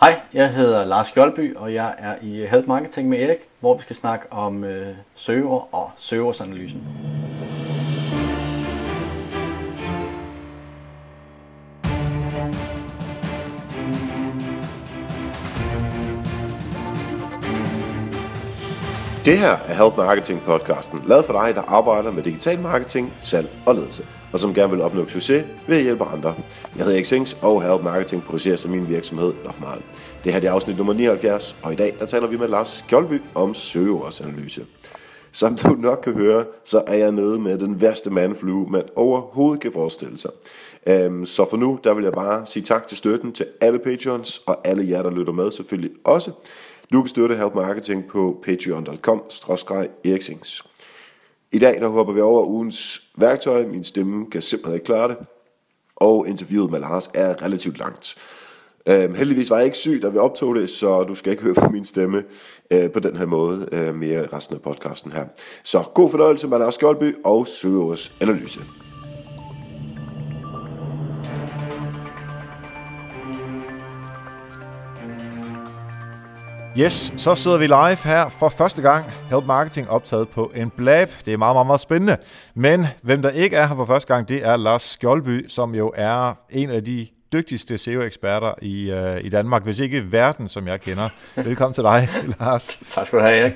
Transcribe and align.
Hej, 0.00 0.20
jeg 0.34 0.52
hedder 0.52 0.84
Lars 0.84 1.08
Skjoldby, 1.08 1.56
og 1.56 1.74
jeg 1.74 1.94
er 1.98 2.14
i 2.22 2.46
Help 2.46 2.66
Marketing 2.66 3.08
med 3.08 3.18
Erik, 3.18 3.38
hvor 3.60 3.74
vi 3.74 3.82
skal 3.82 3.96
snakke 3.96 4.32
om 4.32 4.64
øh, 4.64 4.94
søger 5.14 5.74
og 5.74 5.90
søgeårsanalysen. 5.96 6.86
Det 19.24 19.38
her 19.38 19.56
er 19.68 19.84
Help 19.84 19.96
Marketing 19.96 20.40
podcasten, 20.40 21.02
lavet 21.06 21.24
for 21.24 21.44
dig, 21.44 21.54
der 21.54 21.62
arbejder 21.62 22.12
med 22.12 22.22
digital 22.22 22.60
marketing, 22.60 23.12
salg 23.18 23.48
og 23.66 23.74
ledelse, 23.74 24.04
og 24.32 24.38
som 24.38 24.54
gerne 24.54 24.70
vil 24.70 24.82
opnå 24.82 25.08
succes 25.08 25.44
ved 25.66 25.76
at 25.76 25.82
hjælpe 25.82 26.04
andre. 26.04 26.34
Jeg 26.76 26.84
hedder 26.84 27.04
Xings, 27.04 27.38
og 27.42 27.62
Help 27.62 27.82
Marketing 27.82 28.22
producerer 28.22 28.56
som 28.56 28.70
min 28.70 28.88
virksomhed 28.88 29.32
Nochmal. 29.44 29.82
Det 30.24 30.32
her 30.32 30.40
er 30.40 30.52
afsnit 30.52 30.76
nummer 30.76 30.92
79, 30.92 31.56
og 31.62 31.72
i 31.72 31.76
dag 31.76 31.96
der 31.98 32.06
taler 32.06 32.26
vi 32.26 32.36
med 32.36 32.48
Lars 32.48 32.68
Skjoldby 32.68 33.22
om 33.34 33.54
søgeordsanalyse. 33.54 34.66
Som 35.32 35.56
du 35.56 35.68
nok 35.68 36.00
kan 36.02 36.12
høre, 36.12 36.44
så 36.64 36.82
er 36.86 36.94
jeg 36.94 37.12
nede 37.12 37.38
med 37.38 37.58
den 37.58 37.80
værste 37.80 38.10
mandflue, 38.10 38.70
man 38.70 38.82
overhovedet 38.96 39.60
kan 39.60 39.72
forestille 39.72 40.18
sig. 40.18 40.30
Um, 41.06 41.26
så 41.26 41.46
for 41.50 41.56
nu, 41.56 41.78
der 41.84 41.94
vil 41.94 42.04
jeg 42.04 42.12
bare 42.12 42.46
sige 42.46 42.62
tak 42.62 42.88
til 42.88 42.98
støtten 42.98 43.32
til 43.32 43.46
alle 43.60 43.78
patrons 43.78 44.42
og 44.46 44.60
alle 44.64 44.88
jer, 44.88 45.02
der 45.02 45.10
lytter 45.10 45.32
med 45.32 45.50
selvfølgelig 45.50 45.90
også. 46.04 46.30
Du 46.92 47.02
kan 47.02 47.08
støtte 47.08 47.36
Help 47.36 47.54
Marketing 47.54 48.04
på 48.04 48.40
patreon.com 48.44 49.22
eriksings. 50.04 50.69
I 51.52 51.58
dag 51.58 51.80
der 51.80 51.88
håber 51.88 52.12
vi 52.12 52.20
over 52.20 52.44
ugens 52.46 53.02
værktøj. 53.16 53.66
Min 53.66 53.84
stemme 53.84 54.30
kan 54.30 54.42
simpelthen 54.42 54.74
ikke 54.74 54.84
klare 54.84 55.08
det. 55.08 55.16
Og 55.96 56.28
interviewet 56.28 56.70
med 56.70 56.80
Lars 56.80 57.10
er 57.14 57.42
relativt 57.42 57.78
langt. 57.78 58.16
Øhm, 58.88 59.14
heldigvis 59.14 59.50
var 59.50 59.56
jeg 59.56 59.64
ikke 59.64 59.76
syg, 59.76 60.02
da 60.02 60.08
vi 60.08 60.18
optog 60.18 60.54
det, 60.54 60.70
så 60.70 61.04
du 61.04 61.14
skal 61.14 61.30
ikke 61.30 61.42
høre 61.42 61.54
på 61.54 61.68
min 61.68 61.84
stemme 61.84 62.24
øh, 62.70 62.90
på 62.90 63.00
den 63.00 63.16
her 63.16 63.26
måde 63.26 63.68
øh, 63.72 63.94
mere 63.94 64.26
resten 64.26 64.56
af 64.56 64.62
podcasten 64.62 65.12
her. 65.12 65.24
Så 65.64 65.82
god 65.94 66.10
fornøjelse 66.10 66.48
med 66.48 66.58
Lars 66.58 66.74
Skjoldby 66.74 67.16
og 67.24 67.46
Søgeårs 67.46 68.12
analyse. 68.20 68.60
Yes, 76.78 77.12
så 77.16 77.34
sidder 77.34 77.58
vi 77.58 77.66
live 77.66 77.96
her 78.04 78.28
for 78.28 78.48
første 78.48 78.82
gang. 78.82 79.04
Help 79.30 79.44
Marketing 79.44 79.90
optaget 79.90 80.28
på 80.28 80.52
en 80.54 80.70
blab. 80.70 81.10
Det 81.24 81.32
er 81.32 81.36
meget, 81.36 81.54
meget, 81.54 81.66
meget 81.66 81.80
spændende. 81.80 82.16
Men 82.54 82.86
hvem 83.02 83.22
der 83.22 83.30
ikke 83.30 83.56
er 83.56 83.66
her 83.66 83.76
for 83.76 83.84
første 83.84 84.14
gang, 84.14 84.28
det 84.28 84.46
er 84.46 84.56
Lars 84.56 84.82
Skjoldby, 84.82 85.48
som 85.48 85.74
jo 85.74 85.92
er 85.94 86.34
en 86.50 86.70
af 86.70 86.84
de 86.84 87.06
dygtigste 87.32 87.78
SEO-eksperter 87.78 88.54
i, 88.62 88.92
uh, 88.92 89.24
i 89.24 89.28
Danmark, 89.28 89.64
hvis 89.64 89.80
ikke 89.80 90.12
verden, 90.12 90.48
som 90.48 90.66
jeg 90.68 90.80
kender. 90.80 91.08
Velkommen 91.36 91.74
til 91.74 91.84
dig, 91.84 92.08
Lars. 92.40 92.78
Tak 92.90 93.06
skal 93.06 93.18
du 93.18 93.24
have, 93.24 93.38
Erik. 93.38 93.54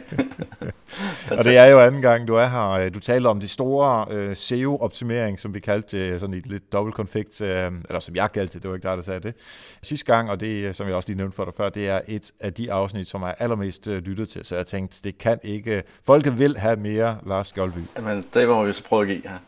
og 1.39 1.44
det 1.44 1.56
er 1.56 1.66
jo 1.66 1.81
anden 1.81 2.03
gang, 2.03 2.28
du 2.28 2.34
er 2.34 2.47
her. 2.47 2.89
Du 2.89 3.00
taler 3.00 3.31
om 3.31 3.41
de 3.41 3.48
store 3.48 4.06
uh, 4.28 4.36
SEO-optimering, 4.36 5.41
som 5.41 5.55
vi 5.55 5.61
kaldte 5.61 6.12
det, 6.12 6.20
sådan 6.20 6.34
et 6.34 6.47
lidt 6.47 6.72
dobbeltkonflikt, 6.72 7.41
uh, 7.41 7.47
eller 7.48 8.00
som 8.00 8.14
jeg 8.14 8.33
kaldte 8.33 8.55
det, 8.55 8.62
det 8.62 8.70
var 8.70 8.77
ikke 8.77 8.89
dig, 8.89 8.97
der 8.97 9.03
sagde 9.03 9.20
det. 9.20 9.34
Sidste 9.83 10.06
gang, 10.06 10.31
og 10.31 10.41
det, 10.41 10.77
som 10.77 10.86
jeg 10.86 10.94
også 10.94 11.09
lige 11.09 11.19
nævnte 11.19 11.36
for 11.36 11.44
dig 11.44 11.55
før, 11.56 11.69
det 11.69 11.88
er 11.88 12.00
et 12.09 12.33
af 12.41 12.53
de 12.53 12.72
afsnit, 12.72 13.09
som 13.09 13.22
er 13.22 13.33
allermest 13.38 13.86
lyttet 13.86 14.28
til, 14.28 14.44
så 14.44 14.56
jeg 14.56 14.66
tænkte, 14.66 15.00
det 15.05 15.19
kan 15.19 15.38
ikke, 15.42 15.83
folket 16.06 16.38
vil 16.38 16.56
have 16.59 16.77
mere 16.77 17.19
Lars 17.27 17.47
Skjoldby. 17.47 17.78
Jamen, 17.97 18.25
det 18.34 18.48
må 18.48 18.64
vi 18.64 18.72
så 18.72 18.84
prøve 18.84 19.03
at 19.03 19.09
give 19.09 19.22
her. 19.25 19.38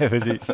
Ja, 0.00 0.08
præcis. 0.14 0.50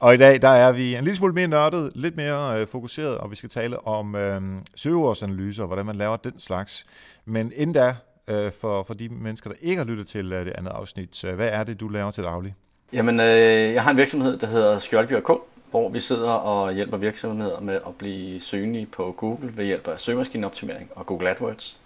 Og 0.00 0.14
i 0.14 0.16
dag, 0.16 0.42
der 0.42 0.48
er 0.48 0.72
vi 0.72 0.96
en 0.96 1.04
lille 1.04 1.16
smule 1.16 1.32
mere 1.32 1.48
nørdet, 1.48 1.92
lidt 1.94 2.16
mere 2.16 2.60
øh, 2.60 2.66
fokuseret, 2.66 3.18
og 3.18 3.30
vi 3.30 3.36
skal 3.36 3.48
tale 3.48 3.86
om 3.86 4.14
øh, 4.14 4.40
søgeordsanalyser, 4.74 5.66
hvordan 5.66 5.86
man 5.86 5.96
laver 5.96 6.16
den 6.16 6.38
slags. 6.38 6.86
Men 7.24 7.52
inden 7.56 7.74
da, 7.74 7.94
øh, 8.28 8.52
for, 8.60 8.82
for 8.82 8.94
de 8.94 9.08
mennesker, 9.08 9.50
der 9.50 9.56
ikke 9.60 9.78
har 9.78 9.84
lyttet 9.84 10.06
til 10.06 10.32
øh, 10.32 10.46
det 10.46 10.52
andet 10.58 10.70
afsnit, 10.70 11.24
øh, 11.24 11.34
hvad 11.34 11.48
er 11.48 11.64
det, 11.64 11.80
du 11.80 11.88
laver 11.88 12.10
til 12.10 12.24
daglig? 12.24 12.54
Jamen, 12.92 13.20
øh, 13.20 13.74
jeg 13.74 13.82
har 13.82 13.90
en 13.90 13.96
virksomhed, 13.96 14.38
der 14.38 14.46
hedder 14.46 14.78
Skjoldbjerg 14.78 15.24
K, 15.24 15.30
hvor 15.70 15.88
vi 15.88 16.00
sidder 16.00 16.30
og 16.30 16.72
hjælper 16.72 16.96
virksomheder 16.96 17.60
med 17.60 17.74
at 17.74 17.94
blive 17.98 18.40
synlige 18.40 18.86
på 18.86 19.14
Google 19.16 19.56
ved 19.56 19.64
hjælp 19.64 19.88
af 19.88 20.00
søgemaskineoptimering 20.00 20.90
og 20.94 21.06
Google 21.06 21.30
AdWords. 21.30 21.78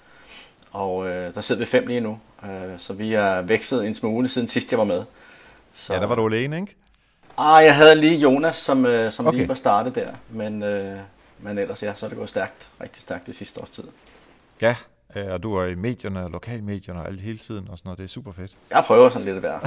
Og 0.73 1.09
øh, 1.09 1.35
der 1.35 1.41
sidder 1.41 1.59
vi 1.59 1.67
fem 1.67 1.87
lige 1.87 2.01
nu, 2.01 2.19
øh, 2.45 2.79
så 2.79 2.93
vi 2.93 3.15
er 3.15 3.43
vækset 3.43 3.87
en 3.87 3.95
smule 3.95 4.29
siden 4.29 4.49
sidst 4.49 4.71
jeg 4.71 4.79
var 4.79 4.85
med. 4.85 5.05
Så... 5.77 5.95
Ja, 5.95 6.01
der 6.01 6.07
var 6.07 6.15
du 6.15 6.27
alene, 6.27 6.57
ikke? 6.61 6.77
Ah, 7.39 7.65
jeg 7.65 7.77
havde 7.77 7.95
lige 7.95 8.17
Jonas, 8.17 8.57
som, 8.57 8.87
øh, 8.87 9.13
som 9.13 9.27
okay. 9.27 9.39
lige 9.39 9.49
var 9.49 9.55
startet 9.55 9.95
der, 9.95 10.11
men, 10.31 10.63
øh, 10.63 10.99
men 11.39 11.59
ellers 11.59 11.83
ja, 11.83 11.95
så 11.95 12.07
er 12.07 12.09
det 12.09 12.19
gået 12.19 12.29
stærkt, 12.29 12.69
rigtig 12.81 13.03
stærkt 13.03 13.27
det 13.27 13.35
sidste 13.35 13.61
års 13.61 13.71
tid. 13.71 13.85
Ja, 14.61 14.77
øh, 15.17 15.33
og 15.33 15.43
du 15.43 15.55
er 15.55 15.67
i 15.67 15.75
medierne, 15.75 16.29
lokalmedierne 16.29 17.01
og 17.01 17.07
alt 17.07 17.21
hele 17.21 17.39
tiden 17.39 17.69
og 17.71 17.79
sådan 17.79 17.89
noget, 17.89 17.99
det 17.99 18.05
er 18.05 18.09
super 18.09 18.33
fedt. 18.33 18.57
Jeg 18.71 18.85
prøver 18.87 19.11
sådan 19.11 19.25
lidt 19.25 19.37
at 19.37 19.43
være, 19.43 19.61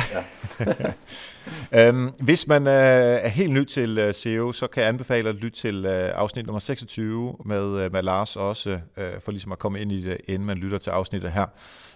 ja. 1.71 1.87
øhm, 1.87 2.09
hvis 2.19 2.47
man 2.47 2.67
øh, 2.67 2.73
er 2.73 3.27
helt 3.27 3.53
ny 3.53 3.63
til 3.63 3.97
øh, 3.97 4.13
SEO, 4.13 4.51
så 4.51 4.67
kan 4.67 4.81
jeg 4.81 4.89
anbefale 4.89 5.29
at 5.29 5.35
lytte 5.35 5.59
til 5.59 5.85
øh, 5.85 6.11
afsnit 6.15 6.45
nummer 6.45 6.59
26 6.59 7.35
med, 7.45 7.81
øh, 7.81 7.91
med 7.91 8.03
Lars 8.03 8.35
også, 8.35 8.79
øh, 8.97 9.11
for 9.19 9.31
ligesom 9.31 9.51
at 9.51 9.59
komme 9.59 9.81
ind 9.81 9.91
i 9.91 10.01
det, 10.01 10.17
inden 10.27 10.45
man 10.45 10.57
lytter 10.57 10.77
til 10.77 10.89
afsnittet 10.89 11.31
her. 11.31 11.45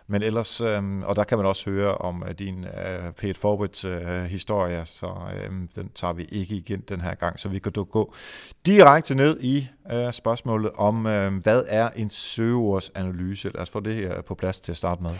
Men 0.07 0.23
ellers, 0.23 0.61
øh, 0.61 0.99
og 1.03 1.15
der 1.15 1.23
kan 1.23 1.37
man 1.37 1.47
også 1.47 1.69
høre 1.69 1.95
om 1.95 2.23
øh, 2.27 2.33
din 2.33 2.65
øh, 2.65 3.11
Pet 3.17 3.37
Forward 3.37 3.85
øh, 3.85 4.23
historie, 4.23 4.85
så 4.85 5.13
øh, 5.35 5.51
den 5.75 5.89
tager 5.95 6.13
vi 6.13 6.27
ikke 6.31 6.55
igen 6.55 6.79
den 6.89 7.01
her 7.01 7.15
gang, 7.15 7.39
så 7.39 7.49
vi 7.49 7.59
kan 7.59 7.71
gå 7.71 8.13
direkte 8.65 9.15
ned 9.15 9.39
i 9.41 9.67
øh, 9.91 10.13
spørgsmålet 10.13 10.71
om, 10.77 11.07
øh, 11.07 11.33
hvad 11.43 11.63
er 11.67 11.89
en 11.95 12.09
søgeordsanalyse? 12.09 13.49
Lad 13.53 13.61
os 13.61 13.69
få 13.69 13.79
det 13.79 13.95
her 13.95 14.21
på 14.21 14.35
plads 14.35 14.59
til 14.59 14.71
at 14.71 14.77
starte 14.77 15.03
med. 15.03 15.11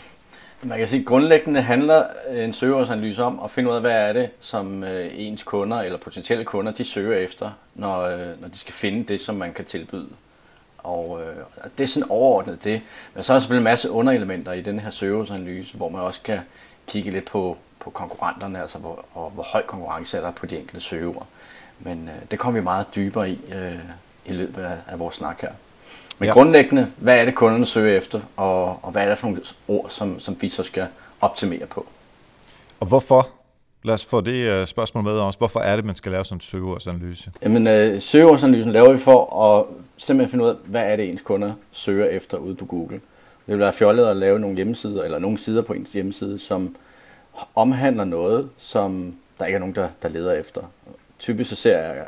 Man 0.62 0.78
kan 0.78 0.88
sige, 0.88 1.00
at 1.00 1.06
grundlæggende 1.06 1.62
handler 1.62 2.06
en 2.30 2.52
søgeordsanalyse 2.52 3.22
om 3.22 3.40
at 3.44 3.50
finde 3.50 3.70
ud 3.70 3.74
af, 3.74 3.80
hvad 3.80 4.08
er 4.08 4.12
det, 4.12 4.30
som 4.40 4.84
øh, 4.84 5.10
ens 5.14 5.42
kunder 5.42 5.80
eller 5.80 5.98
potentielle 5.98 6.44
kunder, 6.44 6.72
de 6.72 6.84
søger 6.84 7.18
efter, 7.18 7.50
når, 7.74 8.00
øh, 8.00 8.40
når 8.40 8.48
de 8.48 8.58
skal 8.58 8.74
finde 8.74 9.04
det, 9.04 9.20
som 9.20 9.34
man 9.34 9.52
kan 9.52 9.64
tilbyde. 9.64 10.08
Og 10.78 11.20
øh, 11.22 11.36
det 11.78 11.84
er 11.84 11.88
sådan 11.88 12.10
overordnet 12.10 12.64
det. 12.64 12.80
Men 13.14 13.24
så 13.24 13.32
er 13.32 13.34
der 13.34 13.40
selvfølgelig 13.40 13.60
en 13.60 13.64
masse 13.72 13.90
underelementer 13.90 14.52
i 14.52 14.62
den 14.62 14.80
her 14.80 14.90
søgeordsanalyse, 14.90 15.76
hvor 15.76 15.88
man 15.88 16.00
også 16.00 16.20
kan 16.22 16.38
kigge 16.86 17.10
lidt 17.10 17.24
på, 17.24 17.56
på 17.80 17.90
konkurrenterne, 17.90 18.62
altså 18.62 18.78
hvor, 18.78 19.04
og 19.14 19.30
hvor 19.30 19.42
høj 19.42 19.62
konkurrence 19.62 20.16
er 20.16 20.20
der 20.20 20.30
på 20.30 20.46
de 20.46 20.58
enkelte 20.58 20.80
søger. 20.80 21.26
Men 21.80 22.08
øh, 22.08 22.30
det 22.30 22.38
kommer 22.38 22.60
vi 22.60 22.64
meget 22.64 22.86
dybere 22.94 23.30
i 23.30 23.40
øh, 23.52 23.78
i 24.26 24.32
løbet 24.32 24.62
af, 24.62 24.76
af 24.88 24.98
vores 24.98 25.16
snak 25.16 25.40
her. 25.40 25.50
Men 26.18 26.26
ja. 26.26 26.32
grundlæggende, 26.32 26.86
hvad 26.96 27.18
er 27.18 27.24
det 27.24 27.34
kunderne 27.34 27.66
søger 27.66 27.96
efter, 27.96 28.20
og, 28.36 28.78
og 28.82 28.92
hvad 28.92 29.04
er 29.04 29.08
det 29.08 29.18
for 29.18 29.26
nogle 29.26 29.42
ord, 29.68 29.90
som, 29.90 30.20
som 30.20 30.36
vi 30.40 30.48
så 30.48 30.62
skal 30.62 30.86
optimere 31.20 31.66
på? 31.66 31.86
Og 32.80 32.86
hvorfor 32.86 33.28
Lad 33.86 33.94
os 33.94 34.04
få 34.04 34.20
det 34.20 34.60
uh, 34.60 34.66
spørgsmål 34.66 35.04
med 35.04 35.12
også. 35.12 35.38
Hvorfor 35.38 35.60
er 35.60 35.76
det, 35.76 35.84
man 35.84 35.94
skal 35.94 36.12
lave 36.12 36.24
sådan 36.24 36.36
en 36.36 36.40
søgeordsanalyse? 36.40 37.30
Jamen, 37.42 37.94
uh, 37.94 38.00
søgeordsanalysen 38.00 38.72
laver 38.72 38.92
vi 38.92 38.98
for 38.98 39.42
at 39.42 39.64
simpelthen 39.96 40.30
finde 40.30 40.44
ud 40.44 40.50
af, 40.50 40.54
hvad 40.64 40.82
er 40.82 40.96
det, 40.96 41.08
ens 41.08 41.22
kunder 41.22 41.52
søger 41.72 42.06
efter 42.06 42.38
ude 42.38 42.54
på 42.54 42.64
Google. 42.64 43.00
Det 43.46 43.52
vil 43.52 43.58
være 43.58 43.72
fjollet 43.72 44.06
at 44.06 44.16
lave 44.16 44.38
nogle 44.38 44.56
hjemmesider, 44.56 45.02
eller 45.02 45.18
nogle 45.18 45.38
sider 45.38 45.62
på 45.62 45.72
ens 45.72 45.92
hjemmeside, 45.92 46.38
som 46.38 46.76
omhandler 47.54 48.04
noget, 48.04 48.50
som 48.58 49.14
der 49.38 49.46
ikke 49.46 49.56
er 49.56 49.60
nogen, 49.60 49.74
der, 49.74 49.88
der 50.02 50.08
leder 50.08 50.32
efter. 50.32 50.62
Typisk 51.18 51.50
så 51.50 51.56
ser 51.56 51.78
jeg, 51.78 52.04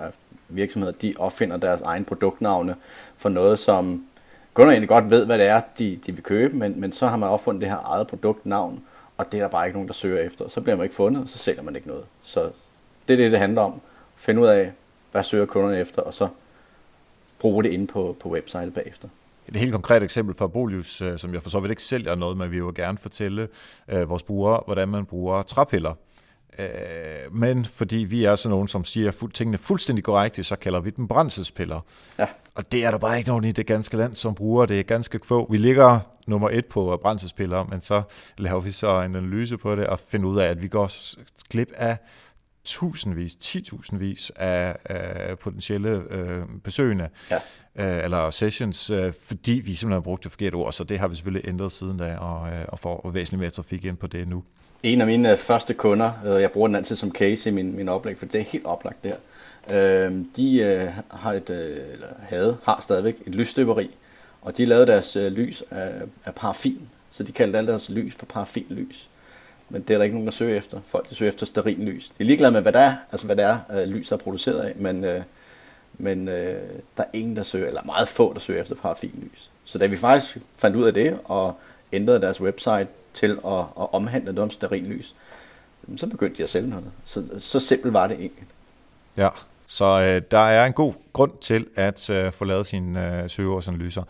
virksomheder 0.49 0.93
de 0.93 1.15
opfinder 1.19 1.57
deres 1.57 1.81
egen 1.81 2.05
produktnavne 2.05 2.77
for 3.17 3.29
noget, 3.29 3.59
som 3.59 4.05
kunder 4.55 4.73
egentlig 4.73 4.89
godt 4.89 5.11
ved, 5.11 5.25
hvad 5.25 5.39
det 5.39 5.47
er, 5.47 5.61
de, 5.79 5.99
de 6.07 6.13
vil 6.13 6.23
købe, 6.23 6.57
men, 6.57 6.81
men 6.81 6.93
så 6.93 7.07
har 7.07 7.17
man 7.17 7.29
opfundet 7.29 7.61
det 7.61 7.71
her 7.71 7.79
eget 7.85 8.07
produktnavn, 8.07 8.83
og 9.17 9.33
det 9.33 9.39
er 9.39 9.43
der 9.43 9.51
bare 9.51 9.67
ikke 9.67 9.77
nogen, 9.77 9.89
der 9.89 9.95
søger 9.95 10.23
efter. 10.23 10.49
Så 10.49 10.61
bliver 10.61 10.77
man 10.77 10.85
ikke 10.85 10.97
fundet, 10.97 11.23
og 11.23 11.29
så 11.29 11.39
sælger 11.39 11.63
man 11.63 11.77
ikke 11.77 11.89
noget. 11.89 12.05
Så 12.23 12.51
det 13.09 13.13
er 13.13 13.17
det, 13.17 13.33
det 13.33 13.41
handler 13.41 13.63
om. 13.63 13.81
Finde 14.17 14.41
ud 14.43 14.47
af, 14.47 14.73
hvad 15.13 15.23
søger 15.23 15.47
kunderne 15.47 15.81
efter, 15.81 16.03
og 16.03 16.15
så 16.15 16.29
bruge 17.39 17.65
det 17.65 17.71
inde 17.71 17.87
på, 17.87 18.17
på 18.21 18.29
websitet 18.29 18.75
bagefter. 18.75 19.09
Et 19.49 19.57
helt 19.57 19.73
konkret 19.73 20.03
eksempel 20.03 20.35
fra 20.35 20.47
Bolius, 20.47 21.03
øh, 21.03 21.19
som 21.19 21.35
jeg 21.35 21.43
for 21.43 21.51
så 21.51 21.61
vidt 21.61 21.71
ikke 21.71 21.83
sælger 21.83 22.15
noget, 22.15 22.37
men 22.37 22.51
vi 22.51 22.61
vil 22.61 22.75
gerne 22.75 22.99
fortælle 22.99 23.49
øh, 23.89 24.09
vores 24.09 24.23
brugere, 24.23 24.61
hvordan 24.67 24.89
man 24.89 25.07
bruger 25.07 25.43
træpiller. 25.43 25.95
Øh, 26.59 26.67
men 27.33 27.65
fordi 27.65 27.97
vi 27.97 28.25
er 28.25 28.37
sådan 28.37 28.51
nogen, 28.51 28.69
som 28.69 28.85
siger 28.85 29.11
fuld, 29.11 29.33
tingene 29.33 29.59
fuldstændig 29.59 30.05
korrekt, 30.05 30.47
så 30.47 30.57
kalder 30.57 30.81
vi 30.81 30.91
dem 30.91 31.09
brændselspiller. 31.09 31.81
Ja. 32.19 32.27
Og 32.55 32.73
det 32.73 32.85
er 32.85 32.91
der 32.91 32.99
bare 32.99 33.19
ikke 33.19 33.29
nogen 33.29 33.45
i 33.45 33.53
det 33.53 33.67
ganske 33.67 33.97
land, 33.97 34.15
som 34.15 34.35
bruger 34.35 34.67
det 34.67 34.79
er 34.79 34.83
ganske 34.83 35.21
få. 35.25 35.47
Vi 35.51 35.57
ligger 35.57 36.01
nummer 36.27 36.51
et 36.51 36.67
på 36.67 36.99
brændselspiller, 37.03 37.65
men 37.65 37.81
så 37.81 38.03
laver 38.39 38.61
vi 38.61 38.71
så 38.71 39.01
en 39.01 39.17
analyse 39.17 39.59
på 39.59 39.77
det 39.77 39.87
og 39.87 39.99
finder 39.99 40.29
ud 40.29 40.39
af, 40.39 40.47
at 40.47 40.63
vi 40.63 40.69
går 40.69 40.91
glip 41.51 41.73
af 41.75 41.97
tusindvis, 42.65 43.37
titusindvis 43.37 44.33
af, 44.37 44.77
af 44.85 45.39
potentielle 45.39 46.03
øh, 46.11 46.43
besøgende, 46.65 47.09
ja. 47.31 47.37
øh, 47.99 48.05
eller 48.05 48.31
sessions, 48.31 48.91
øh, 48.91 49.13
fordi 49.23 49.53
vi 49.53 49.75
simpelthen 49.75 49.93
har 49.93 50.01
brugt 50.01 50.25
det 50.25 50.33
forkerte 50.33 50.55
ord, 50.55 50.73
så 50.73 50.85
det 50.85 50.99
har 50.99 51.09
vi 51.09 51.15
selvfølgelig 51.15 51.49
ændret 51.49 51.73
siden 51.73 51.97
da, 51.97 52.17
og, 52.17 52.49
øh, 52.49 52.65
og 52.69 52.79
får 52.79 53.11
væsentligt 53.11 53.41
mere 53.41 53.51
trafik 53.51 53.85
ind 53.85 53.97
på 53.97 54.07
det 54.07 54.29
nu. 54.29 54.45
En 54.83 55.01
af 55.01 55.07
mine 55.07 55.37
første 55.37 55.75
kunder, 55.75 56.13
øh, 56.27 56.41
jeg 56.41 56.51
bruger 56.51 56.69
den 56.69 56.77
altid 56.77 56.97
som 56.97 57.13
case 57.13 57.51
i 57.51 57.53
min, 57.53 57.77
min 57.77 57.89
oplæg, 57.89 58.19
for 58.19 58.27
det 58.27 58.41
er 58.41 58.45
helt 58.45 58.67
oplagt 58.67 59.05
der, 59.05 59.17
øh, 59.71 60.15
de 60.37 60.59
øh, 60.59 60.89
har 61.11 61.33
et, 61.33 61.51
øh, 61.51 61.77
eller 61.93 62.07
havde, 62.23 62.57
har 62.63 62.81
stadigvæk 62.83 63.17
et 63.27 63.35
lysstøberi, 63.35 63.91
og 64.43 64.57
de 64.57 64.65
lavede 64.65 64.87
deres 64.87 65.17
øh, 65.17 65.33
lys 65.33 65.65
af, 65.71 65.93
af 66.25 66.35
paraffin, 66.35 66.81
så 67.13 67.23
de 67.23 67.33
kaldte 67.33 67.59
alle 67.59 67.71
deres 67.71 67.91
lys 67.91 68.15
for 68.15 68.27
paraffinlys. 68.27 69.09
Men 69.69 69.83
det 69.83 69.95
er 69.95 69.99
der 69.99 70.05
ikke 70.05 70.17
nogen, 70.17 70.27
der 70.27 70.33
søger 70.33 70.57
efter. 70.57 70.81
Folk 70.87 71.09
der 71.09 71.15
søger 71.15 71.33
efter 71.33 71.47
sterin 71.47 71.85
lys. 71.85 72.09
De 72.09 72.15
er 72.21 72.25
ligeglade 72.25 72.53
med, 72.53 72.63
hvad 72.63 72.73
det 72.73 72.81
er, 72.81 72.95
altså 73.13 73.27
hvad 73.27 73.37
det 73.37 73.45
er, 73.45 73.59
øh, 73.73 73.89
lys 73.89 74.13
er 74.13 74.17
produceret 74.17 74.61
af, 74.61 74.73
men, 74.77 75.05
øh, 75.05 75.23
men 75.99 76.29
øh, 76.29 76.63
der 76.97 77.03
er 77.03 77.09
ingen, 77.13 77.37
der 77.37 77.43
søger, 77.43 77.69
eller 77.69 77.83
meget 77.85 78.09
få, 78.09 78.33
der 78.33 78.41
søger 78.41 78.61
efter 78.61 78.75
paraffinlys. 78.75 79.51
Så 79.65 79.79
da 79.79 79.87
vi 79.87 79.97
faktisk 79.97 80.39
fandt 80.57 80.77
ud 80.77 80.87
af 80.87 80.95
det, 80.95 81.19
og 81.25 81.55
ændrede 81.93 82.21
deres 82.21 82.41
website 82.41 82.87
til 83.17 83.39
at, 83.47 83.59
at 83.59 83.95
omhandle 83.95 84.33
noget 84.33 84.43
om 84.43 84.51
stearinlys, 84.51 85.15
så 85.97 86.07
begyndte 86.07 86.39
de 86.39 86.43
at 86.43 86.51
sælge 86.51 86.71
noget. 86.71 86.85
Så, 87.05 87.25
så 87.39 87.61
simpelt 87.61 87.93
var 87.93 88.07
det 88.07 88.17
egentlig. 88.17 88.45
Ja, 89.17 89.29
så 89.67 89.85
øh, 89.85 90.23
der 90.31 90.39
er 90.39 90.67
en 90.67 90.73
god 90.73 90.93
grund 91.13 91.33
til 91.41 91.67
at 91.77 92.11
øh, 92.11 92.33
få 92.33 92.45
lavet 92.45 92.67
sine 92.67 93.23
øh, 93.23 93.31
søgeårsanalyser. 93.31 94.03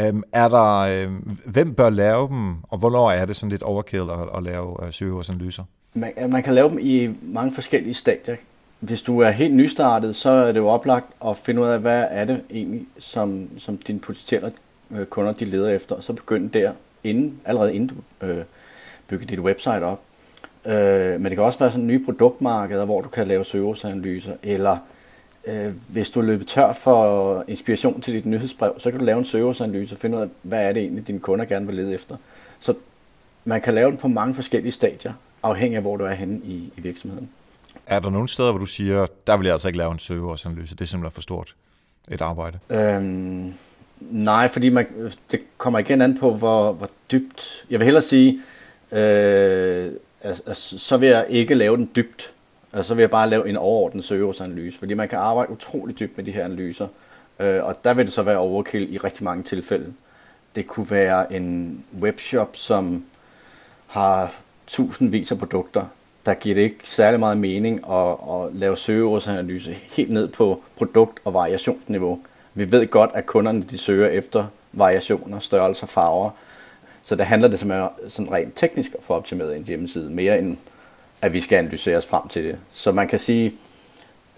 Øhm, 0.00 0.22
er 0.32 0.48
der, 0.48 0.78
øh, 0.78 1.10
hvem 1.46 1.74
bør 1.74 1.90
lave 1.90 2.28
dem, 2.28 2.54
og 2.62 2.78
hvornår 2.78 3.10
er 3.10 3.24
det 3.24 3.36
sådan 3.36 3.50
lidt 3.50 3.62
overkill 3.62 4.10
at, 4.10 4.36
at 4.36 4.42
lave 4.42 4.86
øh, 4.86 4.92
søgeårsanalyser? 4.92 5.64
Man, 5.94 6.12
man 6.28 6.42
kan 6.42 6.54
lave 6.54 6.70
dem 6.70 6.78
i 6.80 7.10
mange 7.22 7.52
forskellige 7.52 7.94
stadier. 7.94 8.36
Hvis 8.80 9.02
du 9.02 9.20
er 9.20 9.30
helt 9.30 9.54
nystartet, 9.54 10.16
så 10.16 10.30
er 10.30 10.52
det 10.52 10.60
jo 10.60 10.68
oplagt 10.68 11.06
at 11.26 11.36
finde 11.36 11.62
ud 11.62 11.66
af, 11.66 11.80
hvad 11.80 12.06
er 12.10 12.24
det 12.24 12.42
egentlig, 12.50 12.86
som, 12.98 13.48
som 13.58 13.76
dine 13.76 13.98
potentielle 13.98 14.52
øh, 14.90 15.06
kunder 15.06 15.32
de 15.32 15.44
leder 15.44 15.68
efter, 15.68 15.96
og 15.96 16.02
så 16.02 16.12
begynde 16.12 16.58
der, 16.58 16.72
inden, 17.04 17.40
allerede 17.44 17.74
inden 17.74 17.88
du 18.20 18.26
øh, 18.26 18.44
bygger 19.08 19.26
dit 19.26 19.40
website 19.40 19.82
op. 19.82 20.00
Øh, 20.66 21.20
men 21.20 21.24
det 21.24 21.34
kan 21.34 21.44
også 21.44 21.58
være 21.58 21.70
sådan 21.70 21.86
nye 21.86 22.04
produktmarkeder, 22.04 22.84
hvor 22.84 23.00
du 23.00 23.08
kan 23.08 23.28
lave 23.28 23.44
søgeårsanalyser, 23.44 24.32
eller 24.42 24.78
øh, 25.46 25.72
hvis 25.88 26.10
du 26.10 26.20
er 26.20 26.24
løbet 26.24 26.46
tør 26.46 26.72
for 26.72 27.44
inspiration 27.48 28.00
til 28.00 28.14
dit 28.14 28.26
nyhedsbrev, 28.26 28.74
så 28.78 28.90
kan 28.90 29.00
du 29.00 29.06
lave 29.06 29.18
en 29.18 29.24
søgeårsanalyse 29.24 29.94
og 29.94 29.98
finde 29.98 30.16
ud 30.16 30.22
af, 30.22 30.28
hvad 30.42 30.64
er 30.64 30.72
det 30.72 30.82
egentlig, 30.82 31.06
dine 31.06 31.20
kunder 31.20 31.44
gerne 31.44 31.66
vil 31.66 31.74
lede 31.76 31.94
efter. 31.94 32.16
Så 32.58 32.74
man 33.44 33.60
kan 33.60 33.74
lave 33.74 33.90
den 33.90 33.98
på 33.98 34.08
mange 34.08 34.34
forskellige 34.34 34.72
stadier, 34.72 35.12
afhængig 35.42 35.76
af, 35.76 35.82
hvor 35.82 35.96
du 35.96 36.04
er 36.04 36.14
henne 36.14 36.40
i, 36.44 36.72
i 36.76 36.80
virksomheden. 36.80 37.30
Er 37.86 38.00
der 38.00 38.10
nogle 38.10 38.28
steder, 38.28 38.50
hvor 38.50 38.58
du 38.58 38.66
siger, 38.66 39.06
der 39.26 39.36
vil 39.36 39.44
jeg 39.44 39.52
altså 39.52 39.68
ikke 39.68 39.78
lave 39.78 39.92
en 39.92 39.98
søgeårsanalyse, 39.98 40.74
det 40.74 40.80
er 40.80 40.84
simpelthen 40.86 41.14
for 41.14 41.20
stort 41.20 41.54
et 42.08 42.20
arbejde? 42.20 42.58
Øhm, 42.70 43.54
nej, 44.00 44.48
fordi 44.48 44.68
man, 44.68 44.86
det 45.30 45.40
kommer 45.56 45.78
igen 45.78 46.02
an 46.02 46.18
på, 46.18 46.34
hvor, 46.34 46.72
hvor 46.72 46.88
dybt. 47.12 47.64
Jeg 47.70 47.80
vil 47.80 47.84
hellere 47.84 48.02
sige, 48.02 48.40
øh, 48.92 49.92
altså, 50.22 50.42
altså, 50.46 50.78
så 50.78 50.96
vil 50.96 51.08
jeg 51.08 51.26
ikke 51.28 51.54
lave 51.54 51.76
den 51.76 51.90
dybt. 51.96 52.32
Altså, 52.72 52.88
så 52.88 52.94
vil 52.94 53.02
jeg 53.02 53.10
bare 53.10 53.30
lave 53.30 53.48
en 53.48 53.56
overordnet 53.56 54.04
søgeårsanalyse, 54.04 54.78
fordi 54.78 54.94
man 54.94 55.08
kan 55.08 55.18
arbejde 55.18 55.52
utrolig 55.52 55.98
dybt 55.98 56.16
med 56.16 56.24
de 56.24 56.32
her 56.32 56.44
analyser. 56.44 56.86
Øh, 57.40 57.64
og 57.64 57.84
der 57.84 57.94
vil 57.94 58.04
det 58.04 58.12
så 58.12 58.22
være 58.22 58.38
overkill 58.38 58.94
i 58.94 58.98
rigtig 58.98 59.24
mange 59.24 59.42
tilfælde. 59.42 59.92
Det 60.54 60.66
kunne 60.66 60.90
være 60.90 61.32
en 61.32 61.84
webshop, 62.00 62.56
som 62.56 63.04
har 63.86 64.34
tusindvis 64.66 65.32
af 65.32 65.38
produkter. 65.38 65.84
Der 66.26 66.34
giver 66.34 66.54
det 66.54 66.62
ikke 66.62 66.78
særlig 66.84 67.20
meget 67.20 67.38
mening 67.38 67.90
at, 67.90 68.10
at 68.10 68.54
lave 68.54 68.76
søgeårsanalyse 68.76 69.72
helt 69.72 70.12
ned 70.12 70.28
på 70.28 70.62
produkt- 70.76 71.20
og 71.24 71.34
variationsniveau. 71.34 72.20
Vi 72.58 72.72
ved 72.72 72.86
godt, 72.86 73.10
at 73.14 73.26
kunderne 73.26 73.62
de 73.62 73.78
søger 73.78 74.08
efter 74.08 74.46
variationer, 74.72 75.38
størrelser, 75.38 75.86
farver. 75.86 76.30
Så 77.04 77.16
det 77.16 77.26
handler 77.26 77.48
det 77.48 77.58
simpelthen 77.58 77.88
sådan 78.08 78.32
rent 78.32 78.52
teknisk 78.56 78.94
at 78.98 79.04
få 79.04 79.14
optimeret 79.14 79.56
en 79.56 79.64
hjemmeside, 79.64 80.10
mere 80.10 80.38
end 80.38 80.56
at 81.22 81.32
vi 81.32 81.40
skal 81.40 81.56
analysere 81.56 81.96
os 81.96 82.06
frem 82.06 82.28
til 82.28 82.44
det. 82.44 82.58
Så 82.72 82.92
man 82.92 83.08
kan 83.08 83.18
sige, 83.18 83.54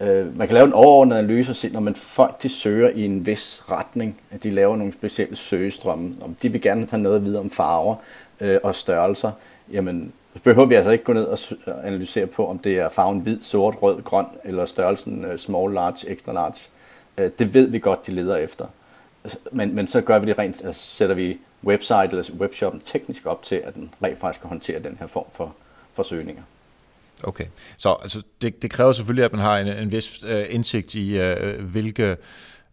øh, 0.01 0.39
man 0.39 0.49
kan 0.49 0.55
lave 0.55 0.67
en 0.67 0.73
overordnet 0.73 1.17
analyse 1.17 1.53
og 1.53 1.57
se, 1.57 1.69
når 1.69 1.81
man 1.81 1.95
folk 1.95 2.43
de 2.43 2.49
søger 2.49 2.89
i 2.89 3.05
en 3.05 3.27
vis 3.27 3.63
retning, 3.71 4.21
at 4.31 4.43
de 4.43 4.51
laver 4.51 4.77
nogle 4.77 4.93
specielle 4.93 5.37
søgestrømme, 5.37 6.17
om 6.21 6.37
de 6.43 6.53
vil 6.53 6.63
gerne 6.63 6.87
have 6.91 7.03
noget 7.03 7.17
at 7.17 7.25
vide 7.25 7.39
om 7.39 7.51
farver 7.51 7.95
øh, 8.41 8.59
og 8.63 8.75
størrelser, 8.75 9.31
jamen 9.73 10.13
så 10.35 10.41
behøver 10.43 10.67
vi 10.67 10.75
altså 10.75 10.91
ikke 10.91 11.05
gå 11.05 11.13
ned 11.13 11.25
og 11.25 11.39
analysere 11.85 12.27
på, 12.27 12.47
om 12.47 12.59
det 12.59 12.79
er 12.79 12.89
farven 12.89 13.21
hvid, 13.21 13.43
sort, 13.43 13.77
rød, 13.83 14.03
grøn 14.03 14.27
eller 14.45 14.67
størrelsen 14.67 15.25
øh, 15.25 15.39
small, 15.39 15.75
large, 15.75 16.11
extra 16.11 16.33
large. 16.33 16.69
Øh, 17.21 17.31
det 17.39 17.55
ved 17.55 17.67
vi 17.67 17.79
godt, 17.79 18.07
de 18.07 18.13
leder 18.13 18.37
efter. 18.37 18.67
Men, 19.53 19.75
men 19.75 19.87
så 19.87 20.01
gør 20.01 20.19
vi 20.19 20.27
det 20.27 20.39
rent, 20.39 20.65
altså 20.65 20.83
sætter 20.97 21.15
vi 21.15 21.39
website 21.65 22.09
eller 22.11 22.31
webshoppen 22.39 22.83
teknisk 22.87 23.27
op 23.27 23.43
til, 23.43 23.55
at 23.55 23.75
den 23.75 23.95
rent 24.03 24.19
faktisk 24.19 24.41
kan 24.41 24.49
håndtere 24.49 24.83
den 24.83 24.97
her 25.01 25.07
form 25.07 25.27
for, 25.33 25.55
for 25.95 26.03
søgninger. 26.03 26.43
Okay, 27.23 27.47
så 27.77 27.97
altså, 28.03 28.23
det, 28.43 28.63
det 28.63 28.71
kræver 28.71 28.93
selvfølgelig, 28.93 29.25
at 29.25 29.33
man 29.33 29.41
har 29.41 29.59
en, 29.59 29.67
en 29.67 29.93
vis 29.93 30.25
øh, 30.25 30.45
indsigt 30.51 30.95
i, 30.95 31.21
øh, 31.21 31.65
hvilke 31.65 32.17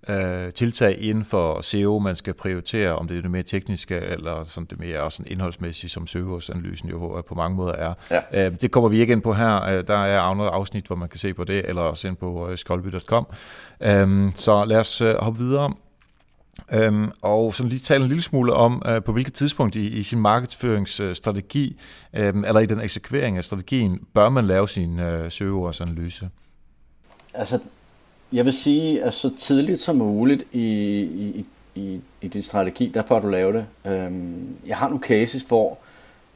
øh, 0.10 0.54
tiltag 0.54 0.98
inden 1.02 1.26
for 1.26 1.62
SEO, 1.62 2.00
man 2.00 2.16
skal 2.16 2.34
prioritere, 2.34 2.96
om 2.96 3.08
det 3.08 3.18
er 3.18 3.22
det 3.22 3.32
mere 3.32 3.44
tekniske, 3.44 3.96
eller 3.96 4.44
sådan 4.44 4.68
det 4.70 4.80
mere 4.80 5.12
sådan 5.12 5.32
indholdsmæssige, 5.32 5.90
som 5.90 6.08
søgeårsanalysen 6.08 6.90
jo 6.90 7.24
på 7.28 7.36
mange 7.36 7.56
måder 7.56 7.74
er. 7.74 7.94
Ja. 8.12 8.46
Øh, 8.46 8.56
det 8.62 8.72
kommer 8.72 8.90
vi 8.90 9.00
ikke 9.00 9.14
ind 9.14 9.22
på 9.22 9.34
her. 9.34 9.64
Øh, 9.64 9.88
der 9.88 9.98
er 9.98 10.20
andre 10.22 10.48
afsnit, 10.48 10.88
hvor 10.88 10.96
man 10.96 11.10
kan 11.10 11.20
se 11.20 11.34
på 11.34 11.44
det, 11.44 11.70
eller 11.70 11.94
se 11.94 12.16
på 12.16 12.50
øh, 12.50 12.58
skolby.com. 12.58 13.28
Øh, 13.82 14.32
så 14.36 14.66
lad 14.66 14.80
os 14.80 15.02
øh, 15.02 15.16
hoppe 15.16 15.40
videre. 15.40 15.74
Øhm, 16.74 17.12
og 17.22 17.54
så 17.54 17.64
lige 17.64 17.80
tale 17.80 18.04
en 18.04 18.08
lille 18.08 18.24
smule 18.24 18.54
om, 18.54 18.82
øh, 18.86 19.04
på 19.04 19.12
hvilket 19.12 19.34
tidspunkt 19.34 19.76
i, 19.76 19.88
i 19.88 20.04
sin 20.04 20.20
markedsføringsstrategi, 20.20 21.80
øh, 22.14 22.34
eller 22.48 22.60
i 22.60 22.66
den 22.66 22.82
eksekvering 22.82 23.38
af 23.38 23.44
strategien, 23.44 24.00
bør 24.14 24.30
man 24.30 24.48
lave 24.48 24.68
sin 24.68 25.00
øh, 25.00 25.32
søgeordsanalyse? 25.32 26.30
Altså, 27.34 27.60
jeg 28.34 28.46
vil 28.46 28.54
sige, 28.54 29.04
at 29.04 29.14
så 29.14 29.36
tidligt 29.38 29.80
som 29.80 29.96
muligt 29.96 30.44
i, 30.52 31.02
i, 31.02 31.46
i, 31.76 32.02
i 32.22 32.28
din 32.28 32.44
strategi, 32.44 32.92
der 32.94 33.02
bør 33.02 33.20
du 33.20 33.28
lave 33.28 33.54
det. 33.54 33.66
Øhm, 33.86 34.56
jeg 34.68 34.78
har 34.78 34.88
nogle 34.88 35.04
cases, 35.04 35.42
hvor, 35.42 35.78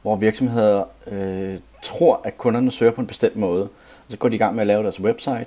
hvor 0.02 0.16
virksomheder 0.16 0.84
øh, 1.06 1.58
tror, 1.82 2.20
at 2.24 2.38
kunderne 2.38 2.70
søger 2.70 2.92
på 2.92 3.00
en 3.00 3.06
bestemt 3.06 3.36
måde. 3.36 3.62
Og 3.62 4.08
så 4.08 4.16
går 4.16 4.28
de 4.28 4.34
i 4.34 4.38
gang 4.38 4.54
med 4.54 4.60
at 4.60 4.66
lave 4.66 4.82
deres 4.82 5.00
website, 5.00 5.46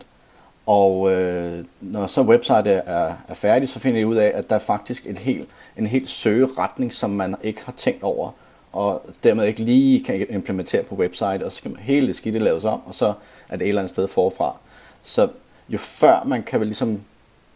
og 0.65 1.11
øh, 1.11 1.65
når 1.81 2.07
så 2.07 2.21
website 2.21 2.69
er, 2.69 3.13
er 3.27 3.33
færdig, 3.33 3.69
så 3.69 3.79
finder 3.79 3.99
de 3.99 4.07
ud 4.07 4.15
af, 4.15 4.31
at 4.35 4.49
der 4.49 4.55
er 4.55 4.59
faktisk 4.59 5.05
et 5.05 5.17
helt, 5.17 5.49
en 5.77 5.87
helt 5.87 6.09
søgeretning, 6.09 6.93
som 6.93 7.09
man 7.09 7.35
ikke 7.43 7.61
har 7.65 7.71
tænkt 7.71 8.03
over, 8.03 8.31
og 8.71 9.01
dermed 9.23 9.45
ikke 9.45 9.63
lige 9.63 10.03
kan 10.03 10.25
implementere 10.29 10.83
på 10.83 10.95
website, 10.95 11.45
og 11.45 11.51
så 11.51 11.57
skal 11.57 11.71
man 11.71 11.79
hele 11.79 12.07
det 12.07 12.15
skidte 12.15 12.39
laves 12.39 12.65
om, 12.65 12.81
og 12.85 12.95
så 12.95 13.13
er 13.49 13.57
det 13.57 13.65
et 13.65 13.69
eller 13.69 13.81
andet 13.81 13.93
sted 13.93 14.07
forfra. 14.07 14.57
Så 15.03 15.27
jo 15.69 15.77
før 15.77 16.23
man 16.23 16.43
kan 16.43 16.59
vel 16.59 16.67
ligesom 16.67 17.01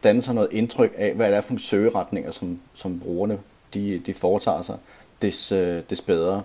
danne 0.03 0.21
sig 0.21 0.35
noget 0.35 0.51
indtryk 0.51 0.94
af, 0.97 1.13
hvad 1.13 1.27
det 1.27 1.38
er 1.38 1.41
for 1.41 1.51
nogle 1.51 1.61
søgeretninger, 1.61 2.31
som, 2.31 2.59
som 2.73 3.00
brugerne 3.00 3.39
de, 3.73 4.00
de 4.06 4.13
foretager 4.13 4.61
sig, 4.61 4.77
des, 5.21 5.51
øh, 5.51 5.83
des 5.89 6.01
bedre. 6.01 6.44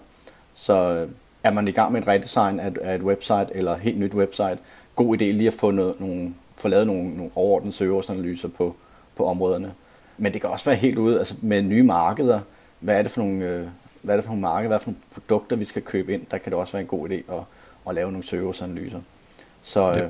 Så 0.54 0.78
øh, 0.78 1.08
er 1.44 1.50
man 1.50 1.68
i 1.68 1.72
gang 1.72 1.92
med 1.92 2.02
et 2.02 2.08
redesign 2.08 2.60
af, 2.60 2.72
af 2.82 2.94
et 2.94 3.02
website, 3.02 3.46
eller 3.50 3.74
et 3.74 3.80
helt 3.80 3.98
nyt 3.98 4.14
website, 4.14 4.58
god 4.96 5.16
idé 5.16 5.24
lige 5.24 5.46
at 5.46 5.52
få 5.52 5.70
noget, 5.70 6.00
nogle 6.00 6.34
få 6.56 6.68
lavet 6.68 6.86
nogle, 6.86 7.16
nogle 7.16 7.30
overordnede 7.34 7.72
søgeårsanalyser 7.72 8.48
på, 8.48 8.76
på 9.16 9.26
områderne. 9.26 9.74
Men 10.18 10.32
det 10.32 10.40
kan 10.40 10.50
også 10.50 10.64
være 10.64 10.74
helt 10.74 10.98
ude 10.98 11.18
altså 11.18 11.34
med 11.40 11.62
nye 11.62 11.82
markeder. 11.82 12.40
Hvad 12.80 12.98
er 12.98 13.02
det 13.02 13.10
for 13.10 13.20
nogle, 13.20 13.44
øh, 13.44 13.68
hvad 14.02 14.14
er 14.14 14.16
det 14.16 14.24
for 14.24 14.30
nogle 14.30 14.42
markeder, 14.42 14.68
hvad 14.68 14.76
er 14.76 14.78
det 14.78 14.84
for 14.84 14.90
nogle 14.90 15.02
produkter, 15.14 15.56
vi 15.56 15.64
skal 15.64 15.82
købe 15.82 16.14
ind? 16.14 16.26
Der 16.30 16.38
kan 16.38 16.52
det 16.52 16.58
også 16.58 16.72
være 16.72 16.82
en 16.82 16.88
god 16.88 17.08
idé 17.08 17.14
at, 17.14 17.40
at 17.88 17.94
lave 17.94 18.12
nogle 18.12 18.24
søgeårsanalyser. 18.24 19.00
Så, 19.62 19.88
ja 19.88 20.08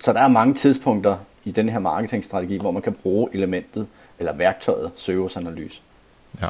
så 0.00 0.12
der 0.12 0.20
er 0.20 0.28
mange 0.28 0.54
tidspunkter 0.54 1.16
i 1.44 1.50
den 1.50 1.68
her 1.68 1.78
marketingstrategi, 1.78 2.56
hvor 2.56 2.70
man 2.70 2.82
kan 2.82 2.92
bruge 2.92 3.28
elementet 3.32 3.86
eller 4.18 4.32
værktøjet 4.32 4.90
søgeårsanalyse. 4.96 5.80
Ja. 6.40 6.48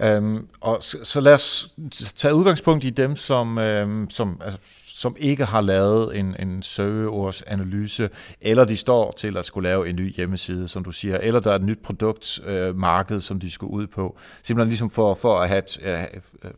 Øhm, 0.00 0.46
og 0.60 0.78
så, 0.80 0.98
så 1.02 1.20
lad 1.20 1.34
os 1.34 1.74
tage 2.16 2.34
udgangspunkt 2.34 2.84
i 2.84 2.90
dem, 2.90 3.16
som, 3.16 3.58
øhm, 3.58 4.10
som 4.10 4.40
altså, 4.44 4.58
som 4.94 5.16
ikke 5.18 5.44
har 5.44 5.60
lavet 5.60 6.18
en, 6.18 6.36
en 6.38 6.62
søgeordsanalyse, 6.62 8.10
eller 8.40 8.64
de 8.64 8.76
står 8.76 9.12
til 9.16 9.36
at 9.36 9.44
skulle 9.44 9.68
lave 9.68 9.88
en 9.88 9.96
ny 9.96 10.14
hjemmeside, 10.14 10.68
som 10.68 10.84
du 10.84 10.92
siger, 10.92 11.18
eller 11.18 11.40
der 11.40 11.50
er 11.50 11.54
et 11.54 11.62
nyt 11.62 11.78
produktmarked, 11.82 13.16
øh, 13.16 13.22
som 13.22 13.40
de 13.40 13.50
skulle 13.50 13.72
ud 13.72 13.86
på. 13.86 14.16
Simpelthen 14.42 14.68
ligesom 14.68 14.90
for, 14.90 15.14
for 15.14 15.38
at 15.38 15.48
have 15.48 15.58
et, 15.58 15.78
øh, 15.84 16.04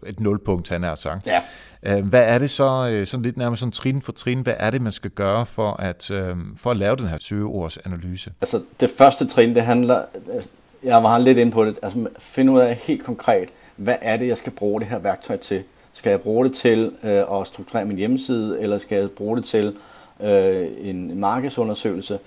et 0.06 0.20
nulpunkt, 0.20 0.68
han 0.68 0.82
har 0.82 0.94
sagt. 0.94 1.26
Ja. 1.26 1.42
Øh, 1.82 2.06
hvad 2.06 2.22
er 2.22 2.38
det 2.38 2.50
så, 2.50 2.88
øh, 2.92 3.06
sådan 3.06 3.22
lidt 3.22 3.36
nærmest 3.36 3.60
sådan 3.60 3.72
trin 3.72 4.02
for 4.02 4.12
trin, 4.12 4.40
hvad 4.40 4.54
er 4.58 4.70
det, 4.70 4.82
man 4.82 4.92
skal 4.92 5.10
gøre 5.10 5.46
for 5.46 5.72
at, 5.72 6.04
for 6.56 6.70
at 6.70 6.76
lave 6.76 6.96
den 6.96 7.08
her 7.08 7.18
søgeordsanalyse? 7.20 8.32
Altså 8.40 8.62
det 8.80 8.90
første 8.98 9.26
trin, 9.26 9.54
det 9.54 9.62
handler, 9.62 10.02
jeg 10.82 11.02
var 11.02 11.18
lidt 11.18 11.38
ind 11.38 11.52
på 11.52 11.64
det, 11.64 11.78
altså 11.82 12.08
finde 12.18 12.52
ud 12.52 12.60
af 12.60 12.74
helt 12.74 13.04
konkret, 13.04 13.48
hvad 13.76 13.96
er 14.00 14.16
det, 14.16 14.28
jeg 14.28 14.38
skal 14.38 14.52
bruge 14.52 14.80
det 14.80 14.88
her 14.88 14.98
værktøj 14.98 15.36
til? 15.36 15.64
Skal 15.96 16.10
jeg 16.10 16.20
bruge 16.20 16.44
det 16.44 16.52
til 16.52 16.92
øh, 17.02 17.40
at 17.40 17.46
strukturere 17.46 17.84
min 17.84 17.96
hjemmeside, 17.96 18.60
eller 18.60 18.78
skal 18.78 18.98
jeg 18.98 19.10
bruge 19.10 19.36
det 19.36 19.44
til 19.44 19.76
øh, 20.20 20.68
en 20.80 21.20
markedsundersøgelse? 21.20 22.18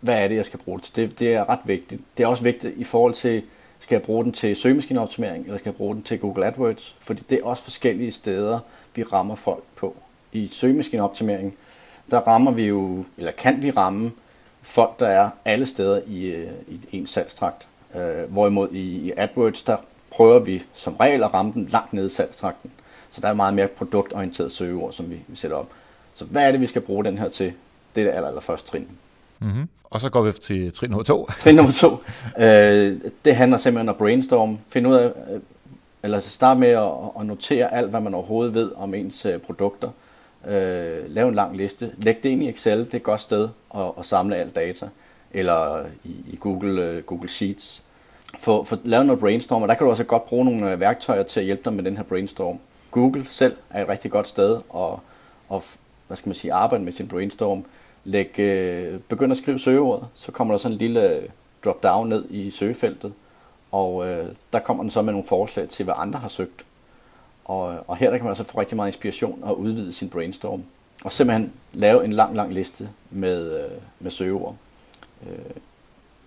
Hvad 0.00 0.14
er 0.14 0.28
det, 0.28 0.36
jeg 0.36 0.44
skal 0.44 0.58
bruge 0.58 0.78
det 0.78 0.84
til? 0.84 1.10
Det, 1.10 1.18
det 1.18 1.34
er 1.34 1.48
ret 1.48 1.58
vigtigt. 1.64 2.00
Det 2.16 2.24
er 2.24 2.26
også 2.26 2.42
vigtigt 2.42 2.74
i 2.76 2.84
forhold 2.84 3.14
til, 3.14 3.42
skal 3.78 3.96
jeg 3.96 4.02
bruge 4.02 4.24
den 4.24 4.32
til 4.32 4.56
søgemaskineoptimering, 4.56 5.44
eller 5.44 5.58
skal 5.58 5.70
jeg 5.70 5.76
bruge 5.76 5.94
den 5.94 6.02
til 6.02 6.18
Google 6.18 6.46
AdWords? 6.46 6.96
Fordi 7.00 7.22
det 7.30 7.38
er 7.38 7.44
også 7.44 7.62
forskellige 7.62 8.12
steder, 8.12 8.58
vi 8.94 9.02
rammer 9.02 9.34
folk 9.34 9.62
på. 9.76 9.96
I 10.32 10.46
søgemaskineoptimering, 10.46 11.56
der 12.10 12.18
rammer 12.18 12.50
vi 12.50 12.66
jo, 12.66 13.04
eller 13.18 13.32
kan 13.32 13.62
vi 13.62 13.70
ramme 13.70 14.12
folk, 14.62 15.00
der 15.00 15.08
er 15.08 15.30
alle 15.44 15.66
steder 15.66 16.00
i, 16.06 16.24
øh, 16.24 16.50
i 16.68 16.96
en 16.96 17.06
salgstrakt. 17.06 17.68
Øh, 17.94 18.32
hvorimod 18.32 18.68
i, 18.72 18.80
i 18.80 19.12
AdWords, 19.16 19.62
der 19.62 19.76
prøver 20.10 20.38
vi 20.38 20.62
som 20.74 20.96
regel 20.96 21.22
at 21.22 21.34
ramme 21.34 21.52
den 21.52 21.68
langt 21.70 21.92
nede 21.92 22.06
i 22.06 22.10
salgstrakten. 22.10 22.70
Så 23.18 23.22
der 23.22 23.28
er 23.28 23.34
meget 23.34 23.54
mere 23.54 23.68
produktorienteret 23.68 24.52
søgeord, 24.52 24.92
som 24.92 25.10
vi, 25.10 25.16
vi 25.28 25.36
sætter 25.36 25.56
op. 25.56 25.68
Så 26.14 26.24
hvad 26.24 26.42
er 26.42 26.52
det, 26.52 26.60
vi 26.60 26.66
skal 26.66 26.82
bruge 26.82 27.04
den 27.04 27.18
her 27.18 27.28
til? 27.28 27.52
Det 27.94 28.00
er 28.00 28.04
det 28.04 28.16
aller, 28.16 28.28
aller 28.28 28.40
første 28.40 28.70
trin. 28.70 28.88
Mm-hmm. 29.38 29.68
Og 29.84 30.00
så 30.00 30.10
går 30.10 30.22
vi 30.22 30.32
til 30.32 30.72
trin 30.72 30.90
nummer 30.90 31.04
to. 31.04 31.26
trin 31.40 31.54
nummer 31.54 31.72
to. 31.72 31.96
Øh, 32.38 33.00
det 33.24 33.36
handler 33.36 33.58
simpelthen 33.58 33.88
om 33.88 33.92
at 33.92 33.98
brainstorm. 33.98 34.58
Finde 34.68 34.90
ud 34.90 34.94
af, 34.94 35.04
øh, 35.04 35.40
eller 36.02 36.20
starte 36.20 36.60
med 36.60 36.68
at, 36.68 36.90
at 37.20 37.26
notere 37.26 37.74
alt, 37.74 37.90
hvad 37.90 38.00
man 38.00 38.14
overhovedet 38.14 38.54
ved 38.54 38.70
om 38.76 38.94
ens 38.94 39.26
øh, 39.26 39.40
produkter. 39.40 39.90
Øh, 40.48 41.14
lave 41.14 41.28
en 41.28 41.34
lang 41.34 41.56
liste. 41.56 41.92
Læg 41.96 42.22
det 42.22 42.28
ind 42.28 42.42
i 42.42 42.48
Excel, 42.48 42.78
det 42.78 42.94
er 42.94 42.98
et 42.98 43.02
godt 43.02 43.20
sted 43.20 43.48
at, 43.74 43.90
at 43.98 44.06
samle 44.06 44.36
alt 44.36 44.56
data. 44.56 44.88
Eller 45.32 45.84
i, 46.04 46.10
i 46.26 46.36
Google, 46.40 46.96
uh, 46.96 47.04
Google 47.04 47.28
Sheets. 47.28 47.82
Få, 48.38 48.64
få 48.64 48.76
lavet 48.84 49.06
noget 49.06 49.20
brainstorm, 49.20 49.62
og 49.62 49.68
der 49.68 49.74
kan 49.74 49.84
du 49.84 49.90
også 49.90 50.04
godt 50.04 50.26
bruge 50.26 50.44
nogle 50.44 50.80
værktøjer 50.80 51.22
til 51.22 51.40
at 51.40 51.46
hjælpe 51.46 51.62
dig 51.64 51.72
med 51.72 51.84
den 51.84 51.96
her 51.96 52.04
brainstorm. 52.04 52.58
Google 52.90 53.26
selv 53.30 53.56
er 53.70 53.82
et 53.82 53.88
rigtig 53.88 54.10
godt 54.10 54.28
sted 54.28 54.60
at, 54.74 54.92
at 55.52 55.78
hvad 56.06 56.16
skal 56.16 56.28
man 56.28 56.34
sige, 56.34 56.52
arbejde 56.52 56.84
med 56.84 56.92
sin 56.92 57.08
brainstorm. 57.08 57.64
Læg, 58.04 58.38
øh, 58.38 59.00
begynd 59.00 59.32
at 59.32 59.38
skrive 59.38 59.58
søgeordet, 59.58 60.08
så 60.14 60.32
kommer 60.32 60.54
der 60.54 60.58
sådan 60.58 60.72
en 60.72 60.78
lille 60.78 61.22
drop-down 61.64 62.08
ned 62.08 62.24
i 62.30 62.50
søgefeltet, 62.50 63.12
og 63.72 64.08
øh, 64.08 64.28
der 64.52 64.58
kommer 64.58 64.82
den 64.82 64.90
så 64.90 65.02
med 65.02 65.12
nogle 65.12 65.28
forslag 65.28 65.68
til, 65.68 65.84
hvad 65.84 65.94
andre 65.96 66.18
har 66.18 66.28
søgt. 66.28 66.64
Og, 67.44 67.78
og 67.86 67.96
her 67.96 68.10
der 68.10 68.16
kan 68.16 68.24
man 68.24 68.30
altså 68.30 68.44
få 68.44 68.60
rigtig 68.60 68.76
meget 68.76 68.88
inspiration 68.88 69.38
og 69.42 69.60
udvide 69.60 69.92
sin 69.92 70.08
brainstorm. 70.08 70.64
Og 71.04 71.12
simpelthen 71.12 71.52
lave 71.72 72.04
en 72.04 72.12
lang, 72.12 72.36
lang 72.36 72.54
liste 72.54 72.88
med, 73.10 73.64
øh, 73.64 73.70
med 74.00 74.10
søgeord. 74.10 74.56
Øh. 75.26 75.56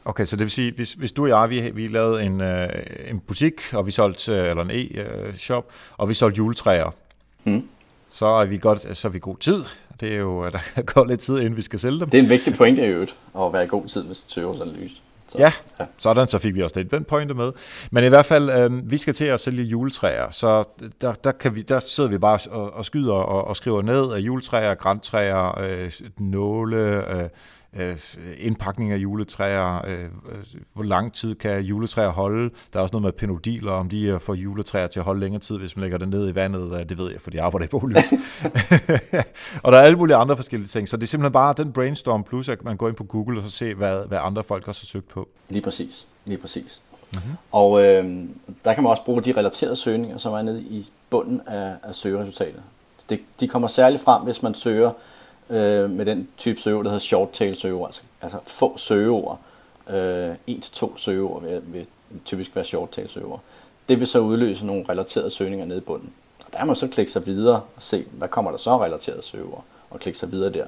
Okay, 0.06 0.26
så 0.26 0.36
det 0.36 0.44
vil 0.44 0.52
sige, 0.52 0.74
hvis, 0.76 0.94
hvis 0.94 1.12
du 1.12 1.24
og 1.24 1.30
jeg, 1.30 1.50
vi, 1.50 1.72
vi 1.74 1.88
lavede 1.88 2.24
en, 2.24 2.42
øh, 2.42 2.70
en 3.08 3.20
butik, 3.20 3.74
og 3.74 3.86
vi 3.86 3.92
solgte, 3.92 4.32
øh, 4.32 4.50
eller 4.50 4.64
en 4.64 4.72
e-shop, 4.72 5.72
og 5.98 6.10
vi 6.10 6.14
solgte 6.14 6.38
juletræer, 6.38 6.96
mm. 7.44 7.68
så 8.10 8.26
er 8.26 8.46
vi 8.46 8.58
godt, 8.58 8.98
så 8.98 9.08
er 9.08 9.12
vi 9.12 9.20
god 9.20 9.38
tid. 9.38 9.64
Det 10.00 10.14
er 10.14 10.18
jo, 10.18 10.46
der 10.76 10.82
går 10.82 11.06
lidt 11.06 11.20
tid, 11.20 11.38
inden 11.40 11.56
vi 11.56 11.62
skal 11.62 11.80
sælge 11.80 12.00
dem. 12.00 12.10
Det 12.10 12.18
er 12.18 12.24
en 12.24 12.30
vigtig 12.30 12.54
pointe 12.54 12.82
i 12.82 12.86
øvrigt, 12.86 13.16
at 13.40 13.54
være 13.54 13.64
i 13.64 13.68
god 13.68 13.88
tid 13.88 14.04
med 14.04 14.16
søgeordsanalyse. 14.28 14.96
Så, 15.28 15.38
ja, 15.38 15.52
ja, 15.80 15.86
sådan 15.98 16.28
så 16.28 16.38
fik 16.38 16.56
vi 16.56 16.62
også 16.62 16.84
den 16.92 17.04
pointe 17.04 17.34
med. 17.34 17.52
Men 17.92 18.04
i 18.04 18.08
hvert 18.08 18.26
fald, 18.26 18.50
øh, 18.50 18.92
vi 18.92 18.98
skal 18.98 19.14
til 19.14 19.26
at 19.26 19.40
sælge 19.40 19.64
juletræer, 19.64 20.32
så 20.32 20.64
der, 21.02 21.14
der, 21.14 21.32
kan 21.32 21.56
vi, 21.56 21.62
der 21.62 21.80
sidder 21.80 22.10
vi 22.10 22.18
bare 22.18 22.40
og, 22.52 22.74
og 22.74 22.86
skyder 22.86 23.14
og, 23.14 23.48
og 23.48 23.56
skriver 23.56 23.82
ned 23.82 24.14
af 24.14 24.20
juletræer, 24.20 24.76
græntræer, 24.76 25.60
øh, 25.60 25.92
nåle, 26.18 27.12
øh, 27.16 27.30
øh, 27.78 27.98
indpakning 28.38 28.92
af 28.92 28.98
juletræer, 28.98 29.86
øh, 29.88 30.06
hvor 30.74 30.84
lang 30.84 31.14
tid 31.14 31.36
kan 31.36 31.62
juletræer 31.62 32.10
holde. 32.10 32.50
Der 32.74 32.80
er 32.80 32.82
også 32.82 32.92
noget 32.94 33.04
med 33.04 33.12
penodiler, 33.12 33.72
om 33.72 33.90
de 33.90 34.18
får 34.22 34.34
juletræer 34.34 34.88
til 34.88 35.00
at 35.00 35.06
holde 35.06 35.20
længere 35.20 35.42
tid, 35.42 35.58
hvis 35.58 35.76
man 35.76 35.82
lægger 35.82 35.98
det 35.98 36.10
ned 36.10 36.30
i 36.30 36.36
vandet. 36.36 36.90
Det 36.90 36.98
ved 36.98 37.12
jeg, 37.12 37.22
for 37.22 37.32
de 37.32 37.42
arbejder 37.42 37.66
i 37.66 37.70
bolighus. 37.70 38.04
og 39.64 39.72
der 39.72 39.78
er 39.78 39.82
alle 39.82 39.98
mulige 39.98 40.16
andre 40.16 40.36
forskellige 40.36 40.68
ting. 40.68 40.90
Så 40.90 40.98
det 40.98 41.04
er 41.04 41.08
simpelthen 41.08 41.34
bare 41.34 41.54
den 41.58 41.74
brainstorm 41.74 42.24
plus, 42.24 42.50
at 42.50 42.64
man 42.64 42.78
går 42.78 42.88
ind 42.88 42.96
på 42.96 43.04
Google 43.04 43.40
og 43.40 43.44
så 43.44 43.52
ser, 43.52 43.76
hvad, 43.76 44.06
hvad 44.08 44.18
andre 44.22 44.44
folk 44.44 44.68
også 44.68 44.82
har 44.82 44.86
søgt 44.86 45.08
på. 45.08 45.30
Lige 45.50 45.62
præcis. 45.62 46.08
Lige 46.26 46.38
præcis. 46.38 46.82
Mm-hmm. 47.14 47.32
Og 47.52 47.84
øh, 47.84 48.04
der 48.66 48.74
kan 48.74 48.84
man 48.84 48.90
også 48.90 49.04
bruge 49.06 49.22
de 49.22 49.32
relaterede 49.32 49.76
søgninger, 49.76 50.18
som 50.18 50.34
er 50.34 50.42
nede 50.42 50.62
i 50.62 50.90
bunden 51.10 51.42
af, 51.48 51.76
af 51.84 51.96
søgeresultatet. 51.96 52.62
Det, 53.10 53.20
de 53.40 53.48
kommer 53.48 53.68
særligt 53.68 54.04
frem, 54.04 54.24
hvis 54.24 54.44
man 54.44 54.54
søger 54.54 54.92
øh, 55.52 55.90
med 55.90 56.06
den 56.06 56.28
type 56.38 56.60
søgeord, 56.60 56.84
der 56.84 56.90
hedder 56.90 57.04
short 57.04 57.32
tail 57.32 57.56
søgeord, 57.56 57.88
altså, 57.88 58.02
altså 58.22 58.38
få 58.44 58.78
søgeord. 58.78 59.40
Øh, 59.90 60.36
en 60.48 60.62
til 60.62 60.72
to 60.74 60.98
søgeord 60.98 61.44
vil, 61.44 61.62
vil 61.66 61.86
typisk 62.26 62.56
være 62.56 62.66
short 62.66 62.92
tail 62.92 63.10
søgeord. 63.10 63.42
Det 63.90 64.00
vil 64.00 64.08
så 64.08 64.20
udløse 64.20 64.66
nogle 64.66 64.86
relaterede 64.90 65.30
søgninger 65.30 65.66
nede 65.66 65.78
i 65.78 65.82
bunden. 65.82 66.14
Og 66.46 66.54
der 66.54 66.60
må 66.60 66.66
man 66.66 66.76
så 66.76 66.88
klikke 66.88 67.12
sig 67.12 67.26
videre 67.26 67.62
og 67.76 67.84
se, 67.84 68.06
hvad 68.12 68.28
kommer 68.28 68.52
der 68.52 68.58
så 68.58 68.84
relaterede 68.84 69.24
søgeord, 69.24 69.64
og 69.90 70.00
klikke 70.00 70.20
sig 70.20 70.32
videre 70.32 70.54
der. 70.54 70.66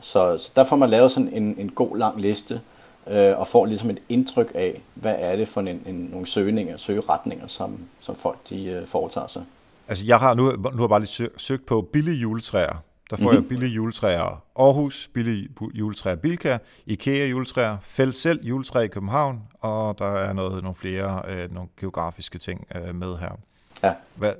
Så, 0.00 0.38
så 0.38 0.52
der 0.56 0.64
får 0.64 0.76
man 0.76 0.90
lavet 0.90 1.10
sådan 1.10 1.28
en, 1.28 1.54
en 1.58 1.70
god 1.70 1.96
lang 1.96 2.20
liste, 2.20 2.60
øh, 3.06 3.38
og 3.38 3.48
får 3.48 3.66
ligesom 3.66 3.90
et 3.90 3.98
indtryk 4.08 4.52
af, 4.54 4.82
hvad 4.94 5.14
er 5.18 5.36
det 5.36 5.48
for 5.48 5.60
en, 5.60 5.82
en, 5.86 6.08
nogle 6.12 6.26
søgninger, 6.26 6.76
søgeretninger, 6.76 7.46
som, 7.46 7.78
som 8.00 8.16
folk 8.16 8.38
de 8.50 8.64
øh, 8.64 8.86
foretager 8.86 9.26
sig. 9.26 9.44
Altså 9.88 10.04
jeg 10.06 10.18
har 10.18 10.34
nu, 10.34 10.42
nu 10.50 10.70
har 10.70 10.82
jeg 10.82 10.88
bare 10.88 11.00
lige 11.00 11.28
søgt 11.36 11.66
på 11.66 11.82
billige 11.92 12.16
juletræer, 12.16 12.76
der 13.10 13.16
får 13.16 13.24
mm-hmm. 13.24 13.36
jeg 13.36 13.48
billige 13.48 13.72
juletræer 13.72 14.42
Aarhus, 14.56 15.10
billige 15.14 15.48
juletræer 15.74 16.16
Bilka, 16.16 16.58
Ikea 16.86 17.26
juletræer, 17.26 17.76
Fæld 17.80 18.12
selv 18.12 18.44
juletræ 18.44 18.80
i 18.80 18.88
København, 18.88 19.42
og 19.60 19.98
der 19.98 20.06
er 20.06 20.32
noget, 20.32 20.62
nogle 20.62 20.74
flere 20.74 21.22
øh, 21.28 21.54
nogle 21.54 21.68
geografiske 21.80 22.38
ting 22.38 22.66
øh, 22.74 22.94
med 22.94 23.16
her. 23.16 23.38
Ja. 23.82 23.94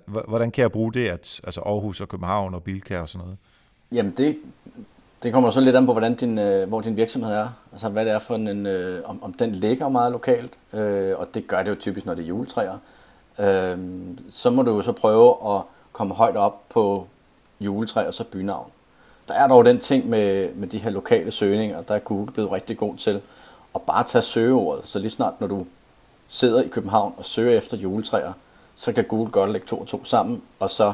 Hvordan 0.06 0.50
kan 0.50 0.62
jeg 0.62 0.72
bruge 0.72 0.92
det, 0.92 1.08
at 1.08 1.40
altså 1.44 1.60
Aarhus 1.60 2.00
og 2.00 2.08
København 2.08 2.54
og 2.54 2.62
Bilka 2.62 3.00
og 3.00 3.08
sådan 3.08 3.24
noget? 3.24 3.38
Jamen 3.92 4.14
det, 4.16 4.38
det 5.22 5.32
kommer 5.32 5.50
så 5.50 5.60
lidt 5.60 5.76
an 5.76 5.86
på, 5.86 5.92
hvordan 5.92 6.14
din, 6.14 6.38
øh, 6.38 6.68
hvor 6.68 6.80
din 6.80 6.96
virksomhed 6.96 7.32
er. 7.32 7.48
Altså 7.72 7.88
hvad 7.88 8.04
det 8.04 8.12
er 8.12 8.18
for 8.18 8.34
en, 8.34 8.66
øh, 8.66 9.02
om, 9.04 9.22
om 9.22 9.32
den 9.32 9.52
ligger 9.52 9.88
meget 9.88 10.12
lokalt, 10.12 10.58
øh, 10.72 11.18
og 11.18 11.28
det 11.34 11.46
gør 11.46 11.62
det 11.62 11.70
jo 11.70 11.76
typisk, 11.80 12.06
når 12.06 12.14
det 12.14 12.22
er 12.22 12.28
juletræer. 12.28 12.78
Øh, 13.38 13.78
så 14.30 14.50
må 14.50 14.62
du 14.62 14.76
jo 14.76 14.82
så 14.82 14.92
prøve 14.92 15.56
at 15.56 15.62
komme 15.92 16.14
højt 16.14 16.36
op 16.36 16.68
på 16.68 17.06
juletræ 17.60 18.06
og 18.06 18.14
så 18.14 18.24
bynavn. 18.24 18.70
Der 19.28 19.34
er 19.34 19.48
dog 19.48 19.64
den 19.64 19.78
ting 19.78 20.08
med, 20.08 20.54
med 20.54 20.68
de 20.68 20.78
her 20.78 20.90
lokale 20.90 21.30
søgninger, 21.30 21.82
der 21.82 21.94
er 21.94 21.98
Google 21.98 22.32
blevet 22.32 22.52
rigtig 22.52 22.78
god 22.78 22.96
til 22.96 23.20
at 23.74 23.82
bare 23.82 24.04
tage 24.04 24.22
søgeordet. 24.22 24.86
Så 24.86 24.98
lige 24.98 25.10
snart, 25.10 25.40
når 25.40 25.46
du 25.46 25.66
sidder 26.28 26.62
i 26.62 26.68
København 26.68 27.14
og 27.16 27.24
søger 27.24 27.58
efter 27.58 27.76
juletræer, 27.76 28.32
så 28.76 28.92
kan 28.92 29.04
Google 29.04 29.30
godt 29.30 29.50
lægge 29.50 29.66
to 29.66 29.78
og 29.78 29.86
to 29.86 30.04
sammen, 30.04 30.42
og 30.60 30.70
så 30.70 30.92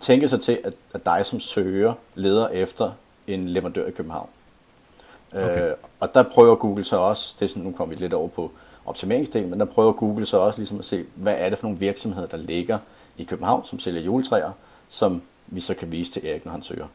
tænke 0.00 0.28
sig 0.28 0.40
til, 0.40 0.60
at, 0.64 0.74
at 0.94 1.06
dig 1.06 1.26
som 1.26 1.40
søger 1.40 1.92
leder 2.14 2.48
efter 2.48 2.90
en 3.26 3.48
leverandør 3.48 3.86
i 3.86 3.90
København. 3.90 4.28
Okay. 5.32 5.68
Øh, 5.68 5.74
og 6.00 6.14
der 6.14 6.22
prøver 6.22 6.54
Google 6.54 6.84
så 6.84 6.96
også, 6.96 7.36
det 7.40 7.44
er 7.44 7.48
sådan, 7.48 7.62
nu 7.62 7.72
kommer 7.72 7.94
vi 7.94 8.02
lidt 8.02 8.14
over 8.14 8.28
på 8.28 8.50
optimeringsdelen, 8.86 9.50
men 9.50 9.60
der 9.60 9.66
prøver 9.66 9.92
Google 9.92 10.26
så 10.26 10.36
også 10.36 10.58
ligesom 10.58 10.78
at 10.78 10.84
se, 10.84 11.04
hvad 11.14 11.34
er 11.38 11.48
det 11.48 11.58
for 11.58 11.66
nogle 11.66 11.78
virksomheder, 11.78 12.26
der 12.26 12.36
ligger 12.36 12.78
i 13.16 13.24
København, 13.24 13.64
som 13.64 13.78
sælger 13.78 14.02
juletræer, 14.02 14.50
som 14.88 15.22
vi 15.46 15.60
så 15.60 15.74
kan 15.74 15.92
vise 15.92 16.12
til 16.12 16.26
Erik, 16.26 16.44
når 16.44 16.52
han 16.52 16.62
søger. 16.62 16.86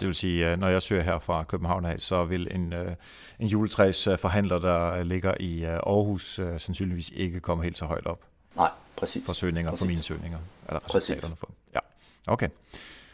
Det 0.00 0.06
vil 0.06 0.14
sige, 0.14 0.56
når 0.56 0.68
jeg 0.68 0.82
søger 0.82 1.02
her 1.02 1.18
fra 1.18 1.44
København 1.44 1.84
af, 1.84 2.00
så 2.00 2.24
vil 2.24 2.48
en, 2.54 2.72
øh, 2.72 2.92
en 3.38 3.46
juletræsforhandler, 3.46 4.58
der 4.58 5.04
ligger 5.04 5.34
i 5.40 5.64
øh, 5.64 5.70
Aarhus, 5.70 6.38
øh, 6.38 6.60
sandsynligvis 6.60 7.10
ikke 7.14 7.40
komme 7.40 7.64
helt 7.64 7.78
så 7.78 7.84
højt 7.84 8.06
op. 8.06 8.20
Nej, 8.56 8.70
præcis. 8.96 9.26
For 9.26 9.32
søgninger, 9.32 9.70
præcis. 9.70 9.80
for 9.80 9.86
mine 9.86 10.02
søgninger, 10.02 10.38
eller 10.68 10.80
resultaterne 10.86 11.36
for. 11.36 11.48
Ja, 11.74 11.78
okay. 12.26 12.48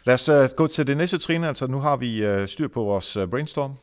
Lad 0.05 0.15
os 0.15 0.55
gå 0.57 0.67
til 0.67 0.87
det 0.87 0.97
næste 0.97 1.19
trin. 1.19 1.45
Altså, 1.45 1.67
nu 1.67 1.79
har 1.79 1.97
vi 1.97 2.47
styr 2.47 2.69
på 2.69 2.83
vores 2.83 3.19
brainstorm. 3.31 3.75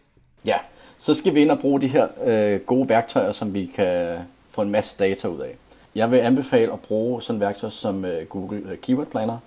Ja, 0.45 0.57
så 0.97 1.13
skal 1.13 1.35
vi 1.35 1.41
ind 1.41 1.51
og 1.51 1.59
bruge 1.59 1.81
de 1.81 1.87
her 1.87 2.07
uh, 2.55 2.61
gode 2.65 2.89
værktøjer, 2.89 3.31
som 3.31 3.53
vi 3.53 3.65
kan 3.65 4.17
få 4.49 4.61
en 4.61 4.69
masse 4.69 4.95
data 4.99 5.27
ud 5.27 5.39
af. 5.39 5.57
Jeg 5.95 6.11
vil 6.11 6.17
anbefale 6.17 6.73
at 6.73 6.79
bruge 6.79 7.21
sådan 7.21 7.35
et 7.35 7.39
værktøj 7.39 7.69
som 7.69 8.03
uh, 8.03 8.25
Google 8.29 8.77
Keyword 8.77 9.07
Planner, 9.07 9.37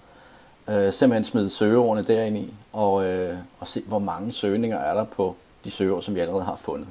øh, 0.68 0.92
simpelthen 0.92 1.24
smide 1.24 1.50
søgeordene 1.50 2.06
derinde 2.06 2.40
i, 2.40 2.54
og, 2.72 3.04
øh, 3.04 3.36
og 3.60 3.68
se, 3.68 3.82
hvor 3.86 3.98
mange 3.98 4.32
søgninger 4.32 4.78
er 4.78 4.94
der 4.94 5.04
på 5.04 5.36
de 5.64 5.70
søgeord, 5.70 6.02
som 6.02 6.14
vi 6.14 6.20
allerede 6.20 6.44
har 6.44 6.56
fundet. 6.56 6.88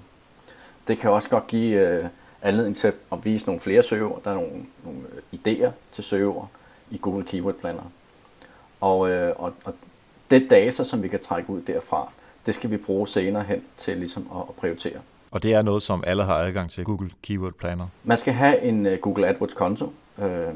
Det 0.87 0.97
kan 0.97 1.11
også 1.11 1.29
godt 1.29 1.47
give 1.47 1.79
øh, 1.79 2.05
anledning 2.41 2.77
til 2.77 2.93
at 3.11 3.25
vise 3.25 3.45
nogle 3.45 3.61
flere 3.61 3.83
søgeord. 3.83 4.23
Der 4.23 4.31
er 4.31 4.35
nogle, 4.35 4.65
nogle 4.83 4.99
øh, 4.99 5.39
idéer 5.39 5.71
til 5.91 6.03
søgeord 6.03 6.49
i 6.91 6.97
Google 7.01 7.25
Keyword 7.25 7.55
Planner. 7.55 7.91
Og, 8.81 9.09
øh, 9.09 9.33
og, 9.37 9.53
og 9.65 9.73
det 10.31 10.49
data, 10.49 10.83
som 10.83 11.03
vi 11.03 11.07
kan 11.07 11.19
trække 11.19 11.49
ud 11.49 11.61
derfra, 11.61 12.11
det 12.45 12.55
skal 12.55 12.71
vi 12.71 12.77
bruge 12.77 13.07
senere 13.07 13.43
hen 13.43 13.63
til 13.77 13.97
ligesom 13.97 14.29
at, 14.35 14.41
at 14.49 14.55
prioritere. 14.55 14.99
Og 15.31 15.43
det 15.43 15.53
er 15.53 15.61
noget, 15.61 15.83
som 15.83 16.03
alle 16.07 16.23
har 16.23 16.35
adgang 16.35 16.69
til 16.69 16.83
Google 16.83 17.09
Keyword 17.21 17.53
Planner? 17.53 17.87
Man 18.03 18.17
skal 18.17 18.33
have 18.33 18.61
en 18.61 18.85
uh, 18.85 18.93
Google 18.93 19.27
AdWords 19.27 19.53
konto. 19.53 19.93
Øh, 20.21 20.47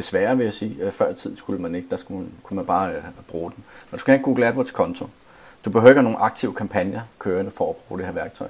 desværre 0.00 0.36
vil 0.36 0.44
jeg 0.44 0.52
sige, 0.52 0.90
før 0.90 1.10
i 1.10 1.14
tid 1.14 1.36
skulle 1.36 1.62
man 1.62 1.74
ikke, 1.74 1.88
der 1.90 1.96
skulle, 1.96 2.28
kunne 2.42 2.56
man 2.56 2.66
bare 2.66 2.92
øh, 2.92 3.02
bruge 3.28 3.50
den. 3.50 3.64
Men 3.90 3.96
du 3.96 4.00
skal 4.00 4.16
have 4.16 4.24
Google 4.24 4.46
AdWords 4.46 4.70
konto. 4.70 5.08
Du 5.64 5.70
behøver 5.70 5.90
ikke 5.90 6.00
have 6.00 6.10
nogle 6.12 6.18
aktive 6.18 6.54
kampagner 6.54 7.00
kørende 7.18 7.50
for 7.50 7.70
at 7.70 7.76
bruge 7.76 7.98
det 7.98 8.06
her 8.06 8.12
værktøj. 8.14 8.48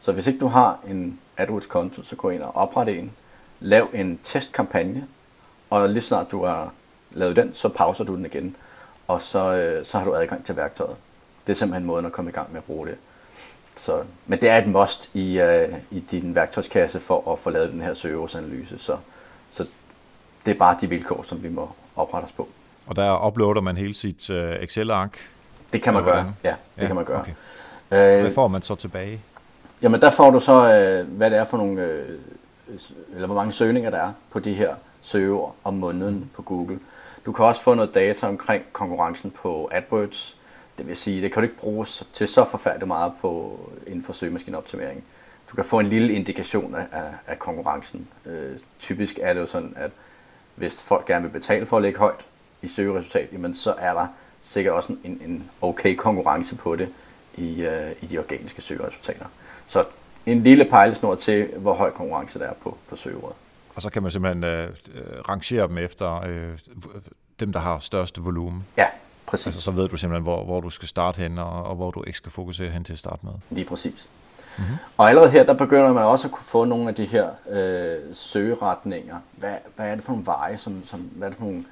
Så 0.00 0.12
hvis 0.12 0.26
ikke 0.26 0.38
du 0.38 0.46
har 0.46 0.78
en 0.88 1.20
AdWords 1.36 1.66
konto, 1.66 2.02
så 2.02 2.16
gå 2.16 2.30
ind 2.30 2.42
og 2.42 2.56
opret 2.56 2.88
en. 2.98 3.12
Lav 3.60 3.88
en 3.92 4.20
testkampagne, 4.22 5.06
og 5.70 5.88
lige 5.88 6.02
snart 6.02 6.30
du 6.30 6.44
har 6.44 6.72
lavet 7.10 7.36
den, 7.36 7.54
så 7.54 7.68
pauser 7.68 8.04
du 8.04 8.16
den 8.16 8.26
igen. 8.26 8.56
Og 9.08 9.22
så, 9.22 9.54
øh, 9.54 9.86
så 9.86 9.98
har 9.98 10.04
du 10.04 10.14
adgang 10.14 10.44
til 10.44 10.56
værktøjet. 10.56 10.96
Det 11.46 11.52
er 11.52 11.56
simpelthen 11.56 11.86
måden 11.86 12.06
at 12.06 12.12
komme 12.12 12.30
i 12.30 12.34
gang 12.34 12.52
med 12.52 12.58
at 12.58 12.64
bruge 12.64 12.86
det. 12.86 12.96
Så, 13.76 14.02
men 14.26 14.40
det 14.40 14.48
er 14.48 14.58
et 14.58 14.66
must 14.66 15.10
i, 15.14 15.40
øh, 15.40 15.74
i 15.90 16.00
din 16.00 16.34
værktøjskasse 16.34 17.00
for 17.00 17.32
at 17.32 17.38
få 17.38 17.50
lavet 17.50 17.72
den 17.72 17.80
her 17.80 17.94
søgeordsanalyse. 17.94 18.78
Så 18.78 18.96
det 20.46 20.54
er 20.54 20.58
bare 20.58 20.76
de 20.80 20.88
vilkår, 20.88 21.22
som 21.22 21.42
vi 21.42 21.48
må 21.48 21.68
oprette 21.96 22.26
os 22.26 22.32
på. 22.32 22.48
Og 22.86 22.96
der 22.96 23.26
uploader 23.26 23.60
man 23.60 23.76
hele 23.76 23.94
sit 23.94 24.30
uh, 24.30 24.36
Excel-ark? 24.36 25.18
Det 25.72 25.82
kan 25.82 25.94
man 25.94 26.04
gøre, 26.04 26.34
ja. 26.44 26.54
Det 26.76 26.82
ja, 26.82 26.86
kan 26.86 26.96
man 26.96 27.04
gøre. 27.04 27.20
Okay. 27.20 27.32
Hvad 27.88 28.34
får 28.34 28.48
man 28.48 28.62
så 28.62 28.74
tilbage? 28.74 29.20
Jamen 29.82 30.00
der 30.00 30.10
får 30.10 30.30
du 30.30 30.40
så, 30.40 30.52
uh, 30.52 31.16
hvad 31.16 31.30
det 31.30 31.38
er 31.38 31.44
for 31.44 31.56
nogle 31.56 32.06
uh, 32.68 32.74
eller 33.14 33.26
hvor 33.26 33.36
mange 33.36 33.52
søgninger 33.52 33.90
der 33.90 33.98
er 33.98 34.12
på 34.30 34.38
de 34.38 34.54
her 34.54 34.74
søgeord 35.02 35.56
om 35.64 35.74
måneden 35.74 36.30
på 36.34 36.42
Google. 36.42 36.78
Du 37.26 37.32
kan 37.32 37.44
også 37.44 37.62
få 37.62 37.74
noget 37.74 37.94
data 37.94 38.26
omkring 38.26 38.64
konkurrencen 38.72 39.30
på 39.30 39.68
AdWords. 39.72 40.36
Det 40.78 40.88
vil 40.88 40.96
sige, 40.96 41.22
det 41.22 41.32
kan 41.32 41.42
du 41.42 41.44
ikke 41.44 41.56
bruges 41.56 42.06
til 42.12 42.28
så 42.28 42.44
forfærdeligt 42.44 42.88
meget 42.88 43.12
på, 43.20 43.60
inden 43.86 44.04
for 44.04 44.12
søgemaskineoptimering. 44.12 45.04
Du 45.50 45.54
kan 45.56 45.64
få 45.64 45.78
en 45.78 45.86
lille 45.86 46.12
indikation 46.12 46.74
af, 46.74 47.02
af 47.26 47.38
konkurrencen. 47.38 48.08
Øh, 48.26 48.58
typisk 48.78 49.18
er 49.22 49.32
det 49.32 49.40
jo 49.40 49.46
sådan, 49.46 49.72
at 49.76 49.90
hvis 50.60 50.82
folk 50.82 51.06
gerne 51.06 51.22
vil 51.22 51.30
betale 51.30 51.66
for 51.66 51.76
at 51.76 51.82
lægge 51.82 51.98
højt 51.98 52.24
i 52.62 52.68
søgeresultat, 52.68 53.28
jamen 53.32 53.54
så 53.54 53.74
er 53.78 53.94
der 53.94 54.06
sikkert 54.42 54.74
også 54.74 54.92
en, 55.04 55.20
en 55.24 55.50
okay 55.60 55.96
konkurrence 55.96 56.56
på 56.56 56.76
det 56.76 56.88
i, 57.34 57.62
øh, 57.62 57.92
i 58.00 58.06
de 58.06 58.18
organiske 58.18 58.62
søgeresultater. 58.62 59.26
Så 59.68 59.84
en 60.26 60.42
lille 60.42 60.64
pejlesnor 60.64 61.14
til, 61.14 61.48
hvor 61.56 61.74
høj 61.74 61.90
konkurrence 61.90 62.38
der 62.38 62.46
er 62.46 62.54
på, 62.62 62.76
på 62.88 62.96
søgeordet. 62.96 63.36
Og 63.74 63.82
så 63.82 63.90
kan 63.90 64.02
man 64.02 64.10
simpelthen 64.10 64.44
øh, 64.44 64.68
øh, 64.94 65.20
rangere 65.28 65.68
dem 65.68 65.78
efter 65.78 66.26
øh, 66.26 66.58
dem, 67.40 67.52
der 67.52 67.60
har 67.60 67.78
størst 67.78 68.24
volumen. 68.24 68.66
Ja, 68.76 68.86
præcis. 69.26 69.46
Altså, 69.46 69.60
så 69.60 69.70
ved 69.70 69.88
du 69.88 69.96
simpelthen, 69.96 70.22
hvor, 70.22 70.44
hvor 70.44 70.60
du 70.60 70.70
skal 70.70 70.88
starte 70.88 71.18
hen, 71.18 71.38
og, 71.38 71.62
og 71.62 71.76
hvor 71.76 71.90
du 71.90 72.04
ikke 72.06 72.16
skal 72.16 72.32
fokusere 72.32 72.70
hen 72.70 72.84
til 72.84 72.92
at 72.92 72.98
starte 72.98 73.26
med. 73.26 73.32
Lige 73.50 73.64
præcis. 73.64 74.08
Mm-hmm. 74.58 74.76
Og 74.96 75.08
allerede 75.08 75.30
her, 75.30 75.42
der 75.42 75.52
begynder 75.52 75.92
man 75.92 76.04
også 76.04 76.28
at 76.28 76.32
kunne 76.32 76.44
få 76.44 76.64
nogle 76.64 76.88
af 76.88 76.94
de 76.94 77.04
her 77.04 77.28
øh, 77.50 77.98
søgeretninger. 78.12 79.16
Hvad, 79.32 79.54
hvad 79.76 79.86
er 79.86 79.94
det 79.94 80.04
for 80.04 80.12
nogle 80.12 80.26
veje, 80.26 80.56
som, 80.56 80.82
som, 80.86 81.00
hvad 81.00 81.28
er 81.28 81.30
det 81.30 81.38
for 81.38 81.44
nogle 81.44 81.64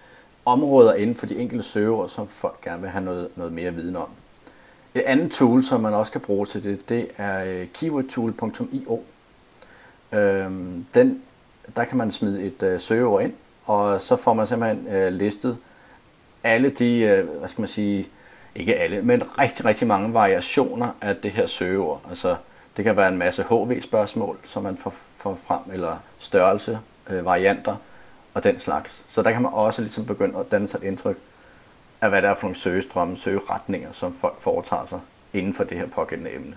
områder 0.44 0.94
inden 0.94 1.14
for 1.14 1.26
de 1.26 1.37
enkelte 1.37 1.64
søgeord, 1.64 2.08
som 2.08 2.28
folk 2.28 2.61
gerne 2.61 2.82
vil 2.82 2.90
have 2.90 3.04
noget, 3.04 3.28
noget 3.37 3.52
mere 3.52 3.75
viden 3.75 3.97
om. 3.97 4.08
Et 4.94 5.02
andet 5.02 5.32
tool, 5.32 5.62
som 5.62 5.80
man 5.80 5.94
også 5.94 6.12
kan 6.12 6.20
bruge 6.20 6.47
til 6.47 6.64
det, 6.64 6.88
det 6.88 7.08
er 7.16 7.44
øh, 7.44 7.66
keywordtool.io. 7.75 9.02
Øhm, 10.12 10.87
den, 10.94 11.23
der 11.76 11.85
kan 11.85 11.99
man 11.99 12.12
smide 12.12 12.42
et 12.42 12.62
øh, 12.62 12.80
søgeord 12.80 13.23
ind, 13.23 13.32
og 13.64 14.00
så 14.00 14.16
får 14.16 14.32
man 14.32 14.47
simpelthen 14.47 14.87
øh, 14.94 15.12
listet 15.12 15.56
alle 16.44 16.70
de, 16.70 16.99
øh, 16.99 17.28
hvad 17.38 17.49
skal 17.49 17.61
man 17.61 17.68
sige, 17.68 18.08
ikke 18.54 18.75
alle, 18.76 19.02
men 19.02 19.38
rigtig, 19.38 19.64
rigtig 19.64 19.87
mange 19.87 20.14
variationer 20.14 20.88
af 21.00 21.16
det 21.16 21.30
her 21.30 21.47
søgeord. 21.47 22.00
Altså, 22.11 22.37
det 22.78 22.85
kan 22.85 22.97
være 22.97 23.08
en 23.08 23.18
masse 23.18 23.42
HV-spørgsmål, 23.42 24.38
som 24.44 24.62
man 24.62 24.76
får, 24.76 24.94
får 25.16 25.38
frem, 25.47 25.61
eller 25.73 25.97
størrelse, 26.18 26.78
øh, 27.11 27.25
varianter 27.25 27.76
og 28.35 28.44
den 28.44 28.61
slags. 28.61 29.04
Så 29.08 29.23
der 29.23 29.32
kan 29.32 29.42
man 29.42 29.52
også 29.52 29.82
ligesom 29.82 30.06
begynde 30.06 30.38
at 30.38 30.50
danne 30.50 30.68
sig 30.68 30.78
et 30.78 30.85
indtryk 30.85 31.16
af, 32.00 32.08
hvad 32.08 32.23
der 32.23 32.30
er 32.30 32.35
for 32.35 32.42
nogle 32.42 32.56
søgestrømme, 32.56 33.16
søgeretninger, 33.16 33.92
som 33.92 34.14
folk 34.14 34.40
foretager 34.40 34.87
sig 34.87 35.00
inden 35.32 35.54
for 35.54 35.64
det 35.64 35.78
her 35.78 35.87
pågældende 35.87 36.35
emne. 36.35 36.56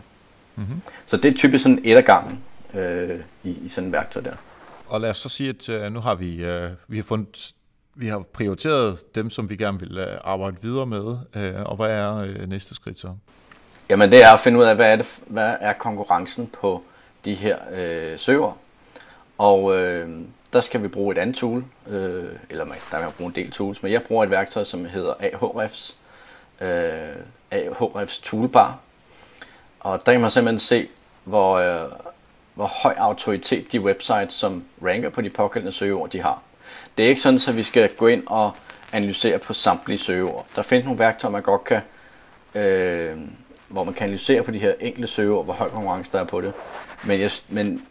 Mm-hmm. 0.55 0.81
Så 1.05 1.17
det 1.17 1.33
er 1.33 1.37
typisk 1.37 1.63
sådan 1.63 1.81
et 1.83 1.97
af 1.97 2.05
gangen 2.05 2.39
øh, 2.73 3.19
i, 3.43 3.49
i 3.49 3.67
sådan 3.67 3.87
en 3.87 3.93
værktøj 3.93 4.21
der. 4.21 4.35
Og 4.87 5.01
lad 5.01 5.09
os 5.09 5.17
så 5.17 5.29
sige, 5.29 5.49
at 5.49 5.69
uh, 5.69 5.93
nu 5.93 5.99
har 5.99 6.15
vi, 6.15 6.43
uh, 6.43 6.71
vi 6.87 6.95
har 6.95 7.03
fundet 7.03 7.53
vi 7.95 8.07
har 8.07 8.19
prioriteret 8.33 9.15
dem, 9.15 9.29
som 9.29 9.49
vi 9.49 9.55
gerne 9.55 9.79
vil 9.79 9.97
uh, 9.97 10.05
arbejde 10.23 10.57
videre 10.61 10.85
med, 10.85 11.03
uh, 11.03 11.61
og 11.65 11.75
hvad 11.75 11.89
er 11.89 12.23
uh, 12.23 12.49
næste 12.49 12.75
skridt 12.75 12.99
så? 12.99 13.15
Jamen 13.91 14.11
det 14.11 14.23
er 14.23 14.31
at 14.31 14.39
finde 14.39 14.59
ud 14.59 14.63
af, 14.63 14.75
hvad 14.75 14.91
er, 14.91 14.95
det, 14.95 15.19
hvad 15.27 15.55
er 15.59 15.73
konkurrencen 15.73 16.47
på 16.47 16.83
de 17.25 17.33
her 17.33 17.57
øh, 17.73 18.19
søger. 18.19 18.57
Og 19.37 19.77
øh, 19.77 20.09
der 20.53 20.61
skal 20.61 20.83
vi 20.83 20.87
bruge 20.87 21.11
et 21.11 21.17
andet 21.17 21.35
tool, 21.35 21.65
øh, 21.87 22.25
eller 22.49 22.65
man, 22.65 22.77
der 22.91 22.97
kan 22.97 23.05
man 23.05 23.11
bruge 23.17 23.27
en 23.27 23.35
del 23.35 23.51
tools, 23.51 23.83
men 23.83 23.91
jeg 23.91 24.03
bruger 24.03 24.23
et 24.23 24.31
værktøj, 24.31 24.63
som 24.63 24.85
hedder 24.85 25.13
Ahrefs, 25.19 25.97
øh, 26.61 26.69
Ahrefs 27.51 28.19
Toolbar. 28.19 28.77
Og 29.79 30.05
der 30.05 30.11
kan 30.11 30.21
man 30.21 30.31
simpelthen 30.31 30.59
se, 30.59 30.87
hvor, 31.23 31.53
øh, 31.53 31.91
hvor 32.55 32.67
høj 32.83 32.95
autoritet 32.97 33.71
de 33.71 33.79
websites, 33.81 34.33
som 34.33 34.63
ranker 34.83 35.09
på 35.09 35.21
de 35.21 35.29
pågældende 35.29 35.71
søgeord, 35.71 36.09
de 36.09 36.21
har. 36.21 36.41
Det 36.97 37.05
er 37.05 37.09
ikke 37.09 37.21
sådan, 37.21 37.39
at 37.47 37.55
vi 37.55 37.63
skal 37.63 37.93
gå 37.95 38.07
ind 38.07 38.23
og 38.25 38.51
analysere 38.91 39.39
på 39.39 39.53
samtlige 39.53 39.97
søgeord. 39.97 40.45
Der 40.55 40.61
findes 40.61 40.85
nogle 40.85 40.99
værktøjer, 40.99 41.31
man 41.31 41.41
godt 41.41 41.63
kan, 41.63 41.81
øh, 42.55 43.17
hvor 43.71 43.83
man 43.83 43.93
kan 43.93 44.03
analysere 44.03 44.43
på 44.43 44.51
de 44.51 44.59
her 44.59 44.73
enkelte 44.79 45.07
søgeord, 45.07 45.45
hvor 45.45 45.53
høj 45.53 45.69
konkurrence 45.69 46.11
der 46.11 46.19
er 46.19 46.23
på 46.23 46.41
det. 46.41 46.53
Men, 47.03 47.19
jeg, 47.19 47.31
men 47.49 47.85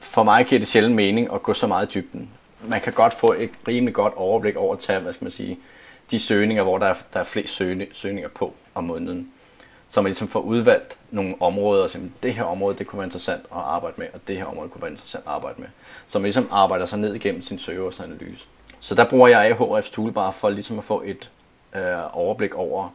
for 0.00 0.22
mig 0.22 0.46
giver 0.46 0.58
det 0.58 0.68
sjældent 0.68 0.94
mening 0.94 1.32
at 1.32 1.42
gå 1.42 1.52
så 1.52 1.66
meget 1.66 1.96
i 1.96 2.00
dybden. 2.00 2.30
Man 2.62 2.80
kan 2.80 2.92
godt 2.92 3.14
få 3.14 3.32
et 3.32 3.50
rimelig 3.68 3.94
godt 3.94 4.14
overblik 4.16 4.56
over 4.56 4.74
at 4.74 4.80
tage, 4.80 5.00
hvad 5.00 5.12
skal 5.12 5.24
man 5.24 5.32
sige, 5.32 5.58
de 6.10 6.20
søgninger, 6.20 6.62
hvor 6.62 6.78
der 6.78 6.86
er, 6.86 6.94
der 7.12 7.20
er 7.20 7.24
flest 7.24 7.54
søgninger 7.92 8.28
på 8.28 8.54
om 8.74 8.84
måneden. 8.84 9.30
Så 9.88 10.00
man 10.00 10.10
ligesom 10.10 10.28
får 10.28 10.40
udvalgt 10.40 10.98
nogle 11.10 11.34
områder, 11.40 11.82
og 11.82 11.90
siger, 11.90 12.04
det 12.22 12.34
her 12.34 12.42
område, 12.42 12.78
det 12.78 12.86
kunne 12.86 12.98
være 12.98 13.06
interessant 13.06 13.42
at 13.42 13.58
arbejde 13.58 13.94
med, 13.96 14.06
og 14.12 14.20
det 14.28 14.36
her 14.36 14.44
område 14.44 14.68
kunne 14.68 14.82
være 14.82 14.90
interessant 14.90 15.24
at 15.26 15.32
arbejde 15.32 15.60
med. 15.60 15.68
Så 16.08 16.18
man 16.18 16.24
ligesom 16.24 16.48
arbejder 16.50 16.86
sig 16.86 16.98
ned 16.98 17.14
igennem 17.14 17.42
sin 17.42 17.58
søgeårsanalyse. 17.58 18.46
Så 18.80 18.94
der 18.94 19.08
bruger 19.08 19.28
jeg 19.28 19.50
AHF's 19.50 19.92
toolbar 19.92 20.30
for 20.30 20.48
ligesom 20.48 20.78
at 20.78 20.84
få 20.84 21.02
et 21.06 21.30
øh, 21.76 21.82
overblik 22.12 22.54
over, 22.54 22.88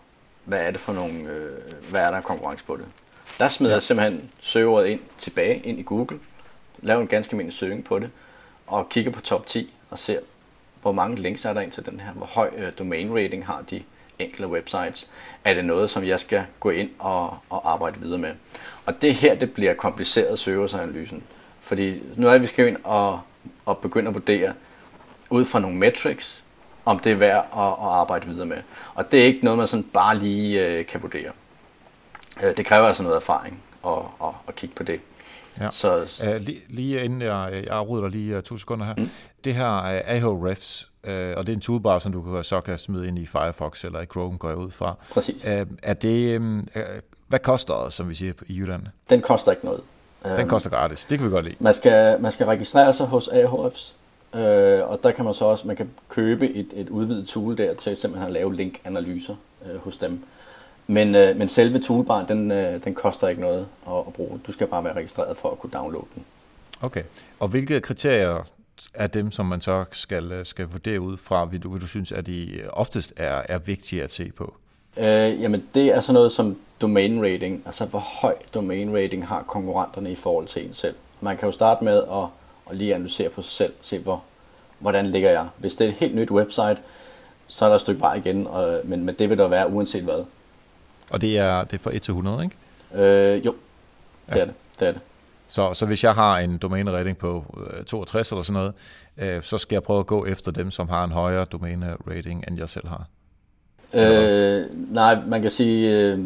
hvad 0.50 0.60
er 0.60 0.72
det 0.72 0.80
for 0.80 0.94
nogle, 0.94 1.14
øh, 1.14 1.90
hvad 1.90 2.02
er 2.02 2.12
der 2.12 2.22
konkurrence 2.22 2.66
på 2.66 2.76
det. 2.76 2.86
Der 3.40 3.48
smider 3.48 3.72
ja. 3.72 3.76
jeg 3.76 3.82
simpelthen 3.82 4.32
søgeordet 4.40 4.88
ind 4.88 5.00
tilbage 5.18 5.60
ind 5.60 5.80
i 5.80 5.84
Google, 5.84 6.20
laver 6.82 7.02
en 7.02 7.08
ganske 7.08 7.34
almindelig 7.34 7.58
søgning 7.58 7.84
på 7.84 8.00
det, 8.00 8.10
og 8.68 8.90
kigger 8.90 9.12
på 9.12 9.22
top 9.22 9.46
10 9.46 9.74
og 9.90 10.00
ser, 10.00 10.20
hvor 10.82 10.92
mange 10.92 11.16
links 11.16 11.46
er 11.46 11.54
der 11.54 11.62
ind 11.62 11.72
til 11.72 11.86
den 11.86 12.00
her, 12.00 12.12
hvor 12.12 12.26
høj 12.26 12.50
øh, 12.58 12.72
domain 12.80 13.16
rating 13.16 13.46
har 13.46 13.62
de 13.62 13.82
enkelte 14.20 14.48
websites. 14.48 15.08
Er 15.46 15.54
det 15.54 15.66
noget, 15.66 15.90
som 15.90 16.04
jeg 16.04 16.20
skal 16.20 16.44
gå 16.60 16.70
ind 16.70 16.90
og, 17.00 17.38
og 17.50 17.72
arbejde 17.72 18.00
videre 18.00 18.20
med? 18.20 18.34
Og 18.86 19.02
det 19.02 19.16
her, 19.16 19.36
det 19.36 19.54
bliver 19.54 19.74
kompliceret 19.74 20.40
søgeårsanalysen. 20.40 21.24
Fordi 21.62 22.02
nu 22.16 22.28
er 22.28 22.38
vi 22.38 22.48
skal 22.48 22.68
ind 22.68 22.78
og, 22.84 23.22
og 23.66 23.78
begynde 23.78 24.08
at 24.08 24.14
vurdere 24.14 24.54
ud 25.30 25.46
fra 25.46 25.60
nogle 25.60 25.78
metrics, 25.78 26.44
om 26.90 27.00
det 27.00 27.12
er 27.12 27.16
værd 27.16 27.48
at, 27.54 27.64
at 27.64 27.76
arbejde 27.80 28.28
videre 28.28 28.46
med. 28.46 28.58
Og 28.94 29.12
det 29.12 29.22
er 29.22 29.26
ikke 29.26 29.44
noget, 29.44 29.58
man 29.58 29.68
sådan 29.68 29.84
bare 29.94 30.18
lige 30.18 30.66
øh, 30.66 30.86
kan 30.86 31.02
vurdere. 31.02 31.32
Øh, 32.44 32.58
det 32.58 32.66
kræver 32.66 32.88
altså 32.88 33.04
noget 33.04 33.16
erfaring 33.16 33.64
at, 33.88 33.92
at, 34.24 34.30
at 34.48 34.56
kigge 34.56 34.76
på 34.76 34.84
det. 34.84 35.02
Ja. 35.60 35.70
Så, 35.72 36.22
uh, 36.24 36.36
lige, 36.42 36.62
lige 36.70 37.04
inden 37.04 37.22
jeg, 37.22 37.50
jeg 37.54 37.68
afrydder 37.70 38.02
dig 38.02 38.12
lige 38.12 38.38
uh, 38.38 38.44
to 38.44 38.58
sekunder 38.58 38.86
her. 38.86 38.94
Mm. 38.98 39.10
Det 39.46 39.56
her 39.56 39.78
uh, 39.78 40.44
Ahrefs, 40.46 40.92
uh, 41.04 41.10
og 41.10 41.48
det 41.48 41.50
er 41.50 41.54
en 41.54 41.62
toolbar, 41.62 42.00
som 42.00 42.12
du 42.12 42.44
så 42.44 42.62
kan 42.62 42.78
smide 42.78 43.08
ind 43.08 43.20
i 43.20 43.26
Firefox 43.26 43.84
eller 43.84 44.02
i 44.02 44.06
Chrome, 44.06 44.38
går 44.38 44.50
jeg 44.50 44.58
ud 44.58 44.72
fra. 44.72 44.96
Præcis. 45.14 45.46
Uh, 45.46 45.68
er 45.84 45.94
det, 45.94 46.38
um, 46.38 46.68
uh, 46.76 46.82
hvad 47.28 47.40
koster 47.40 47.84
det, 47.84 47.94
som 47.94 48.10
vi 48.10 48.14
siger 48.14 48.34
i 48.48 48.58
Jylland? 48.58 48.84
Den 49.10 49.22
koster 49.22 49.52
ikke 49.52 49.66
noget. 49.66 49.82
Den 50.38 50.48
koster 50.48 50.70
gratis, 50.70 51.06
det 51.06 51.18
kan 51.18 51.28
vi 51.28 51.32
godt 51.32 51.46
lide. 51.46 51.56
Man 51.60 51.74
skal, 51.74 52.22
man 52.22 52.32
skal 52.32 52.46
registrere 52.46 52.94
sig 52.94 53.06
hos 53.06 53.28
Ahrefs, 53.28 53.96
øh, 54.34 54.90
og 54.90 55.00
der 55.04 55.12
kan 55.12 55.26
man 55.26 55.34
så 55.34 55.46
også, 55.46 55.68
man 55.68 55.76
kan 55.76 55.90
købe 56.10 56.50
et, 56.50 56.68
et 56.74 56.90
udvidet 56.90 57.28
tool 57.28 57.58
der 57.58 57.74
til 57.74 57.98
simpelthen 57.98 58.28
at 58.28 58.34
lave 58.34 58.56
linkanalyser 58.56 59.36
øh, 59.66 59.80
hos 59.80 59.98
dem. 59.98 60.24
Men, 60.88 61.16
øh, 61.16 61.38
men 61.38 61.50
selve 61.50 61.80
toolbaren, 61.80 62.28
den, 62.28 62.52
øh, 62.52 62.84
den 62.84 62.94
koster 62.94 63.28
ikke 63.28 63.42
noget 63.42 63.68
at, 63.88 63.98
at 64.08 64.14
bruge. 64.14 64.40
Du 64.48 64.52
skal 64.52 64.68
bare 64.68 64.84
være 64.84 64.96
registreret 64.96 65.38
for 65.38 65.52
at 65.52 65.60
kunne 65.60 65.72
downloade 65.72 66.08
den. 66.16 66.24
Okay. 66.82 67.04
Og 67.40 67.48
hvilke 67.48 67.82
kriterier 67.82 68.44
er 68.94 69.08
dem, 69.08 69.32
som 69.32 69.46
man 69.46 69.62
så 69.62 69.86
skal, 69.92 70.32
øh, 70.32 70.46
skal 70.46 70.66
vurdere 70.66 71.02
ud 71.02 71.18
fra, 71.18 71.46
vil 71.46 71.64
du, 71.64 71.72
vil 71.72 71.82
du 71.82 71.88
synes, 71.88 72.12
at 72.12 72.26
de 72.26 72.62
oftest 72.74 73.14
er, 73.18 73.42
er 73.50 73.58
vigtige 73.58 74.04
at 74.04 74.12
se 74.12 74.32
på? 74.32 74.56
Øh, 74.98 75.42
jamen, 75.42 75.64
det 75.74 75.86
er 75.86 76.00
sådan 76.00 76.14
noget 76.14 76.32
som 76.32 76.58
domain 76.82 77.24
rating. 77.24 77.64
Altså, 77.66 77.86
hvor 77.86 78.00
høj 78.22 78.36
domain 78.54 78.98
rating 78.98 79.28
har 79.28 79.44
konkurrenterne 79.44 80.12
i 80.12 80.16
forhold 80.16 80.48
til 80.48 80.68
en 80.68 80.74
selv. 80.74 80.96
Man 81.22 81.38
kan 81.38 81.46
jo 81.46 81.52
starte 81.52 81.84
med 81.84 81.98
at, 81.98 82.26
at 82.70 82.78
lige 82.78 82.96
analysere 82.96 83.30
på 83.30 83.42
sig 83.42 83.52
selv, 83.52 83.74
se 83.82 84.00
hvor, 84.00 84.24
hvordan 84.80 85.08
ligger 85.08 85.32
jeg. 85.32 85.48
Hvis 85.58 85.76
det 85.76 85.86
er 85.86 85.90
et 85.90 85.96
helt 85.96 86.16
nyt 86.16 86.32
website, 86.32 86.78
så 87.48 87.66
er 87.66 87.70
der 87.70 87.76
et 87.76 87.82
stykke 87.82 88.02
vej 88.02 88.14
igen, 88.14 88.48
og, 88.48 88.82
men, 88.84 89.06
men 89.06 89.16
det 89.16 89.30
vil 89.30 89.38
der 89.38 89.48
være 89.48 89.70
uanset 89.70 90.04
hvad. 90.04 90.24
Og 91.12 91.22
det 91.22 91.38
er, 91.38 91.64
det 91.64 91.74
er 91.74 91.84
fra 91.84 91.96
1 91.96 92.02
til 92.02 92.12
100, 92.12 92.44
ikke? 92.44 92.56
Øh, 93.04 93.46
jo, 93.46 93.56
det 94.30 94.36
ja. 94.36 94.42
er 94.42 94.46
det. 94.46 94.54
det, 94.80 94.88
er 94.88 94.92
det. 94.92 95.02
Så, 95.48 95.74
så 95.74 95.86
hvis 95.86 96.04
jeg 96.04 96.14
har 96.14 96.38
en 96.38 96.58
domæne-rating 96.58 97.18
på 97.18 97.46
62 97.88 98.32
øh, 98.32 98.36
eller 98.36 98.44
sådan 98.44 98.54
noget, 98.54 98.74
øh, 99.18 99.44
så 99.44 99.58
skal 99.58 99.76
jeg 99.76 99.84
prøve 99.84 100.00
at 100.00 100.06
gå 100.06 100.26
efter 100.26 100.52
dem, 100.52 100.72
som 100.72 100.90
har 100.90 101.04
en 101.04 101.12
højere 101.12 101.46
domæne-rating, 101.46 102.44
end 102.48 102.58
jeg 102.58 102.70
selv 102.70 102.88
har? 102.88 103.08
Øh, 103.94 104.66
nej, 104.74 105.26
man 105.28 105.42
kan 105.42 105.52
sige, 105.52 105.98
øh, 105.98 106.20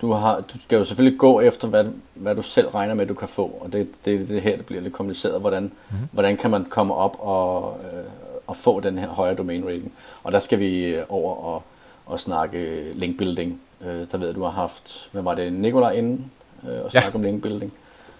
du, 0.00 0.12
har, 0.12 0.40
du 0.40 0.60
skal 0.60 0.76
jo 0.76 0.84
selvfølgelig 0.84 1.18
gå 1.18 1.40
efter, 1.40 1.68
hvad, 1.68 1.84
hvad 2.14 2.34
du 2.34 2.42
selv 2.42 2.68
regner 2.68 2.94
med, 2.94 3.06
du 3.06 3.14
kan 3.14 3.28
få. 3.28 3.58
Og 3.60 3.72
det, 3.72 3.88
det, 4.04 4.28
det 4.28 4.42
her 4.42 4.56
det 4.56 4.66
bliver 4.66 4.82
lidt 4.82 4.94
kompliceret. 4.94 5.40
Hvordan, 5.40 5.62
mm-hmm. 5.62 6.08
hvordan 6.12 6.36
kan 6.36 6.50
man 6.50 6.64
komme 6.64 6.94
op 6.94 7.16
og, 7.18 7.80
øh, 7.84 8.04
og 8.46 8.56
få 8.56 8.80
den 8.80 8.98
her 8.98 9.08
højere 9.08 9.36
domain-rating? 9.36 9.92
Og 10.24 10.32
der 10.32 10.38
skal 10.38 10.58
vi 10.58 10.96
over 11.08 11.34
og, 11.34 11.62
og 12.06 12.20
snakke 12.20 12.92
link-building 12.94 13.60
Øh, 13.80 14.06
der 14.12 14.18
ved 14.18 14.26
jeg, 14.26 14.34
du 14.34 14.42
har 14.42 14.50
haft, 14.50 15.08
hvad 15.12 15.22
var 15.22 15.34
det, 15.34 15.52
Nikolaj 15.52 15.92
inden 15.92 16.30
øh, 16.68 16.84
og 16.84 16.90
snakke 16.90 17.08
ja. 17.08 17.14
om 17.14 17.22
linkbuilding. 17.22 17.72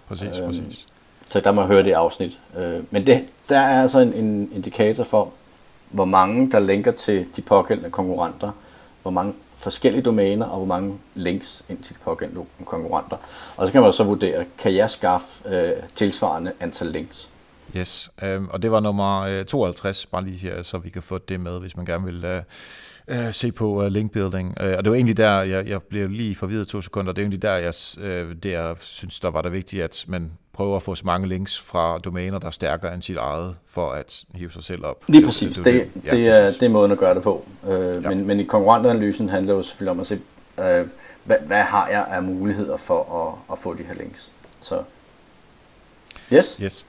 Præcis, 0.08 0.38
øh, 0.38 0.46
præcis. 0.46 0.86
Så 1.30 1.40
der 1.40 1.52
må 1.52 1.62
høre 1.62 1.82
det 1.82 1.92
afsnit. 1.92 2.38
Øh, 2.58 2.82
men 2.90 3.06
det, 3.06 3.24
der 3.48 3.58
er 3.58 3.82
altså 3.82 3.98
en, 3.98 4.12
en 4.12 4.50
indikator 4.54 5.04
for, 5.04 5.30
hvor 5.90 6.04
mange 6.04 6.50
der 6.50 6.58
linker 6.58 6.92
til 6.92 7.26
de 7.36 7.42
pågældende 7.42 7.90
konkurrenter, 7.90 8.50
hvor 9.02 9.10
mange 9.10 9.32
forskellige 9.58 10.02
domæner 10.02 10.46
og 10.46 10.56
hvor 10.56 10.66
mange 10.66 10.98
links 11.14 11.64
ind 11.68 11.82
til 11.82 11.94
de 11.94 12.00
pågældende 12.00 12.44
konkurrenter. 12.64 13.16
Og 13.56 13.66
så 13.66 13.72
kan 13.72 13.82
man 13.82 13.92
så 13.92 14.04
vurdere, 14.04 14.44
kan 14.58 14.74
jeg 14.74 14.90
skaffe 14.90 15.26
øh, 15.48 15.72
tilsvarende 15.94 16.52
antal 16.60 16.86
links. 16.86 17.28
Yes, 17.76 18.10
øh, 18.22 18.42
og 18.44 18.62
det 18.62 18.70
var 18.70 18.80
nummer 18.80 19.20
øh, 19.20 19.44
52, 19.44 20.06
bare 20.06 20.24
lige 20.24 20.36
her, 20.36 20.62
så 20.62 20.78
vi 20.78 20.90
kan 20.90 21.02
få 21.02 21.18
det 21.18 21.40
med, 21.40 21.60
hvis 21.60 21.76
man 21.76 21.86
gerne 21.86 22.04
vil 22.04 22.24
øh, 22.24 22.42
øh, 23.08 23.32
se 23.32 23.52
på 23.52 23.84
øh, 23.84 23.92
linkbuilding. 23.92 24.54
Øh, 24.60 24.74
og 24.78 24.84
det 24.84 24.90
var 24.90 24.96
egentlig 24.96 25.16
der, 25.16 25.42
jeg, 25.42 25.68
jeg 25.68 25.82
blev 25.82 26.08
lige 26.08 26.34
forvirret 26.34 26.68
to 26.68 26.80
sekunder, 26.80 27.12
det 27.12 27.22
er 27.22 27.24
egentlig 27.24 27.42
der, 27.42 27.54
jeg, 27.54 27.74
øh, 28.00 28.36
det, 28.42 28.50
jeg 28.50 28.76
synes, 28.80 29.20
der 29.20 29.30
var 29.30 29.42
det 29.42 29.52
vigtigt, 29.52 29.82
at 29.82 30.04
man 30.08 30.30
prøver 30.58 30.76
at 30.76 30.82
få 30.82 30.94
så 30.94 31.02
mange 31.06 31.28
links 31.28 31.60
fra 31.60 31.98
domæner, 31.98 32.38
der 32.38 32.46
er 32.46 32.50
stærkere 32.50 32.94
end 32.94 33.02
sit 33.02 33.16
eget, 33.16 33.56
for 33.66 33.90
at 33.90 34.24
hive 34.34 34.50
sig 34.50 34.62
selv 34.62 34.84
op. 34.84 35.04
Lige 35.08 35.24
præcis, 35.24 35.56
det, 35.56 35.64
det, 35.64 35.90
det, 35.94 36.04
ja, 36.04 36.16
det, 36.16 36.28
er, 36.28 36.50
det 36.50 36.62
er 36.62 36.68
måden 36.68 36.92
at 36.92 36.98
gøre 36.98 37.14
det 37.14 37.22
på. 37.22 37.44
Uh, 37.62 37.70
ja. 37.70 38.08
men, 38.08 38.26
men 38.26 38.40
i 38.40 38.44
konkurrentanalysen 38.44 39.28
handler 39.28 39.52
det 39.52 39.58
jo 39.58 39.62
selvfølgelig 39.62 39.90
om 39.90 40.00
at 40.00 40.06
se, 40.06 40.14
uh, 40.56 40.64
hvad, 41.24 41.36
hvad 41.46 41.62
har 41.62 41.88
jeg 41.88 42.06
af 42.10 42.22
muligheder 42.22 42.76
for 42.76 43.26
at, 43.26 43.52
at 43.52 43.58
få 43.58 43.74
de 43.74 43.82
her 43.82 43.94
links. 43.94 44.30
Så, 44.60 44.82
yes. 46.32 46.58
Yes. 46.62 46.86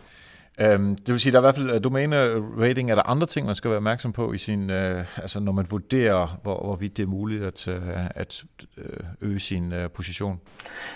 Øhm, 0.62 0.96
det 0.96 1.10
vil 1.12 1.20
sige, 1.20 1.32
der 1.32 1.38
er 1.38 1.42
i 1.42 1.46
hvert 1.46 1.56
fald 1.56 1.72
øh, 1.72 1.84
domæne-rating. 1.84 2.92
Er 2.92 2.96
der 2.96 3.10
andre 3.10 3.28
ting, 3.28 3.46
man 3.46 3.56
skal 3.56 3.70
være 3.70 3.78
opmærksom 3.78 4.14
på, 4.14 4.34
i 4.34 4.38
sin, 4.38 4.70
øh, 4.70 5.06
altså 5.18 5.40
når 5.40 5.52
man 5.52 5.66
vurderer, 5.70 6.40
hvor, 6.44 6.64
hvorvidt 6.64 6.98
det 6.98 7.04
er 7.04 7.08
muligt 7.08 7.44
at, 7.44 7.68
øh, 7.68 7.76
at 8.16 8.44
øh, 8.78 8.84
øge 9.22 9.40
sin 9.40 9.74
øh, 9.74 9.90
position? 9.90 10.40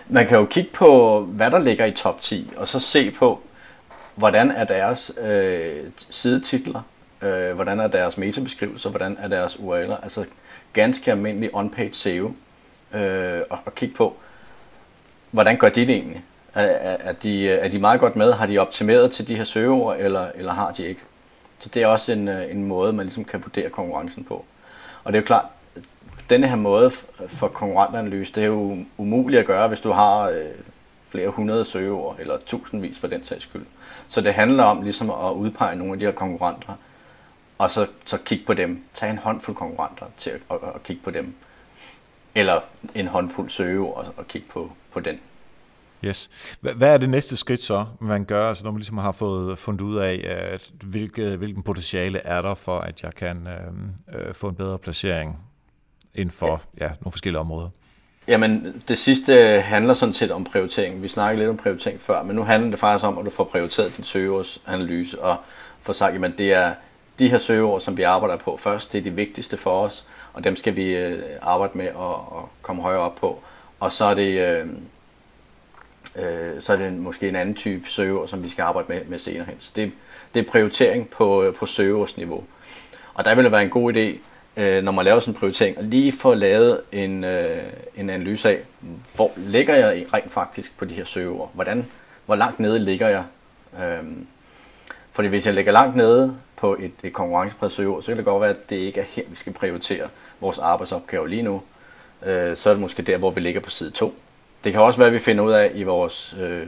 Man 0.10 0.28
kan 0.28 0.38
jo 0.38 0.46
kigge 0.46 0.70
på, 0.74 1.20
hvad 1.22 1.52
der 1.52 1.60
ligger 1.60 1.86
i 1.86 1.92
top 1.92 2.22
10, 2.22 2.52
og 2.58 2.68
så 2.68 2.80
se 2.80 3.12
på, 3.12 3.42
hvordan 4.16 4.52
er 4.52 4.64
deres 4.64 5.12
øh, 5.22 5.84
sidetitler, 6.10 6.82
øh, 7.22 7.56
hvordan 7.56 7.80
er 7.80 7.88
deres 7.88 8.18
metabeskrivelser, 8.18 8.90
hvordan 8.90 9.18
er 9.20 9.28
deres 9.28 9.56
URL'er, 9.56 10.04
altså 10.04 10.26
ganske 10.74 11.12
almindelig 11.12 11.56
on-page 11.56 11.92
SEO, 11.92 12.34
øh, 12.94 13.42
og, 13.50 13.60
og 13.66 13.76
kigge 13.76 13.96
på, 13.96 14.18
hvordan 15.32 15.58
gør 15.58 15.70
de 15.70 15.82
det 15.82 15.90
egentlig? 15.90 16.24
Er, 16.54 16.66
er, 17.00 17.12
de, 17.12 17.50
er 17.50 17.68
de 17.68 17.80
meget 17.80 18.00
godt 18.00 18.16
med? 18.16 18.34
Har 18.34 18.46
de 18.46 18.58
optimeret 18.58 19.12
til 19.12 19.28
de 19.28 19.36
her 19.36 19.44
søgeord, 19.44 19.98
eller, 20.00 20.28
eller 20.36 20.54
har 20.54 20.72
de 20.72 20.88
ikke? 20.88 21.02
Så 21.60 21.70
det 21.70 21.84
er 21.84 21.88
også 21.88 22.12
en, 22.12 22.28
øh, 22.28 22.52
en 22.52 22.64
måde, 22.64 22.94
man 22.94 23.06
ligesom 23.06 23.26
kan 23.26 23.44
vurdere 23.44 23.70
konkurrencen 23.70 24.24
på. 24.24 24.46
Og 25.04 25.14
det 25.14 25.20
er 25.20 25.22
jo 25.22 25.26
klart, 25.26 25.46
denne 26.30 26.48
her 26.48 26.56
måde 26.56 26.92
for 27.28 27.48
konkurrentanalyse, 27.48 28.34
det 28.34 28.44
er 28.44 28.48
jo 28.48 28.78
umuligt 28.98 29.40
at 29.40 29.46
gøre, 29.46 29.68
hvis 29.68 29.80
du 29.80 29.92
har 29.92 30.30
øh, 30.30 30.46
flere 31.10 31.30
hundrede 31.30 31.66
søgeord, 31.66 32.16
eller 32.20 32.38
tusindvis 32.46 33.00
for 33.00 33.08
den 33.08 33.24
sags 33.24 33.44
skyld. 33.44 33.66
Så 34.08 34.22
det 34.22 34.34
handler 34.34 34.64
om 34.64 34.82
ligesom 34.82 35.10
at 35.10 35.32
udpege 35.32 35.76
nogle 35.76 35.94
af 35.94 36.00
de 36.00 36.06
her 36.06 36.12
konkurrenter, 36.12 36.74
og 37.58 37.72
så, 37.72 37.88
så 38.06 38.18
kigge 38.18 38.46
på 38.46 38.54
dem. 38.54 38.84
Tag 38.94 39.10
en 39.10 39.18
håndfuld 39.18 39.58
konkurrenter 39.58 40.06
til 40.18 40.30
at, 40.30 40.40
at, 40.52 40.58
at 40.76 40.84
kigge 40.84 41.02
på 41.04 41.12
dem. 41.12 41.36
Eller 42.36 42.60
en 42.96 43.08
håndfuld 43.08 43.50
søgeord 43.50 43.98
og, 43.98 44.14
og 44.18 44.28
kigge 44.28 44.48
på, 44.48 44.72
på 44.92 45.00
den. 45.00 45.20
Yes. 46.06 46.30
Hvad 46.62 46.94
er 46.94 46.98
det 46.98 47.10
næste 47.10 47.36
skridt 47.36 47.62
så, 47.62 47.86
man 48.02 48.26
gør, 48.26 48.50
altså 48.50 48.64
når 48.64 48.72
man 48.72 48.80
ligesom 48.80 48.98
har 48.98 49.12
fået 49.12 49.60
fundet 49.60 49.82
ud 49.82 49.98
af, 49.98 50.26
at 50.54 50.72
hvilke, 50.84 51.36
hvilken 51.36 51.64
potentiale 51.64 52.20
er 52.20 52.42
der 52.42 52.56
for, 52.56 52.80
at 52.80 53.04
jeg 53.04 53.16
kan 53.16 53.48
øh, 53.48 54.20
øh, 54.20 54.34
få 54.34 54.48
en 54.48 54.56
bedre 54.56 54.78
placering 54.78 55.40
inden 56.16 56.32
for 56.32 56.62
ja. 56.80 56.86
Ja, 56.86 56.92
nogle 57.02 57.12
forskellige 57.12 57.40
områder? 57.40 57.70
Jamen, 58.28 58.82
det 58.88 58.98
sidste 58.98 59.62
handler 59.62 59.94
sådan 59.94 60.14
set 60.14 60.32
om 60.32 60.44
prioritering. 60.44 61.02
Vi 61.02 61.08
snakkede 61.08 61.40
lidt 61.40 61.50
om 61.50 61.58
prioritering 61.58 62.02
før, 62.02 62.24
men 62.24 62.36
nu 62.36 62.44
handler 62.44 62.70
det 62.70 62.80
faktisk 62.80 63.08
om, 63.08 63.18
at 63.18 63.26
du 63.26 63.30
får 63.30 63.44
prioriteret 63.44 63.98
din 63.98 64.04
søgeordsanalyse 64.04 65.22
og 65.22 65.38
får 65.82 65.94
sagt, 65.94 66.24
at 66.26 66.34
det 66.38 66.54
er 66.54 66.74
de 67.20 67.30
her 67.30 67.38
søgeord, 67.38 67.82
som 67.82 67.98
vi 67.98 68.04
arbejder 68.04 68.38
på 68.38 68.58
først, 68.58 68.94
det 68.94 69.00
er 69.00 69.04
de 69.04 69.10
vigtigste 69.10 69.58
for 69.58 69.82
os, 69.82 70.06
og 70.34 70.44
dem 70.44 70.56
skal 70.56 70.76
vi 70.76 70.84
øh, 70.84 71.24
arbejde 71.42 71.78
med 71.78 71.86
at, 71.86 72.38
at 72.38 72.44
komme 72.62 72.82
højere 72.82 73.00
op 73.00 73.16
på. 73.16 73.44
Og 73.80 73.92
så 73.92 74.06
er 74.06 74.14
det, 74.14 74.64
øh, 76.16 76.62
så 76.62 76.74
er 76.74 76.78
det 76.78 76.94
måske 76.94 77.30
en 77.30 77.36
anden 77.36 77.56
type 77.56 77.90
server, 77.90 78.28
som 78.28 78.44
vi 78.44 78.50
skal 78.50 78.62
arbejde 78.62 78.88
med, 78.90 79.06
med 79.06 79.20
senere 79.20 79.46
hen. 79.46 79.56
Så 79.60 79.72
det, 79.76 79.92
det 80.34 80.48
er 80.48 80.52
prioritering 80.52 81.10
på, 81.10 81.44
øh, 81.44 81.56
på 81.56 81.66
søgeordsniveau. 81.66 82.44
Og 83.14 83.26
der 83.26 83.36
vil 83.36 83.44
det 83.44 83.52
være 83.52 83.64
en 83.64 83.70
god 83.70 83.94
idé, 83.94 84.18
øh, 84.62 84.84
når 84.84 84.92
man 84.92 85.06
laver 85.06 85.20
sådan 85.20 85.34
en 85.34 85.40
prioritering, 85.40 85.78
at 85.78 85.86
lige 85.86 86.12
få 86.12 86.34
lavet 86.34 86.82
en, 86.92 87.24
øh, 87.24 87.64
en 87.96 88.10
analyse 88.10 88.50
af, 88.50 88.60
hvor 89.16 89.32
ligger 89.38 89.76
jeg 89.76 90.06
rent 90.14 90.32
faktisk 90.32 90.78
på 90.78 90.86
de 90.86 90.94
her 90.94 91.06
søgeord? 91.06 91.52
Hvordan, 91.54 91.86
hvor 92.26 92.36
langt 92.36 92.60
nede 92.60 92.80
ligger 92.80 93.08
jeg? 93.08 93.24
Øh, 93.84 94.04
fordi 95.12 95.28
hvis 95.28 95.46
jeg 95.46 95.54
ligger 95.54 95.72
langt 95.72 95.96
nede 95.96 96.38
på 96.56 96.76
et, 96.80 96.92
et 97.04 97.14
konkurrencepræget 97.14 97.74
søgeord, 97.74 98.02
så 98.02 98.08
kan 98.08 98.18
det 98.18 98.26
godt 98.26 98.42
være, 98.42 98.50
at 98.50 98.70
det 98.70 98.76
ikke 98.76 99.00
er 99.00 99.06
her, 99.10 99.24
vi 99.30 99.36
skal 99.36 99.54
prioritere 99.54 100.08
vores 100.40 100.60
arbejdsopgave 100.60 101.30
lige 101.30 101.42
nu. 101.42 101.62
Øh, 102.26 102.58
så 102.58 102.70
er 102.70 102.74
det 102.74 102.82
måske 102.82 103.02
der, 103.02 103.18
hvor 103.18 103.32
vi 103.32 103.40
ligger 103.40 103.62
på 103.62 103.70
side 103.70 103.92
2. 103.92 104.16
Det 104.64 104.72
kan 104.72 104.82
også 104.82 104.98
være, 105.00 105.08
at 105.08 105.14
vi 105.14 105.20
finder 105.20 105.44
ud 105.44 105.52
af 105.52 105.72
i 105.76 105.84
vores, 105.84 106.36
øh, 106.40 106.68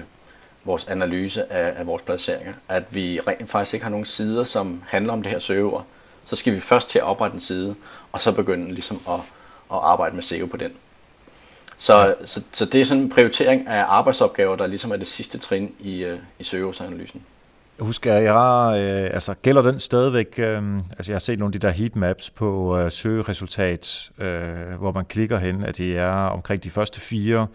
vores 0.63 0.85
analyse 0.87 1.53
af, 1.53 1.79
af 1.79 1.87
vores 1.87 2.01
placeringer, 2.01 2.53
at 2.69 2.83
vi 2.89 3.19
rent 3.27 3.49
faktisk 3.49 3.73
ikke 3.73 3.83
har 3.83 3.91
nogen 3.91 4.05
sider, 4.05 4.43
som 4.43 4.83
handler 4.87 5.13
om 5.13 5.23
det 5.23 5.31
her 5.31 5.39
søgeord. 5.39 5.85
Så 6.25 6.35
skal 6.35 6.53
vi 6.53 6.59
først 6.59 6.89
til 6.89 6.99
at 6.99 7.05
oprette 7.05 7.35
en 7.35 7.41
side, 7.41 7.75
og 8.11 8.21
så 8.21 8.31
begynde 8.31 8.73
ligesom 8.73 9.01
at, 9.07 9.19
at 9.71 9.79
arbejde 9.81 10.15
med 10.15 10.23
SEO 10.23 10.45
på 10.45 10.57
den. 10.57 10.71
Så, 11.77 11.99
ja. 11.99 12.25
så, 12.25 12.41
så 12.51 12.65
det 12.65 12.81
er 12.81 12.85
sådan 12.85 13.03
en 13.03 13.09
prioritering 13.09 13.67
af 13.67 13.83
arbejdsopgaver, 13.87 14.55
der 14.55 14.67
ligesom 14.67 14.91
er 14.91 14.95
det 14.95 15.07
sidste 15.07 15.37
trin 15.37 15.75
i, 15.79 16.03
øh, 16.03 16.19
i 16.39 16.43
søgeordsanalysen. 16.43 17.23
Jeg 17.77 17.85
husker, 17.85 18.13
jeg 18.13 18.73
øh, 18.79 19.13
altså 19.13 19.33
gælder 19.41 19.61
den 19.61 19.79
stadigvæk, 19.79 20.35
øh, 20.37 20.77
altså 20.77 21.11
jeg 21.11 21.15
har 21.15 21.19
set 21.19 21.39
nogle 21.39 21.55
af 21.55 21.59
de 21.59 21.67
der 21.67 21.73
heatmaps 21.73 22.29
på 22.29 22.77
øh, 22.79 22.91
søgeresultat, 22.91 24.11
øh, 24.17 24.79
hvor 24.79 24.91
man 24.91 25.05
klikker 25.05 25.37
hen, 25.37 25.63
at 25.63 25.77
det 25.77 25.97
er 25.97 26.11
omkring 26.11 26.63
de 26.63 26.69
første 26.69 27.01
fire 27.01 27.47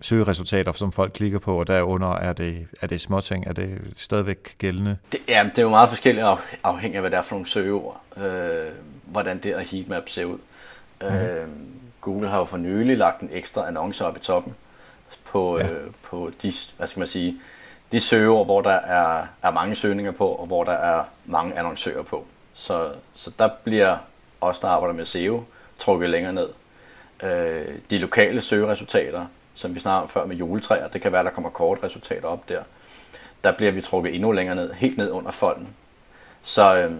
søgeresultater, 0.00 0.72
som 0.72 0.92
folk 0.92 1.12
klikker 1.12 1.38
på, 1.38 1.60
og 1.60 1.66
derunder 1.66 2.12
er 2.12 2.32
det, 2.32 2.66
er 2.80 2.86
det 2.86 3.00
småting, 3.00 3.46
er 3.46 3.52
det 3.52 3.78
stadigvæk 3.96 4.54
gældende? 4.58 4.96
Det, 5.12 5.20
ja, 5.28 5.50
det 5.50 5.58
er 5.58 5.62
jo 5.62 5.68
meget 5.68 5.88
forskelligt 5.88 6.26
afhængig 6.64 6.96
af, 6.96 7.02
hvad 7.02 7.10
det 7.10 7.16
er 7.16 7.22
for 7.22 7.34
nogle 7.34 7.46
søgeord, 7.46 8.00
øh, 8.16 8.72
hvordan 9.04 9.38
det 9.38 9.44
her 9.44 9.58
heatmap 9.58 10.08
ser 10.08 10.24
ud. 10.24 10.38
Mm. 11.00 11.06
Øh, 11.06 11.48
Google 12.00 12.28
har 12.28 12.38
jo 12.38 12.44
for 12.44 12.56
nylig 12.56 12.98
lagt 12.98 13.20
en 13.20 13.28
ekstra 13.32 13.68
annonce 13.68 14.04
op 14.04 14.16
i 14.16 14.20
toppen 14.20 14.54
på, 15.24 15.58
ja. 15.58 15.70
øh, 15.70 15.90
på 16.02 16.30
de, 16.42 16.52
hvad 16.76 16.86
skal 16.86 17.00
man 17.00 17.08
sige, 17.08 17.36
de 17.92 18.00
søgeord, 18.00 18.46
hvor 18.46 18.62
der 18.62 18.70
er, 18.70 19.26
er 19.42 19.50
mange 19.50 19.76
søgninger 19.76 20.12
på, 20.12 20.28
og 20.28 20.46
hvor 20.46 20.64
der 20.64 20.72
er 20.72 21.04
mange 21.26 21.58
annoncører 21.58 22.02
på. 22.02 22.26
Så, 22.54 22.92
så 23.14 23.30
der 23.38 23.48
bliver 23.64 23.96
os, 24.40 24.58
der 24.58 24.68
arbejder 24.68 24.94
med 24.94 25.04
SEO, 25.04 25.44
trukket 25.78 26.10
længere 26.10 26.32
ned. 26.32 26.48
Øh, 27.22 27.74
de 27.90 27.98
lokale 27.98 28.40
søgeresultater, 28.40 29.26
som 29.58 29.74
vi 29.74 29.80
snakker 29.80 30.02
om 30.02 30.08
før 30.08 30.26
med 30.26 30.36
juletræer, 30.36 30.88
det 30.88 31.00
kan 31.00 31.12
være, 31.12 31.24
der 31.24 31.30
kommer 31.30 31.50
kort 31.50 31.78
resultater 31.82 32.28
op 32.28 32.48
der. 32.48 32.62
Der 33.44 33.52
bliver 33.52 33.72
vi 33.72 33.80
trukket 33.80 34.14
endnu 34.14 34.32
længere 34.32 34.56
ned, 34.56 34.72
helt 34.72 34.98
ned 34.98 35.10
under 35.10 35.30
folden. 35.30 35.68
Så, 36.42 36.76
øh, 36.76 36.92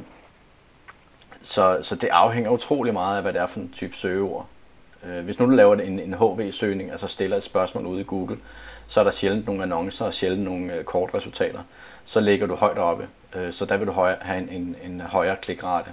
så, 1.42 1.78
så 1.82 1.96
det 1.96 2.08
afhænger 2.08 2.50
utrolig 2.50 2.92
meget 2.92 3.16
af, 3.16 3.22
hvad 3.22 3.32
det 3.32 3.40
er 3.40 3.46
for 3.46 3.60
en 3.60 3.72
type 3.72 3.96
søgeord. 3.96 4.46
Øh, 5.06 5.24
hvis 5.24 5.38
nu 5.38 5.46
du 5.46 5.50
laver 5.50 5.74
en, 5.74 5.98
en 5.98 6.14
HV-søgning, 6.14 6.90
altså 6.90 7.06
stiller 7.06 7.36
et 7.36 7.42
spørgsmål 7.42 7.86
ude 7.86 8.00
i 8.00 8.04
Google, 8.04 8.38
så 8.86 9.00
er 9.00 9.04
der 9.04 9.10
sjældent 9.10 9.46
nogle 9.46 9.62
annoncer 9.62 10.04
og 10.04 10.14
sjældent 10.14 10.44
nogle 10.44 10.74
øh, 10.74 10.84
kortresultater. 10.84 11.60
Så 12.04 12.20
ligger 12.20 12.46
du 12.46 12.54
højt 12.54 12.78
oppe, 12.78 13.08
øh, 13.36 13.52
så 13.52 13.64
der 13.64 13.76
vil 13.76 13.86
du 13.86 13.92
høj, 13.92 14.16
have 14.20 14.38
en, 14.38 14.48
en, 14.48 14.76
en 14.84 15.00
højere 15.00 15.36
klikrate. 15.36 15.90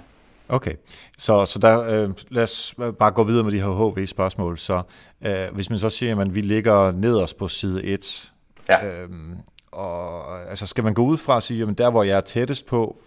Okay, 0.48 0.74
så, 1.18 1.44
så 1.44 1.58
der, 1.58 1.80
øh, 1.80 2.10
lad 2.28 2.42
os 2.42 2.74
bare 2.98 3.10
gå 3.10 3.24
videre 3.24 3.44
med 3.44 3.52
de 3.52 3.60
her 3.60 3.90
HV-spørgsmål. 3.90 4.58
Så 4.58 4.82
øh, 5.26 5.54
hvis 5.54 5.70
man 5.70 5.78
så 5.78 5.88
siger, 5.88 6.20
at 6.20 6.34
vi 6.34 6.40
ligger 6.40 6.92
nederst 6.92 7.36
på 7.36 7.48
side 7.48 7.84
1, 7.84 8.32
ja. 8.68 8.86
øh, 8.86 9.08
og 9.72 10.40
altså 10.50 10.66
skal 10.66 10.84
man 10.84 10.94
gå 10.94 11.04
ud 11.04 11.16
fra 11.16 11.36
at 11.36 11.42
sige, 11.42 11.62
at 11.62 11.78
der 11.78 11.90
hvor 11.90 12.02
jeg 12.02 12.16
er 12.16 12.20
tættest 12.20 12.66
på, 12.66 12.98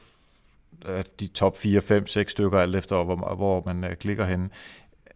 øh, 0.86 1.04
de 1.20 1.28
top 1.28 1.58
4, 1.58 1.82
5, 1.82 2.08
6 2.08 2.32
stykker, 2.32 2.60
alt 2.60 2.76
efter 2.76 3.04
hvor, 3.04 3.36
hvor 3.36 3.64
man 3.66 3.84
øh, 3.84 3.96
klikker 3.96 4.26
hen, 4.26 4.52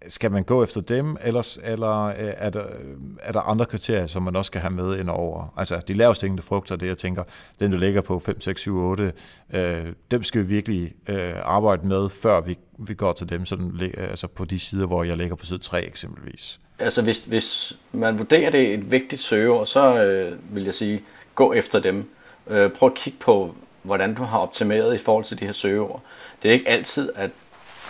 skal 0.07 0.31
man 0.31 0.43
gå 0.43 0.63
efter 0.63 0.81
dem, 0.81 1.17
eller, 1.21 1.57
eller 1.63 2.07
er, 2.09 2.49
der, 2.49 2.63
øh, 2.63 2.95
er 3.19 3.31
der 3.31 3.39
andre 3.41 3.65
kriterier, 3.65 4.07
som 4.07 4.23
man 4.23 4.35
også 4.35 4.47
skal 4.47 4.61
have 4.61 4.73
med 4.73 4.99
ind 4.99 5.09
over? 5.09 5.53
Altså 5.57 5.81
de 5.87 5.93
laveste 5.93 6.23
hængende 6.23 6.43
frugter, 6.43 6.75
det 6.75 6.87
jeg 6.87 6.97
tænker, 6.97 7.23
den 7.59 7.71
du 7.71 7.77
ligger 7.77 8.01
på 8.01 8.19
5, 8.19 8.41
6, 8.41 8.61
7, 8.61 8.77
8, 8.77 9.13
øh, 9.53 9.85
dem 10.11 10.23
skal 10.23 10.41
vi 10.41 10.47
virkelig 10.47 10.93
øh, 11.07 11.33
arbejde 11.43 11.87
med, 11.87 12.09
før 12.09 12.41
vi, 12.41 12.57
vi 12.77 12.93
går 12.93 13.11
til 13.11 13.29
dem, 13.29 13.45
sådan, 13.45 13.79
øh, 13.81 14.09
altså 14.09 14.27
på 14.27 14.45
de 14.45 14.59
sider, 14.59 14.85
hvor 14.85 15.03
jeg 15.03 15.17
ligger 15.17 15.35
på 15.35 15.45
side 15.45 15.59
3 15.59 15.85
eksempelvis. 15.85 16.59
Altså 16.79 17.01
hvis, 17.01 17.19
hvis 17.19 17.77
man 17.91 18.19
vurderer 18.19 18.51
det 18.51 18.73
et 18.73 18.91
vigtigt 18.91 19.21
søgeord, 19.21 19.65
så 19.65 20.03
øh, 20.03 20.37
vil 20.55 20.63
jeg 20.63 20.73
sige, 20.73 21.03
gå 21.35 21.53
efter 21.53 21.79
dem. 21.79 22.09
Øh, 22.47 22.71
prøv 22.71 22.87
at 22.87 22.95
kigge 22.95 23.19
på, 23.19 23.55
hvordan 23.83 24.13
du 24.13 24.23
har 24.23 24.39
optimeret 24.39 24.95
i 24.95 24.97
forhold 24.97 25.25
til 25.25 25.39
de 25.39 25.45
her 25.45 25.51
søgeord. 25.51 26.01
Det 26.43 26.49
er 26.49 26.53
ikke 26.53 26.69
altid, 26.69 27.09
at 27.15 27.31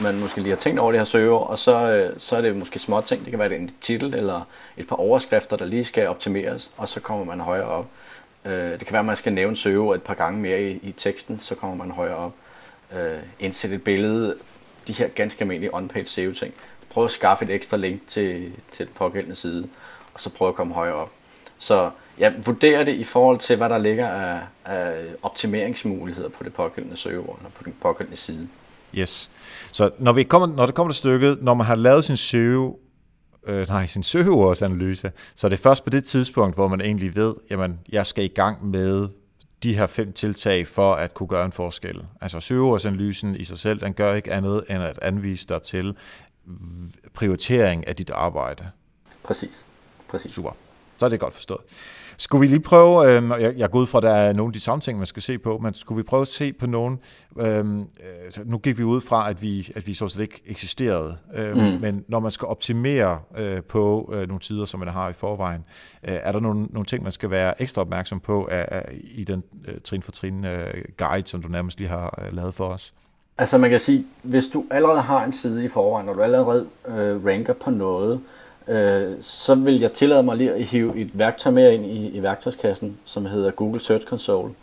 man 0.02 0.20
måske 0.20 0.42
lige 0.42 0.50
har 0.50 0.58
tænkt 0.58 0.80
over 0.80 0.92
det 0.92 1.00
her 1.00 1.06
søgeord, 1.06 1.50
og 1.50 1.58
så, 1.58 1.92
øh, 1.92 2.14
så 2.18 2.36
er 2.36 2.42
det 2.42 2.56
måske 2.56 2.80
små 2.80 3.02
ting. 3.02 3.22
Det 3.22 3.30
kan 3.30 3.40
være 3.40 3.56
en 3.56 3.72
titel 3.82 4.16
eller 4.16 4.48
et 4.78 4.88
par 4.88 4.96
overskrifter, 4.96 5.58
der 5.58 5.66
lige 5.66 5.86
skal 5.86 6.08
optimeres, 6.08 6.72
og 6.78 6.90
så 6.90 7.00
kommer 7.00 7.26
man 7.26 7.40
højere 7.40 7.66
op. 7.66 7.88
Øh, 8.46 8.72
det 8.72 8.80
kan 8.80 8.92
være, 8.92 9.00
at 9.00 9.06
man 9.06 9.18
skal 9.18 9.34
nævne 9.34 9.56
søgeord 9.56 9.96
et 9.96 10.04
par 10.04 10.14
gange 10.14 10.40
mere 10.40 10.62
i, 10.62 10.80
i 10.84 10.92
teksten, 10.92 11.40
så 11.40 11.56
kommer 11.56 11.76
man 11.76 11.92
højere 11.92 12.16
op. 12.16 12.34
Øh, 12.96 13.20
indsætte 13.40 13.76
et 13.76 13.84
billede, 13.84 14.36
de 14.88 14.94
her 14.94 15.08
ganske 15.08 15.42
almindelige 15.42 15.76
on-page 15.76 16.06
SEO-ting. 16.06 16.54
Prøv 16.90 17.06
at 17.06 17.12
skaffe 17.12 17.46
et 17.46 17.52
ekstra 17.52 17.78
link 17.78 18.08
til, 18.08 18.54
til 18.72 18.86
den 18.86 18.94
pågældende 18.96 19.36
side, 19.36 19.68
og 20.14 20.20
så 20.20 20.30
prøv 20.30 20.48
at 20.48 20.56
komme 20.56 20.74
højere 20.74 20.96
op. 20.96 21.12
Så 21.60 21.90
ja, 22.20 22.32
vurderer 22.46 22.84
det 22.84 22.96
i 22.96 23.04
forhold 23.04 23.40
til, 23.40 23.56
hvad 23.56 23.70
der 23.70 23.78
ligger 23.78 24.08
af, 24.08 24.40
af 24.66 25.06
optimeringsmuligheder 25.22 26.30
på 26.30 26.44
det 26.44 26.54
pågældende 26.54 26.98
søgeord, 26.98 27.38
eller 27.38 27.50
på 27.50 27.64
den 27.64 27.76
pågældende 27.82 28.18
side. 28.18 28.48
Yes. 28.98 29.30
Så 29.72 29.90
når, 30.00 30.14
vi 30.14 30.24
kommer, 30.24 30.48
når 30.48 30.66
det 30.66 30.76
kommer 30.76 30.94
til 30.94 30.98
stykket, 30.98 31.38
når 31.42 31.54
man 31.54 31.66
har 31.68 31.76
lavet 31.76 32.06
sin 32.06 32.18
søge, 32.18 32.74
øh, 33.48 33.68
nej, 33.68 33.86
sin 33.88 34.04
søgeordsanalyse, 34.04 35.12
så 35.36 35.48
er 35.48 35.50
det 35.50 35.60
først 35.60 35.84
på 35.84 35.90
det 35.90 36.04
tidspunkt, 36.04 36.56
hvor 36.56 36.68
man 36.68 36.82
egentlig 36.82 37.16
ved, 37.16 37.34
jamen, 37.50 37.80
jeg 37.90 38.06
skal 38.08 38.24
i 38.24 38.28
gang 38.28 38.66
med 38.66 39.08
de 39.64 39.76
her 39.76 39.88
fem 39.88 40.14
tiltag 40.14 40.68
for 40.68 40.94
at 40.94 41.14
kunne 41.14 41.28
gøre 41.28 41.46
en 41.46 41.52
forskel. 41.52 42.06
Altså 42.22 42.40
søgeordsanalysen 42.40 43.36
i 43.36 43.44
sig 43.44 43.60
selv, 43.60 43.82
den 43.82 43.94
gør 43.94 44.14
ikke 44.14 44.34
andet 44.34 44.64
end 44.70 44.84
at 44.84 45.00
anvise 45.02 45.48
dig 45.48 45.62
til 45.62 45.96
prioritering 47.14 47.88
af 47.88 47.96
dit 47.96 48.10
arbejde. 48.10 48.70
Præcis. 49.24 49.66
Præcis. 50.08 50.32
Super. 50.32 50.52
Så 51.04 51.08
er 51.08 51.10
det 51.10 51.20
godt 51.20 51.34
forstået. 51.34 51.62
Skulle 52.18 52.39
vi 52.39 52.48
lige 52.48 52.60
prøve, 52.60 53.12
øh, 53.12 53.42
jeg, 53.42 53.54
jeg 53.58 53.72
går 53.72 53.80
ud 53.80 53.88
fra, 53.88 53.98
at 53.98 54.04
der 54.04 54.13
er 54.13 54.34
nogle 54.34 54.50
af 54.50 54.54
de 54.54 54.60
samme 54.60 54.82
ting, 54.82 54.98
man 54.98 55.08
skal 55.08 55.22
se 55.22 55.38
på, 55.38 55.58
men 55.58 55.74
skulle 55.74 55.98
vi 55.98 56.04
prøve 56.04 56.22
at 56.22 56.28
se 56.28 56.54
på 56.54 56.68
nogen, 56.68 57.00
øh, 57.39 57.66
nu 58.46 58.58
gik 58.58 58.78
vi 58.78 58.84
ud 58.84 59.02
fra, 59.02 59.30
at 59.30 59.42
vi, 59.42 59.72
at 59.76 59.88
vi 59.88 59.94
så 59.94 60.08
slet 60.08 60.22
ikke 60.22 60.42
eksisterede, 60.46 61.18
øh, 61.36 61.56
mm. 61.56 61.62
men 61.82 62.06
når 62.08 62.20
man 62.20 62.32
skal 62.32 62.46
optimere 62.46 63.20
øh, 63.38 63.63
på 63.63 64.13
øh, 64.13 64.28
nogle 64.28 64.39
tider, 64.39 64.66
som 64.66 64.80
man 64.80 64.89
har 64.89 65.10
i 65.10 65.13
forvejen, 65.13 65.66
øh, 66.04 66.13
er 66.24 66.32
der 66.32 66.39
nogle, 66.39 66.66
nogle 66.66 66.86
ting, 66.86 67.04
man 67.04 67.12
skal 67.12 67.30
være 67.30 67.62
ekstra 67.62 67.82
opmærksom 67.82 68.20
på 68.20 68.48
af, 68.52 68.68
af, 68.72 69.00
i 69.02 69.24
den 69.24 69.44
øh, 69.68 69.76
trin 69.84 70.02
for 70.02 70.12
trin 70.12 70.46
øh, 70.46 70.74
guide, 70.98 71.28
som 71.28 71.42
du 71.42 71.48
nærmest 71.48 71.78
lige 71.78 71.89
har 71.89 72.24
øh, 72.26 72.36
lavet 72.36 72.54
for 72.54 72.68
os? 72.68 72.94
Altså 73.38 73.58
man 73.58 73.70
kan 73.70 73.80
sige, 73.80 74.06
hvis 74.22 74.48
du 74.48 74.66
allerede 74.72 75.02
har 75.02 75.24
en 75.24 75.32
side 75.32 75.66
i 75.66 75.68
forvejen, 75.68 76.10
og 76.10 76.16
du 76.16 76.22
allerede 76.22 76.68
øh, 76.88 77.26
ranker 77.26 77.54
på 77.54 77.70
noget, 77.70 78.13
øh, 78.13 78.20
Øh, 78.67 79.15
så 79.21 79.56
vil 79.56 79.80
jeg 79.80 79.91
tillade 79.91 80.23
mig 80.23 80.38
lige 80.38 80.54
at 80.54 80.63
hive 80.63 80.97
et 80.97 81.10
værktøj 81.13 81.52
mere 81.52 81.73
ind 81.73 81.86
i, 81.86 82.08
i 82.08 82.23
værktøjskassen, 82.23 82.97
som 83.06 83.26
hedder 83.26 83.52
Google 83.52 83.80
Search 83.80 84.06
Console. 84.06 84.54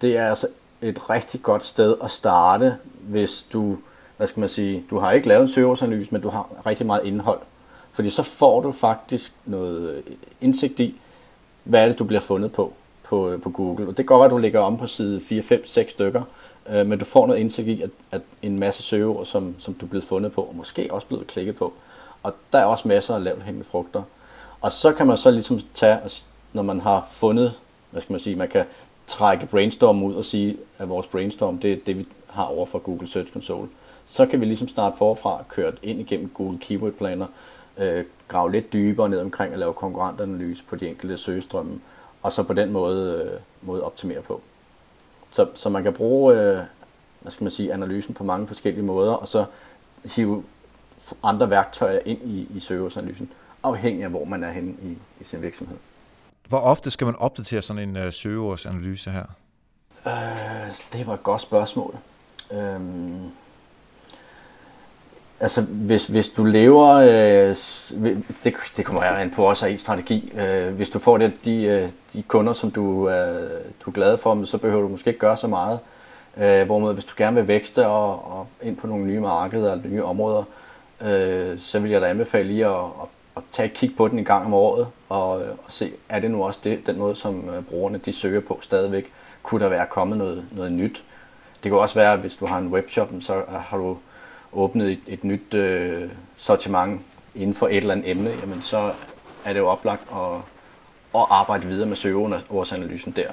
Det 0.00 0.16
er 0.16 0.28
altså 0.28 0.46
et 0.82 1.10
rigtig 1.10 1.42
godt 1.42 1.64
sted 1.64 1.94
at 2.02 2.10
starte, 2.10 2.76
hvis 3.00 3.46
du, 3.52 3.78
hvad 4.16 4.26
skal 4.26 4.40
man 4.40 4.48
sige, 4.48 4.84
du 4.90 4.98
har 4.98 5.12
ikke 5.12 5.28
lavet 5.28 5.42
en 5.42 5.48
søgeordsanalyse, 5.48 6.08
men 6.10 6.20
du 6.20 6.28
har 6.28 6.48
rigtig 6.66 6.86
meget 6.86 7.04
indhold. 7.04 7.40
Fordi 7.92 8.10
så 8.10 8.22
får 8.22 8.60
du 8.60 8.72
faktisk 8.72 9.32
noget 9.44 9.90
øh, 9.90 10.02
indsigt 10.40 10.80
i, 10.80 11.00
hvad 11.64 11.82
er 11.82 11.86
det, 11.86 11.98
du 11.98 12.04
bliver 12.04 12.20
fundet 12.20 12.52
på 12.52 12.72
på, 13.04 13.30
øh, 13.30 13.40
på 13.40 13.50
Google. 13.50 13.88
Og 13.88 13.96
det 13.96 14.06
går, 14.06 14.24
at 14.24 14.30
du 14.30 14.38
ligger 14.38 14.60
om 14.60 14.78
på 14.78 14.86
side 14.86 15.20
4, 15.20 15.42
5, 15.42 15.66
6 15.66 15.90
stykker, 15.92 16.22
øh, 16.70 16.86
men 16.86 16.98
du 16.98 17.04
får 17.04 17.26
noget 17.26 17.40
indsigt 17.40 17.68
i, 17.68 17.82
at, 17.82 17.90
at 18.10 18.20
en 18.42 18.58
masse 18.58 18.82
søgeord, 18.82 19.26
som, 19.26 19.54
som 19.58 19.74
du 19.74 19.86
er 19.86 19.90
blevet 19.90 20.04
fundet 20.04 20.32
på, 20.32 20.40
og 20.40 20.56
måske 20.56 20.88
også 20.90 21.06
blevet 21.06 21.26
klikket 21.26 21.56
på, 21.56 21.72
og 22.24 22.34
der 22.52 22.58
er 22.58 22.64
også 22.64 22.88
masser 22.88 23.14
af 23.14 23.24
lavt 23.24 23.42
hængende 23.42 23.66
frugter. 23.66 24.02
Og 24.60 24.72
så 24.72 24.92
kan 24.92 25.06
man 25.06 25.16
så 25.16 25.30
ligesom 25.30 25.60
tage, 25.74 25.98
når 26.52 26.62
man 26.62 26.80
har 26.80 27.06
fundet, 27.10 27.52
hvad 27.90 28.02
skal 28.02 28.12
man 28.12 28.20
sige, 28.20 28.36
man 28.36 28.48
kan 28.48 28.64
trække 29.06 29.46
brainstorm 29.46 30.02
ud 30.02 30.14
og 30.14 30.24
sige, 30.24 30.56
at 30.78 30.88
vores 30.88 31.06
brainstorm, 31.06 31.58
det 31.58 31.72
er 31.72 31.76
det, 31.86 31.98
vi 31.98 32.06
har 32.28 32.44
over 32.44 32.66
for 32.66 32.78
Google 32.78 33.08
Search 33.08 33.32
Console. 33.32 33.68
Så 34.06 34.26
kan 34.26 34.40
vi 34.40 34.44
ligesom 34.44 34.68
starte 34.68 34.96
forfra, 34.96 35.44
køre 35.48 35.72
ind 35.82 36.00
igennem 36.00 36.30
Google 36.34 36.58
Keyword 36.58 36.92
Planner, 36.92 37.26
øh, 37.78 38.04
grave 38.28 38.52
lidt 38.52 38.72
dybere 38.72 39.08
ned 39.08 39.20
omkring 39.20 39.52
at 39.52 39.58
lave 39.58 39.72
konkurrentanalyse 39.72 40.64
på 40.64 40.76
de 40.76 40.88
enkelte 40.88 41.18
søgestrømme, 41.18 41.80
og 42.22 42.32
så 42.32 42.42
på 42.42 42.52
den 42.52 42.72
måde, 42.72 43.22
øh, 43.24 43.40
måde 43.68 43.82
optimere 43.82 44.22
på. 44.22 44.40
Så, 45.30 45.46
så 45.54 45.68
man 45.68 45.82
kan 45.82 45.92
bruge 45.92 46.34
øh, 46.34 46.58
hvad 47.20 47.32
skal 47.32 47.44
man 47.44 47.50
sige, 47.50 47.72
analysen 47.72 48.14
på 48.14 48.24
mange 48.24 48.46
forskellige 48.46 48.84
måder, 48.84 49.12
og 49.12 49.28
så 49.28 49.44
hive 50.04 50.44
andre 51.22 51.50
værktøjer 51.50 51.98
ind 52.04 52.18
i, 52.24 52.48
i 52.54 52.60
søgeordsanalysen, 52.60 53.30
afhængig 53.62 54.04
af 54.04 54.10
hvor 54.10 54.24
man 54.24 54.44
er 54.44 54.50
henne 54.50 54.74
i, 54.82 54.98
i 55.20 55.24
sin 55.24 55.42
virksomhed. 55.42 55.76
Hvor 56.48 56.58
ofte 56.58 56.90
skal 56.90 57.04
man 57.04 57.16
opdatere 57.16 57.62
sådan 57.62 57.88
en 57.88 57.96
uh, 57.96 58.12
søgeordsanalyse 58.12 59.10
her? 59.10 59.24
Øh, 60.06 60.12
det 60.92 61.06
var 61.06 61.14
et 61.14 61.22
godt 61.22 61.42
spørgsmål. 61.42 61.96
Øh, 62.52 62.80
altså, 65.40 65.62
hvis, 65.62 66.06
hvis 66.06 66.28
du 66.28 66.44
lever, 66.44 66.88
øh, 66.88 67.56
det, 68.44 68.54
det 68.76 68.84
kommer 68.84 69.02
an 69.02 69.30
på 69.30 69.44
også 69.44 69.66
af 69.66 69.78
strategi. 69.78 70.32
Øh, 70.36 70.74
hvis 70.74 70.90
du 70.90 70.98
får 70.98 71.18
det, 71.18 71.44
de, 71.44 71.62
øh, 71.62 71.90
de 72.12 72.22
kunder, 72.22 72.52
som 72.52 72.70
du, 72.70 73.08
øh, 73.08 73.50
du 73.84 73.90
er 73.90 73.94
glad 73.94 74.16
for, 74.16 74.44
så 74.44 74.58
behøver 74.58 74.82
du 74.82 74.88
måske 74.88 75.08
ikke 75.08 75.20
gøre 75.20 75.36
så 75.36 75.46
meget. 75.46 75.78
Øh, 76.36 76.66
hvorimod, 76.66 76.94
hvis 76.94 77.04
du 77.04 77.14
gerne 77.16 77.36
vil 77.36 77.48
vækste 77.48 77.86
og, 77.86 78.38
og 78.38 78.46
ind 78.62 78.76
på 78.76 78.86
nogle 78.86 79.04
nye 79.04 79.20
markeder 79.20 79.72
eller 79.72 79.88
nye 79.88 80.04
områder, 80.04 80.44
øh, 81.00 81.58
så 81.58 81.78
vil 81.78 81.90
jeg 81.90 82.00
da 82.00 82.06
anbefale 82.06 82.48
lige 82.48 82.66
at, 82.66 82.84
at, 82.84 83.08
at 83.36 83.42
tage 83.52 83.66
et 83.66 83.74
kig 83.74 83.96
på 83.96 84.08
den 84.08 84.18
en 84.18 84.24
gang 84.24 84.46
om 84.46 84.54
året, 84.54 84.86
og, 85.08 85.30
og 85.30 85.58
se, 85.68 85.92
er 86.08 86.18
det 86.18 86.30
nu 86.30 86.44
også 86.44 86.60
det, 86.64 86.86
den 86.86 86.98
måde, 86.98 87.14
som 87.14 87.48
øh, 87.48 87.62
brugerne 87.62 87.98
de 87.98 88.12
søger 88.12 88.40
på 88.40 88.58
stadigvæk? 88.62 89.12
Kunne 89.42 89.64
der 89.64 89.68
være 89.68 89.86
kommet 89.86 90.18
noget, 90.18 90.44
noget 90.52 90.72
nyt? 90.72 91.04
Det 91.62 91.70
kan 91.70 91.78
også 91.78 91.94
være, 91.94 92.12
at 92.12 92.18
hvis 92.18 92.34
du 92.34 92.46
har 92.46 92.58
en 92.58 92.68
webshop, 92.68 93.08
så 93.20 93.42
har 93.68 93.76
du 93.76 93.98
åbnet 94.52 94.92
et, 94.92 95.00
et 95.06 95.24
nyt 95.24 95.54
øh, 95.54 96.10
sortiment 96.36 97.00
inden 97.34 97.54
for 97.54 97.68
et 97.68 97.76
eller 97.76 97.94
andet 97.94 98.10
emne, 98.10 98.30
jamen 98.40 98.62
så 98.62 98.92
er 99.44 99.52
det 99.52 99.60
jo 99.60 99.66
oplagt 99.66 100.02
at, 100.12 100.36
at 101.14 101.26
arbejde 101.30 101.66
videre 101.66 101.88
med 101.88 101.96
søgeordsanalysen 101.96 103.12
der. 103.12 103.30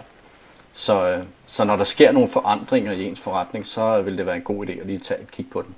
Så, 0.73 1.09
øh, 1.09 1.23
så 1.47 1.63
når 1.63 1.75
der 1.75 1.83
sker 1.83 2.11
nogle 2.11 2.29
forandringer 2.29 2.91
i 2.91 3.05
ens 3.05 3.19
forretning, 3.19 3.65
så 3.65 4.01
vil 4.01 4.17
det 4.17 4.25
være 4.25 4.35
en 4.35 4.41
god 4.41 4.67
idé 4.67 4.79
at 4.79 4.85
lige 4.85 4.99
tage 4.99 5.21
et 5.21 5.31
kig 5.31 5.45
på 5.51 5.61
den. 5.61 5.75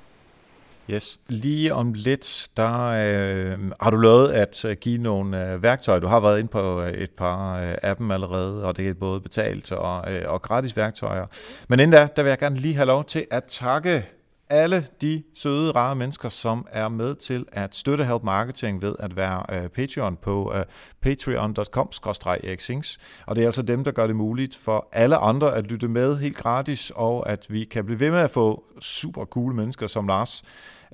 Yes. 0.89 1.19
Lige 1.30 1.74
om 1.74 1.93
lidt, 1.93 2.48
der 2.58 2.88
øh, 2.88 3.72
har 3.82 3.89
du 3.89 3.98
lovet 3.98 4.30
at 4.30 4.65
øh, 4.65 4.76
give 4.82 4.98
nogle 5.02 5.52
øh, 5.52 5.63
værktøjer. 5.63 6.00
Du 6.00 6.08
har 6.08 6.19
været 6.19 6.39
inde 6.39 6.50
på 6.50 6.82
øh, 6.82 6.89
et 6.89 7.12
par 7.12 7.62
øh, 7.62 7.76
af 7.84 7.96
dem 7.96 8.12
allerede, 8.12 8.65
og 8.65 8.78
det 8.78 8.89
er 8.89 8.93
både 8.93 9.22
betalt 9.22 9.72
og, 9.72 10.13
øh, 10.13 10.22
og 10.26 10.41
gratis 10.41 10.78
værktøjer. 10.78 11.26
Men 11.67 11.80
inden 11.80 11.91
da, 11.91 12.08
der 12.15 12.24
vil 12.24 12.30
jeg 12.30 12.39
gerne 12.39 12.56
lige 12.56 12.76
have 12.76 12.86
lov 12.86 13.06
til 13.06 13.26
at 13.32 13.43
takke 13.43 14.06
alle 14.49 14.88
de 15.01 15.23
søde, 15.36 15.71
rare 15.71 15.95
mennesker, 15.95 16.29
som 16.29 16.67
er 16.71 16.88
med 16.88 17.15
til 17.15 17.45
at 17.51 17.75
støtte 17.75 18.06
Help 18.06 18.23
Marketing 18.23 18.82
ved 18.82 18.95
at 18.99 19.15
være 19.15 19.63
uh, 19.63 19.69
Patreon 19.69 20.17
på 20.21 20.53
øh, 20.56 20.60
uh, 20.60 20.65
patreon.com 21.01 21.89
eriksings. 22.25 22.97
Og 23.25 23.36
det 23.36 23.41
er 23.41 23.45
altså 23.45 23.62
dem, 23.62 23.84
der 23.84 23.91
gør 23.91 24.08
det 24.08 24.15
muligt 24.15 24.56
for 24.56 24.88
alle 24.91 25.17
andre 25.17 25.56
at 25.56 25.63
lytte 25.63 25.88
med 25.88 26.17
helt 26.17 26.38
gratis, 26.38 26.91
og 26.95 27.29
at 27.29 27.45
vi 27.49 27.63
kan 27.63 27.86
blive 27.86 27.99
ved 27.99 28.12
med 28.12 28.19
at 28.19 28.32
få 28.32 28.63
super 28.82 29.25
cool 29.25 29.53
mennesker 29.53 29.88
som 29.88 30.08
Lars 30.08 30.43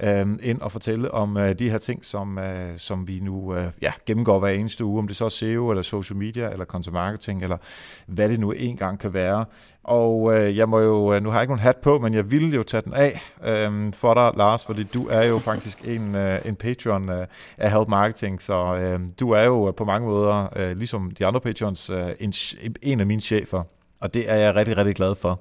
øh, 0.03 0.27
ind 0.43 0.61
og 0.61 0.71
fortælle 0.71 1.11
om 1.11 1.37
øh, 1.37 1.53
de 1.59 1.69
her 1.69 1.77
ting, 1.77 2.05
som, 2.05 2.37
øh, 2.37 2.77
som 2.77 3.07
vi 3.07 3.19
nu 3.19 3.55
øh, 3.55 3.65
ja, 3.81 3.91
gennemgår 4.05 4.39
hver 4.39 4.49
eneste 4.49 4.85
uge, 4.85 4.99
om 4.99 5.07
det 5.07 5.15
så 5.15 5.25
er 5.25 5.29
SEO, 5.29 5.69
eller 5.69 5.81
social 5.81 6.17
media, 6.17 6.49
eller 6.49 6.65
content 6.65 6.93
marketing, 6.93 7.43
eller 7.43 7.57
hvad 8.05 8.29
det 8.29 8.39
nu 8.39 8.51
engang 8.51 8.99
kan 8.99 9.13
være. 9.13 9.45
Og 9.83 10.37
øh, 10.37 10.57
jeg 10.57 10.69
må 10.69 10.79
jo, 10.79 11.13
øh, 11.13 11.23
nu 11.23 11.29
har 11.29 11.37
jeg 11.37 11.43
ikke 11.43 11.51
nogen 11.51 11.63
hat 11.63 11.77
på, 11.77 11.99
men 11.99 12.13
jeg 12.13 12.31
vil 12.31 12.53
jo 12.53 12.63
tage 12.63 12.81
den 12.81 12.93
af 12.93 13.21
øh, 13.45 13.93
for 13.93 14.13
dig, 14.13 14.31
Lars, 14.37 14.65
fordi 14.65 14.83
du 14.83 15.07
er 15.07 15.27
jo 15.27 15.39
faktisk 15.39 15.87
en, 15.87 16.15
øh, 16.15 16.39
en 16.45 16.55
patron 16.55 17.09
øh, 17.09 17.27
af 17.57 17.71
Help 17.71 17.87
Marketing, 17.87 18.41
så 18.41 18.75
øh, 18.75 18.99
du 19.19 19.31
er 19.31 19.43
jo 19.43 19.71
på 19.71 19.85
mange 19.85 20.07
måder, 20.07 20.47
øh, 20.55 20.77
ligesom 20.77 21.11
de 21.11 21.25
andre 21.25 21.41
patrons, 21.41 21.89
øh, 21.89 22.07
en, 22.19 22.33
en 22.81 22.99
af 22.99 23.05
mine 23.05 23.21
chefer, 23.21 23.63
og 23.99 24.13
det 24.13 24.31
er 24.31 24.35
jeg 24.35 24.55
rigtig, 24.55 24.77
rigtig 24.77 24.95
glad 24.95 25.15
for. 25.15 25.39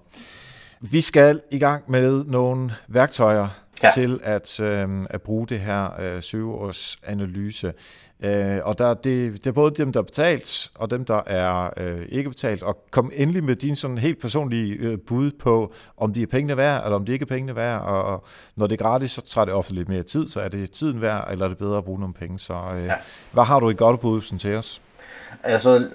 Vi 0.81 1.01
skal 1.01 1.41
i 1.51 1.59
gang 1.59 1.85
med 1.89 2.25
nogle 2.25 2.73
værktøjer, 2.89 3.49
ja. 3.87 3.91
til 3.95 4.21
at, 4.23 4.61
øh, 4.61 4.89
at 5.11 5.23
bruge 5.23 5.47
det 5.47 5.61
her 5.61 6.01
øh, 6.01 6.23
søgeårsanalyse. 6.23 7.73
Øh, 8.23 8.59
og 8.65 8.79
der, 8.79 8.95
det, 8.95 9.33
det 9.33 9.47
er 9.47 9.53
både 9.53 9.75
dem, 9.75 9.93
der 9.93 10.01
er 10.01 10.05
betalt, 10.05 10.71
og 10.75 10.91
dem, 10.91 11.05
der 11.05 11.23
er 11.27 11.71
øh, 11.77 12.07
ikke 12.09 12.31
betalt. 12.31 12.63
Og 12.63 12.85
kom 12.91 13.11
endelig 13.15 13.45
med 13.45 13.57
din 13.57 13.77
sådan 13.77 13.99
helt 13.99 14.21
personlige 14.21 14.75
øh, 14.75 14.99
bud 14.99 15.31
på, 15.31 15.73
om 15.97 16.13
de 16.13 16.23
er 16.23 16.27
pengene 16.27 16.57
værd, 16.57 16.85
eller 16.85 16.97
om 16.97 17.05
de 17.05 17.13
ikke 17.13 17.23
er 17.23 17.27
pengene 17.27 17.57
værd. 17.57 17.81
Og, 17.81 18.05
og 18.05 18.25
når 18.57 18.67
det 18.67 18.81
er 18.81 18.85
gratis, 18.85 19.11
så 19.11 19.23
tager 19.23 19.45
det 19.45 19.55
ofte 19.55 19.75
lidt 19.75 19.89
mere 19.89 20.03
tid, 20.03 20.27
så 20.27 20.41
er 20.41 20.49
det 20.49 20.71
tiden 20.71 21.01
værd, 21.01 21.29
eller 21.31 21.45
er 21.45 21.49
det 21.49 21.59
bedre 21.59 21.79
at 21.79 21.85
bruge 21.85 22.01
nogle 22.01 22.15
penge. 22.15 22.39
Så 22.39 22.55
øh, 22.77 22.85
ja. 22.85 22.95
hvad 23.33 23.45
har 23.45 23.61
du 23.61 23.71
i 23.71 23.75
godt 23.75 24.01
bud 24.01 24.39
til 24.39 24.55
os? 24.55 24.83
Altså, 25.43 25.89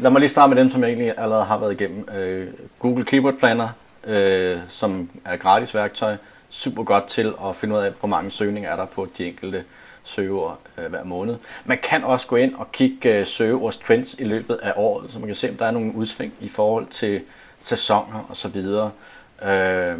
lad 0.00 0.10
mig 0.10 0.20
lige 0.20 0.30
starte 0.30 0.54
med 0.54 0.62
dem, 0.62 0.70
som 0.70 0.80
jeg 0.82 0.88
egentlig 0.88 1.14
allerede 1.18 1.44
har 1.44 1.58
været 1.58 1.72
igennem. 1.72 2.08
Øh, 2.16 2.48
Google 2.78 3.04
Keyword 3.04 3.34
Planner, 3.38 3.68
øh, 4.04 4.58
som 4.68 5.10
er 5.24 5.36
gratis 5.36 5.74
værktøj, 5.74 6.16
super 6.50 6.82
godt 6.82 7.06
til 7.06 7.34
at 7.44 7.56
finde 7.56 7.74
ud 7.74 7.80
af, 7.80 7.92
hvor 8.00 8.08
mange 8.08 8.30
søgninger 8.30 8.70
er 8.70 8.76
der 8.76 8.86
på 8.86 9.08
de 9.18 9.26
enkelte 9.26 9.64
søgeord 10.02 10.58
øh, 10.78 10.86
hver 10.86 11.04
måned. 11.04 11.36
Man 11.64 11.78
kan 11.82 12.04
også 12.04 12.26
gå 12.26 12.36
ind 12.36 12.54
og 12.54 12.72
kigge 12.72 13.14
øh, 13.14 13.26
søgeords 13.26 13.76
trends 13.76 14.14
i 14.18 14.24
løbet 14.24 14.54
af 14.54 14.72
året, 14.76 15.12
så 15.12 15.18
man 15.18 15.26
kan 15.26 15.34
se, 15.34 15.50
om 15.50 15.56
der 15.56 15.66
er 15.66 15.70
nogle 15.70 15.94
udsving 15.94 16.32
i 16.40 16.48
forhold 16.48 16.86
til 16.86 17.22
sæsoner 17.58 18.26
osv. 18.30 18.56
Øh, 18.56 19.98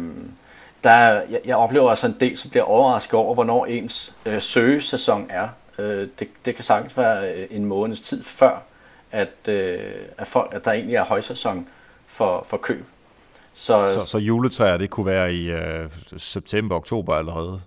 der, 0.83 1.21
jeg, 1.21 1.39
jeg 1.45 1.55
oplever 1.55 1.89
altså 1.89 2.07
en 2.07 2.17
del, 2.19 2.37
som 2.37 2.49
bliver 2.49 2.63
overrasket 2.63 3.13
over, 3.13 3.33
hvornår 3.33 3.65
ens 3.65 4.13
øh, 4.25 4.41
søgesæson 4.41 5.27
er. 5.29 5.47
Øh, 5.79 6.07
det, 6.19 6.27
det 6.45 6.55
kan 6.55 6.63
sagtens 6.63 6.97
være 6.97 7.33
øh, 7.33 7.47
en 7.51 7.65
måneds 7.65 8.01
tid 8.01 8.23
før, 8.23 8.63
at, 9.11 9.47
øh, 9.47 9.93
at, 10.17 10.27
folk, 10.27 10.53
at 10.53 10.65
der 10.65 10.71
egentlig 10.71 10.95
er 10.95 11.03
højsæson 11.03 11.67
for, 12.07 12.45
for 12.47 12.57
køb. 12.57 12.85
Så, 13.53 13.83
så, 13.93 14.05
så 14.05 14.17
juletræer, 14.17 14.77
det 14.77 14.89
kunne 14.89 15.05
være 15.05 15.33
i 15.33 15.51
øh, 15.51 15.89
september, 16.17 16.75
oktober 16.75 17.13
allerede? 17.13 17.61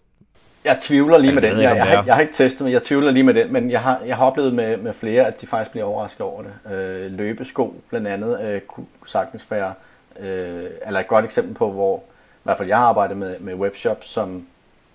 Jeg 0.64 0.78
tvivler 0.82 1.18
lige 1.18 1.34
med 1.34 1.42
den. 1.42 1.52
Jeg, 1.52 1.76
jeg, 1.76 1.86
har, 1.86 2.04
jeg 2.04 2.14
har 2.14 2.20
ikke 2.20 2.32
testet, 2.32 2.60
men 2.60 2.72
jeg 2.72 2.82
tvivler 2.82 3.10
lige 3.10 3.22
med 3.22 3.34
den. 3.34 3.52
Men 3.52 3.70
jeg 3.70 3.80
har, 3.80 4.00
jeg 4.06 4.16
har 4.16 4.26
oplevet 4.26 4.54
med, 4.54 4.76
med 4.76 4.92
flere, 4.92 5.26
at 5.26 5.40
de 5.40 5.46
faktisk 5.46 5.70
bliver 5.70 5.84
overrasket 5.84 6.20
over 6.20 6.42
det. 6.42 6.72
Øh, 6.74 7.12
løbesko 7.12 7.74
blandt 7.88 8.08
andet 8.08 8.40
øh, 8.40 8.60
kunne 8.60 8.86
sagtens 9.06 9.50
være 9.50 9.74
øh, 10.20 10.64
eller 10.86 11.00
et 11.00 11.08
godt 11.08 11.24
eksempel 11.24 11.54
på, 11.54 11.70
hvor 11.70 11.96
i 11.96 12.42
hvert 12.42 12.56
fald 12.56 12.68
jeg 12.68 12.78
har 12.78 12.86
arbejdet 12.86 13.16
med, 13.16 13.38
med 13.38 13.54
webshop, 13.54 14.04
som 14.04 14.46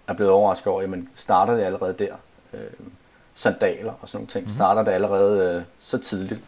er 0.07 0.13
blevet 0.13 0.31
overrasket 0.31 0.67
over, 0.67 0.81
jamen 0.81 1.09
starter 1.15 1.55
det 1.55 1.63
allerede 1.63 1.95
der? 1.99 2.13
Øh, 2.53 2.59
sandaler 3.33 3.93
og 4.01 4.09
sådan 4.09 4.17
nogle 4.17 4.27
ting. 4.27 4.43
Mm-hmm. 4.43 4.55
Starter 4.55 4.83
det 4.83 4.91
allerede 4.91 5.55
øh, 5.55 5.61
så 5.79 5.97
tidligt? 5.97 6.41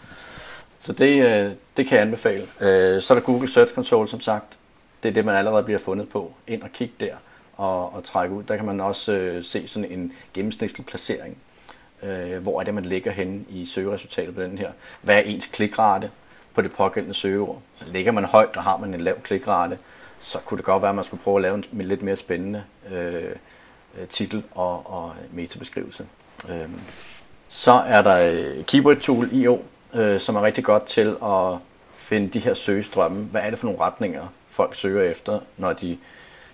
Så 0.81 0.93
det, 0.93 1.25
øh, 1.25 1.51
det 1.77 1.87
kan 1.87 1.97
jeg 1.97 2.05
anbefale. 2.05 2.41
Øh, 2.41 3.01
så 3.01 3.13
er 3.13 3.19
der 3.19 3.25
Google 3.25 3.49
Search 3.49 3.73
Console, 3.73 4.07
som 4.07 4.21
sagt. 4.21 4.57
Det 5.03 5.09
er 5.09 5.13
det, 5.13 5.25
man 5.25 5.35
allerede 5.35 5.63
bliver 5.63 5.79
fundet 5.79 6.09
på. 6.09 6.33
Ind 6.47 6.63
og 6.63 6.69
kig 6.71 6.91
der 6.99 7.15
og, 7.57 7.95
og 7.95 8.03
trække 8.03 8.35
ud. 8.35 8.43
Der 8.43 8.55
kan 8.55 8.65
man 8.65 8.79
også 8.79 9.11
øh, 9.11 9.43
se 9.43 9.67
sådan 9.67 9.91
en 9.91 10.13
gennemsnitlig 10.33 10.85
placering. 10.85 11.37
Øh, 12.03 12.37
hvor 12.37 12.59
er 12.59 12.63
det, 12.63 12.73
man 12.73 12.85
ligger 12.85 13.11
henne 13.11 13.45
i 13.49 13.65
søgeresultatet 13.65 14.35
på 14.35 14.41
den 14.41 14.57
her? 14.57 14.71
Hvad 15.01 15.15
er 15.15 15.19
ens 15.19 15.45
klikrate 15.45 16.11
på 16.53 16.61
det 16.61 16.71
pågældende 16.71 17.15
søgeord? 17.15 17.61
Så 17.75 17.85
ligger 17.91 18.11
man 18.11 18.25
højt, 18.25 18.57
og 18.57 18.63
har 18.63 18.77
man 18.77 18.93
en 18.93 19.01
lav 19.01 19.21
klikrate, 19.21 19.77
så 20.19 20.39
kunne 20.39 20.57
det 20.57 20.65
godt 20.65 20.81
være, 20.81 20.89
at 20.89 20.95
man 20.95 21.05
skulle 21.05 21.23
prøve 21.23 21.37
at 21.37 21.41
lave 21.41 21.55
en 21.55 21.65
lidt 21.71 22.01
mere 22.01 22.15
spændende 22.15 22.63
øh, 22.91 23.23
øh, 23.99 24.07
titel 24.09 24.43
og, 24.51 24.91
og 24.93 25.13
metabeskrivelse. 25.31 26.05
Øh, 26.49 26.69
så 27.49 27.71
er 27.71 28.01
der 28.01 28.43
Keyword 28.63 28.97
Tool 28.97 29.29
IO, 29.31 29.61
øh, 29.93 30.19
som 30.19 30.35
er 30.35 30.41
rigtig 30.41 30.63
godt 30.63 30.85
til 30.85 31.15
at 31.23 31.57
finde 31.93 32.29
de 32.29 32.39
her 32.39 32.53
søgestrømme. 32.53 33.23
Hvad 33.23 33.41
er 33.41 33.49
det 33.49 33.59
for 33.59 33.67
nogle 33.67 33.81
retninger, 33.81 34.27
folk 34.49 34.75
søger 34.75 35.11
efter, 35.11 35.39
når 35.57 35.73
de, 35.73 35.97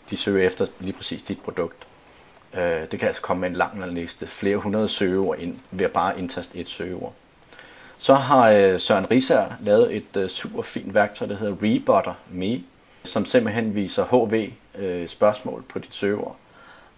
de 0.10 0.17
søger 0.17 0.45
efter 0.45 0.65
lige 0.80 0.93
præcis 0.93 1.21
dit 1.21 1.39
produkt? 1.39 1.88
Øh, 2.54 2.91
det 2.91 3.00
kan 3.00 3.08
altså 3.08 3.21
komme 3.21 3.41
med 3.41 3.50
en 3.50 3.56
lang 3.56 3.93
liste, 3.93 4.28
flere 4.28 4.58
hundrede 4.58 4.89
søgeord 4.89 5.39
ind, 5.39 5.58
ved 5.71 5.86
at 5.86 5.91
bare 5.91 6.19
indtaste 6.19 6.58
et 6.58 6.67
søgeord. 6.67 7.13
Så 7.97 8.13
har 8.13 8.52
øh, 8.52 8.80
Søren 8.80 9.12
Riser 9.12 9.45
lavet 9.60 9.95
et 9.95 10.17
øh, 10.17 10.30
super 10.30 10.62
fint 10.62 10.93
værktøj, 10.93 11.28
der 11.28 11.36
hedder 11.36 11.54
Rebutter 11.54 12.13
Me, 12.32 12.63
som 13.04 13.26
simpelthen 13.26 13.76
viser 13.76 14.06
HV 14.06 14.52
øh, 14.82 15.08
spørgsmål 15.08 15.63
på 15.69 15.80
dit 15.80 15.93
søgeord. 15.95 16.36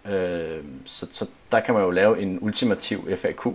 Øh, 0.04 0.64
så, 0.84 1.06
så 1.12 1.26
der 1.52 1.60
kan 1.60 1.74
man 1.74 1.82
jo 1.82 1.90
lave 1.90 2.22
en 2.22 2.38
ultimativ 2.40 3.16
FAQ 3.16 3.46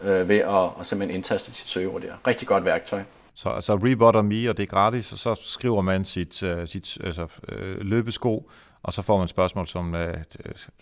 øh, 0.00 0.28
ved 0.28 0.38
at, 0.38 0.80
at 0.80 0.86
simpelthen 0.86 1.16
indtaste 1.16 1.54
sit 1.54 1.66
søgeord 1.66 2.02
der. 2.02 2.12
Rigtig 2.26 2.48
godt 2.48 2.64
værktøj. 2.64 3.02
Så 3.34 3.48
altså 3.48 3.74
Rebotter 3.74 4.22
Me, 4.22 4.50
og 4.50 4.56
det 4.56 4.62
er 4.62 4.66
gratis, 4.66 5.12
og 5.12 5.18
så 5.18 5.40
skriver 5.42 5.82
man 5.82 6.04
sit, 6.04 6.42
uh, 6.42 6.64
sit 6.64 6.98
altså, 7.04 7.22
uh, 7.22 7.58
løbesko, 7.80 8.50
og 8.82 8.92
så 8.92 9.02
får 9.02 9.18
man 9.18 9.28
spørgsmål 9.28 9.66
som, 9.66 9.94
uh, 9.94 10.00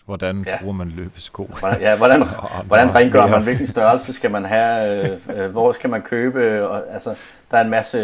hvordan 0.05 0.43
ja. 0.47 0.57
bruger 0.59 0.73
man 0.73 0.89
løbesko? 0.89 1.49
Hvordan, 1.59 1.81
ja, 1.81 1.97
hvordan, 1.97 2.23
hvordan 2.67 2.95
rengør 2.95 3.27
man? 3.27 3.43
Hvilken 3.43 3.67
størrelse 3.67 4.13
skal 4.13 4.31
man 4.31 4.45
have? 4.45 5.19
Uh, 5.29 5.35
uh, 5.35 5.45
hvor 5.45 5.73
skal 5.73 5.89
man 5.89 6.01
købe? 6.01 6.69
Og, 6.69 6.93
altså, 6.93 7.15
der 7.51 7.57
er 7.57 7.61
en 7.61 7.69
masse... 7.69 7.99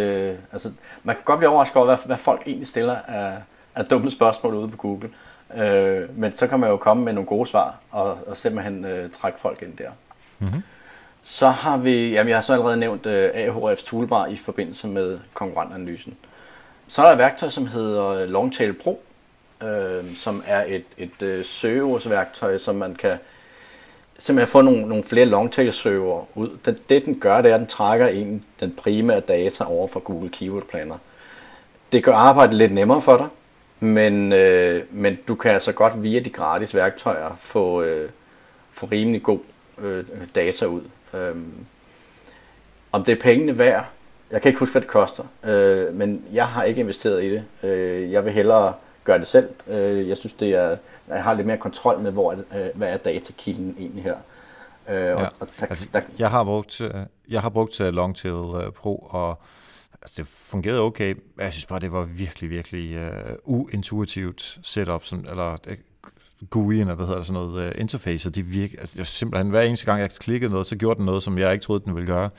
Altså, 0.52 0.72
man 1.04 1.16
kan 1.16 1.24
godt 1.26 1.38
blive 1.38 1.50
overrasket 1.50 1.78
over, 1.78 1.86
hvad, 1.86 1.98
hvad 2.06 2.18
folk 2.18 2.42
egentlig 2.46 2.68
stiller 2.68 2.96
af, 3.08 3.34
af 3.76 3.86
dumme 3.86 4.12
spørgsmål 4.12 4.54
ude 4.54 4.68
på 4.68 4.78
Google. 4.78 5.10
Uh, 5.50 6.20
men 6.20 6.36
så 6.36 6.48
kan 6.48 6.60
man 6.60 6.70
jo 6.70 6.78
komme 6.78 7.04
med 7.04 7.14
nogle 7.14 7.28
gode 7.28 7.50
svar, 7.50 7.76
og, 7.92 8.18
og 8.28 8.38
simpelthen 8.38 8.86
uh, 8.86 9.12
trække 9.22 9.40
folk 9.40 9.62
ind 9.62 9.78
der. 9.78 9.90
Mm-hmm. 10.40 10.64
Så 11.24 11.48
har 11.48 11.78
vi, 11.78 12.10
jamen 12.10 12.30
jeg 12.30 12.38
har 12.38 12.42
så 12.42 12.54
allerede 12.54 12.78
nævnt 12.78 13.06
uh, 13.06 13.76
toolbar 13.78 14.26
i 14.26 14.36
forbindelse 14.36 14.88
med 14.88 15.20
konkurrentanalysen. 15.34 16.18
Så 16.88 17.02
er 17.02 17.06
der 17.06 17.12
et 17.12 17.18
værktøj, 17.18 17.50
som 17.50 17.68
hedder 17.68 18.26
Longtail 18.26 18.74
Pro, 18.74 19.04
øh, 19.64 20.16
som 20.16 20.44
er 20.48 20.64
et, 20.68 20.84
et 20.98 21.22
øh, 21.22 21.46
søgeordsværktøj, 21.46 22.58
som 22.58 22.76
man 22.76 22.96
kan 22.96 23.18
simpelthen 24.18 24.52
få 24.52 24.62
nogle, 24.62 24.82
nogle 24.82 25.04
flere 25.04 25.26
longtail 25.26 25.74
søger 25.74 26.28
ud. 26.38 26.58
Det, 26.66 26.90
det 26.90 27.06
den 27.06 27.20
gør, 27.20 27.42
det 27.42 27.52
er, 27.52 27.56
at 27.56 27.60
den 27.60 27.68
trækker 27.68 28.08
en 28.08 28.44
den 28.60 28.72
primære 28.72 29.20
data 29.20 29.64
over 29.64 29.88
fra 29.88 30.00
Google 30.00 30.30
Keyword 30.30 30.64
Planner. 30.64 30.98
Det 31.92 32.04
gør 32.04 32.14
arbejdet 32.14 32.54
lidt 32.54 32.74
nemmere 32.74 33.02
for 33.02 33.18
dig, 33.18 33.28
men, 33.80 34.34
øh, 34.34 34.84
men 34.92 35.18
du 35.28 35.36
kan 35.36 35.52
altså 35.52 35.72
godt 35.72 36.04
via 36.04 36.20
de 36.20 36.30
gratis 36.30 36.76
værktøjer 36.76 37.36
få, 37.40 37.82
øh, 37.82 38.10
få 38.72 38.86
rimelig 38.86 39.24
god 39.24 39.40
øh, 39.78 40.06
data 40.36 40.66
ud. 40.66 40.82
Øh, 41.14 41.36
om 42.92 43.04
det 43.04 43.12
er 43.12 43.22
pengene 43.22 43.58
værd, 43.58 43.86
jeg 44.32 44.42
kan 44.42 44.50
ikke 44.50 44.60
huske, 44.60 44.72
hvad 44.72 44.82
det 44.82 44.90
koster, 44.90 45.24
øh, 45.44 45.94
men 45.94 46.26
jeg 46.34 46.48
har 46.48 46.64
ikke 46.64 46.82
investeret 46.82 47.24
i 47.24 47.30
det. 47.30 47.44
Øh, 47.64 48.12
jeg 48.12 48.26
vil 48.26 48.34
hellere 48.34 48.74
gøre 49.04 49.20
det 49.20 49.28
selv. 49.28 49.50
Øh, 49.68 50.10
jeg 50.10 50.18
synes, 50.18 50.34
det 50.34 50.50
er, 50.50 50.78
jeg 51.08 51.24
har 51.24 51.34
lidt 51.34 51.48
mere 51.48 51.58
kontrol 51.58 52.00
med, 52.00 52.12
hvor, 52.12 52.32
øh, 52.32 52.68
hvad 52.74 52.88
er 52.88 52.98
datakilden 52.98 53.76
egentlig 53.80 54.04
her. 54.04 54.16
Øh, 54.90 54.96
ja. 54.96 55.16
og, 55.16 55.32
og 55.40 55.48
der, 55.60 55.66
altså, 55.66 55.90
der, 55.94 56.02
jeg 56.20 56.30
har 56.30 56.44
brugt, 56.44 56.82
øh, 56.82 56.90
jeg 57.30 57.42
har 57.42 57.50
brugt 57.50 57.82
uh, 57.82 57.88
Longtail 57.88 58.34
uh, 58.34 58.74
Pro, 58.76 59.08
og 59.10 59.40
altså, 60.02 60.14
det 60.18 60.28
fungerede 60.28 60.82
okay. 60.82 61.16
Jeg 61.38 61.54
synes 61.54 61.66
bare, 61.66 61.80
det 61.80 61.92
var 61.92 62.04
virkelig, 62.04 62.50
virkelig 62.50 63.12
uh, 63.46 63.60
uintuitivt 63.60 64.60
setup, 64.64 65.04
sådan, 65.04 65.26
eller 65.30 65.58
GUI, 66.50 66.80
eller 66.80 66.96
hvad 66.96 67.06
hedder 67.06 67.20
det, 67.20 67.28
sådan 67.28 67.42
noget 67.42 67.68
uh, 67.76 67.82
interface, 67.82 68.30
og 68.30 68.36
de 68.36 68.44
virker, 68.44 68.80
altså, 68.80 68.96
det 68.98 69.08
simpelthen, 69.08 69.50
hver 69.50 69.62
eneste 69.62 69.86
gang, 69.86 70.02
jeg 70.02 70.10
klikkede 70.10 70.52
noget, 70.52 70.68
så 70.68 70.76
gjorde 70.76 70.98
den 70.98 71.06
noget, 71.06 71.24
som 71.24 71.38
jeg 71.38 71.54
ikke 71.54 71.64
troede, 71.64 71.86
den 71.86 71.96
ville 71.96 72.08
gøre. 72.08 72.30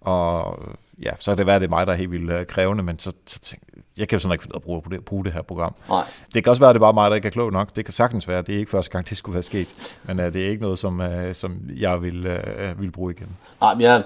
Og 0.00 0.58
ja, 1.02 1.10
så 1.18 1.30
kan 1.30 1.38
det 1.38 1.46
være, 1.46 1.56
at 1.56 1.60
det 1.60 1.66
er 1.66 1.70
mig, 1.70 1.86
der 1.86 1.92
er 1.92 1.96
helt 1.96 2.10
vildt 2.10 2.32
uh, 2.32 2.46
krævende, 2.46 2.82
men 2.82 2.98
så, 2.98 3.12
så 3.26 3.38
tænkte 3.38 3.72
jeg 3.98 4.08
kan 4.08 4.16
jo 4.16 4.20
sådan 4.20 4.32
ikke 4.32 4.42
finde 4.42 4.56
at 4.56 4.62
bruge, 4.62 4.82
bruge 5.00 5.24
det 5.24 5.32
her 5.32 5.42
program. 5.42 5.74
Nej. 5.88 6.02
Det 6.34 6.44
kan 6.44 6.50
også 6.50 6.60
være, 6.60 6.70
at 6.70 6.74
det 6.74 6.78
er 6.78 6.84
bare 6.84 6.92
mig, 6.92 7.10
der 7.10 7.16
ikke 7.16 7.26
er 7.26 7.32
klog 7.32 7.52
nok. 7.52 7.76
Det 7.76 7.84
kan 7.84 7.94
sagtens 7.94 8.28
være. 8.28 8.42
Det 8.42 8.54
er 8.54 8.58
ikke 8.58 8.70
første 8.70 8.90
gang, 8.90 9.08
det 9.08 9.16
skulle 9.16 9.34
være 9.34 9.42
sket. 9.42 9.96
Men 10.04 10.20
uh, 10.20 10.24
det 10.24 10.36
er 10.36 10.48
ikke 10.48 10.62
noget, 10.62 10.78
som, 10.78 11.00
uh, 11.00 11.32
som 11.32 11.56
jeg 11.76 12.02
vil, 12.02 12.26
uh, 12.26 12.80
vil 12.80 12.90
bruge 12.90 13.12
igen. 13.12 13.28
Nej, 13.60 13.74
men 13.74 13.82
jeg, 13.82 14.02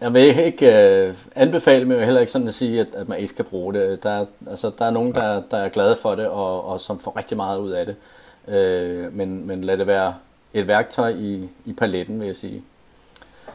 jeg 0.00 0.14
vil 0.14 0.38
ikke 0.44 0.66
uh, 1.10 1.16
anbefale, 1.42 1.84
men 1.84 2.04
heller 2.04 2.20
ikke 2.20 2.32
sådan 2.32 2.48
at 2.48 2.54
sige, 2.54 2.80
at, 2.80 2.86
at 2.94 3.08
man 3.08 3.18
ikke 3.18 3.32
skal 3.32 3.44
bruge 3.44 3.74
det. 3.74 4.02
Der, 4.02 4.26
altså, 4.50 4.70
der 4.78 4.84
er 4.84 4.90
nogen, 4.90 5.14
der, 5.14 5.42
der 5.50 5.56
er 5.56 5.68
glade 5.68 5.96
for 6.02 6.14
det, 6.14 6.26
og, 6.26 6.68
og 6.68 6.80
som 6.80 6.98
får 6.98 7.16
rigtig 7.16 7.36
meget 7.36 7.58
ud 7.58 7.70
af 7.70 7.86
det. 7.86 7.96
Uh, 8.46 9.14
men, 9.14 9.46
men 9.46 9.64
lad 9.64 9.78
det 9.78 9.86
være 9.86 10.14
et 10.54 10.66
værktøj 10.66 11.08
i, 11.08 11.48
i 11.64 11.72
paletten, 11.72 12.20
vil 12.20 12.26
jeg 12.26 12.36
sige. 12.36 12.62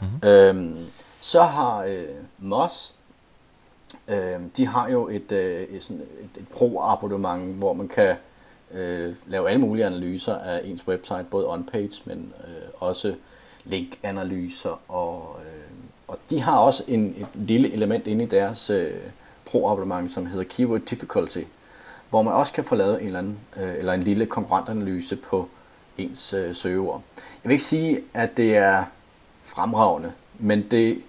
Mm-hmm. 0.02 0.76
Uh, 0.76 0.82
så 1.22 1.44
har 1.44 1.86
uh, 1.86 2.46
Moss 2.48 2.96
Øh, 4.08 4.40
de 4.58 4.68
har 4.68 4.90
jo 4.90 5.08
et, 5.08 5.32
øh, 5.32 5.62
et, 5.62 5.84
sådan 5.84 6.02
et, 6.02 6.42
et 6.42 6.48
pro-abonnement, 6.48 7.54
hvor 7.54 7.74
man 7.74 7.88
kan 7.88 8.16
øh, 8.74 9.16
lave 9.28 9.50
alle 9.50 9.62
mulige 9.62 9.86
analyser 9.86 10.36
af 10.36 10.62
ens 10.64 10.88
website, 10.88 11.26
både 11.32 11.48
on-page, 11.48 12.02
men 12.06 12.34
øh, 12.48 12.70
også 12.80 13.16
link-analyser. 13.66 14.80
Og, 14.88 15.36
øh, 15.40 15.72
og 16.08 16.18
de 16.30 16.42
har 16.42 16.58
også 16.58 16.84
en, 16.88 17.16
et 17.18 17.28
lille 17.34 17.74
element 17.74 18.08
inde 18.08 18.24
i 18.24 18.28
deres 18.28 18.70
øh, 18.70 18.94
pro-abonnement, 19.46 20.14
som 20.14 20.26
hedder 20.26 20.46
Keyword 20.50 20.82
Difficulty, 20.82 21.44
hvor 22.12 22.22
man 22.22 22.34
også 22.34 22.54
kan 22.54 22.64
få 22.64 22.76
lavet 22.76 23.02
en, 23.02 23.06
eller, 23.06 23.20
anden, 23.20 23.40
øh, 23.58 23.78
eller 23.78 23.94
en 23.94 24.04
lille 24.04 24.26
konkurrentanalyse 24.26 25.16
på 25.16 25.50
ens 25.98 26.34
øh, 26.34 26.56
søgeord. 26.56 27.02
Jeg 27.16 27.50
vil 27.50 27.52
ikke 27.52 27.64
sige, 27.64 28.00
at 28.14 28.38
det 28.38 28.58
er 28.58 28.84
fremragende, 29.44 30.12
men 30.40 30.66
det 30.72 31.02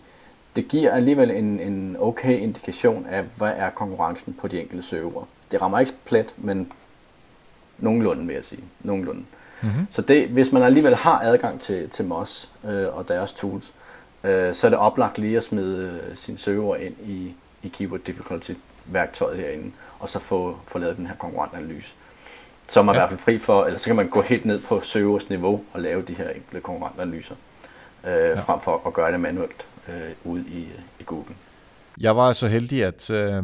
det 0.56 0.68
giver 0.68 0.92
alligevel 0.92 1.30
en, 1.30 1.60
en 1.60 1.96
okay 2.00 2.38
indikation 2.38 3.06
af, 3.06 3.24
hvad 3.36 3.52
er 3.56 3.70
konkurrencen 3.70 4.34
på 4.40 4.48
de 4.48 4.60
enkelte 4.60 4.82
server. 4.82 5.24
Det 5.50 5.62
rammer 5.62 5.78
ikke 5.78 5.92
plet, 6.04 6.34
men 6.36 6.72
nogenlunde 7.78 8.26
vil 8.26 8.34
jeg 8.34 8.44
sige. 8.44 8.64
Nogenlunde. 8.80 9.24
Mm-hmm. 9.62 9.86
Så 9.90 10.02
det, 10.02 10.28
hvis 10.28 10.52
man 10.52 10.62
alligevel 10.62 10.94
har 10.94 11.18
adgang 11.18 11.60
til, 11.60 11.88
til 11.88 12.04
MOS 12.04 12.50
øh, 12.64 12.96
og 12.96 13.08
deres 13.08 13.32
tools, 13.32 13.74
øh, 14.24 14.54
så 14.54 14.66
er 14.66 14.68
det 14.68 14.78
oplagt 14.78 15.18
lige 15.18 15.36
at 15.36 15.42
smide 15.42 16.00
øh, 16.10 16.16
sin 16.16 16.38
server 16.38 16.76
ind 16.76 16.94
i, 17.06 17.34
i 17.62 17.68
Keyword 17.68 18.00
Difficulty 18.00 18.52
værktøjet 18.86 19.36
herinde, 19.36 19.72
og 20.02 20.08
så 20.08 20.18
få, 20.18 20.56
få 20.66 20.78
lavet 20.78 20.96
den 20.96 21.06
her 21.06 21.14
konkurrentanalyse. 21.14 21.94
Så 22.68 22.80
er 22.80 22.84
man 22.84 22.94
ja. 22.94 22.98
i 22.98 23.00
hvert 23.00 23.08
fald 23.08 23.20
fri 23.20 23.38
for, 23.38 23.64
eller 23.64 23.78
så 23.78 23.86
kan 23.86 23.96
man 23.96 24.08
gå 24.08 24.22
helt 24.22 24.44
ned 24.44 24.60
på 24.60 24.80
servers 24.80 25.28
niveau 25.28 25.64
og 25.72 25.80
lave 25.80 26.02
de 26.02 26.14
her 26.14 26.28
enkelte 26.28 26.60
konkurrentanalyser, 26.60 27.34
øh, 28.04 28.12
ja. 28.12 28.40
frem 28.40 28.60
for 28.60 28.82
at 28.86 28.92
gøre 28.92 29.12
det 29.12 29.20
manuelt 29.20 29.66
øh, 29.88 29.94
ude 30.24 30.44
i, 30.48 30.68
i 31.00 31.02
Google. 31.04 31.34
Jeg 32.00 32.16
var 32.16 32.32
så 32.32 32.46
heldig, 32.46 32.84
at 32.84 33.10
øh, 33.10 33.42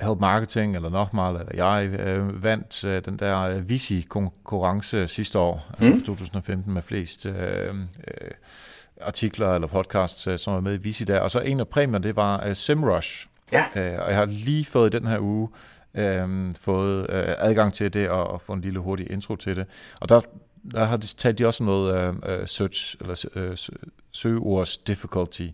Help 0.00 0.20
Marketing, 0.20 0.76
eller 0.76 0.88
Nochmal, 0.88 1.36
eller 1.36 1.52
jeg, 1.54 2.00
øh, 2.00 2.44
vandt 2.44 2.84
øh, 2.84 3.04
den 3.04 3.18
der 3.18 3.40
øh, 3.40 3.68
Visi-konkurrence 3.68 5.08
sidste 5.08 5.38
år, 5.38 5.66
altså 5.70 5.92
mm. 5.92 6.02
2015, 6.02 6.74
med 6.74 6.82
flest 6.82 7.26
øh, 7.26 7.34
øh, 7.34 8.30
artikler 9.00 9.54
eller 9.54 9.68
podcasts, 9.68 10.26
øh, 10.26 10.38
som 10.38 10.54
var 10.54 10.60
med 10.60 10.74
i 10.74 10.76
Visi 10.76 11.04
der. 11.04 11.20
Og 11.20 11.30
så 11.30 11.40
en 11.40 11.60
af 11.60 11.68
præmierne, 11.68 12.08
det 12.08 12.16
var 12.16 12.46
øh, 12.46 12.54
SEMrush. 12.54 13.26
Ja. 13.52 13.64
Øh, 13.76 13.98
og 14.04 14.10
jeg 14.10 14.16
har 14.16 14.24
lige 14.24 14.64
fået 14.64 14.92
den 14.92 15.06
her 15.06 15.18
uge 15.20 15.48
øh, 15.96 16.54
fået 16.60 17.06
øh, 17.10 17.34
adgang 17.38 17.74
til 17.74 17.94
det 17.94 18.08
og, 18.08 18.30
og 18.30 18.40
få 18.40 18.52
en 18.52 18.60
lille 18.60 18.78
hurtig 18.78 19.10
intro 19.10 19.36
til 19.36 19.56
det. 19.56 19.66
Og 20.00 20.08
der, 20.08 20.20
der 20.74 20.84
har 20.84 20.96
de, 20.96 21.06
taget 21.06 21.38
de 21.38 21.46
også 21.46 21.64
noget 21.64 21.94
øh, 21.94 22.40
øh, 22.40 22.46
search, 22.46 22.96
eller 23.00 23.24
øh, 23.34 23.56
søgeords 24.10 24.76
difficulty. 24.76 25.46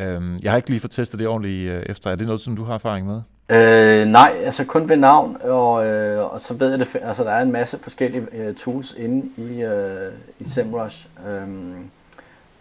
Øh, 0.00 0.22
jeg 0.42 0.52
har 0.52 0.56
ikke 0.56 0.70
lige 0.70 0.80
fået 0.80 0.90
testet 0.90 1.20
det 1.20 1.28
ordentligt 1.28 1.72
øh, 1.72 1.82
efter. 1.86 2.10
Er 2.10 2.16
det 2.16 2.26
noget, 2.26 2.40
som 2.40 2.56
du 2.56 2.64
har 2.64 2.74
erfaring 2.74 3.06
med? 3.06 3.22
Øh, 3.50 4.06
nej, 4.06 4.32
altså 4.44 4.64
kun 4.64 4.88
ved 4.88 4.96
navn, 4.96 5.36
og, 5.40 5.86
øh, 5.86 6.32
og 6.32 6.40
så 6.40 6.54
ved 6.54 6.70
jeg 6.70 6.78
det, 6.78 6.96
altså 7.02 7.24
der 7.24 7.30
er 7.30 7.42
en 7.42 7.52
masse 7.52 7.78
forskellige 7.78 8.26
øh, 8.32 8.54
tools 8.54 8.94
inde 8.98 9.28
i, 9.36 9.62
øh, 9.62 10.12
i 10.40 10.44
SEMrush. 10.44 11.06
Øh, 11.28 11.48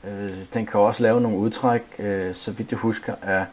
øh, 0.04 0.32
den 0.54 0.66
kan 0.66 0.80
også 0.80 1.04
lave 1.04 1.22
nogle 1.22 1.38
udtræk, 1.38 1.82
øh, 2.00 2.36
så 2.36 2.52
vidt 2.52 2.72
jeg 2.72 2.80
husker, 2.80 3.14
af 3.22 3.46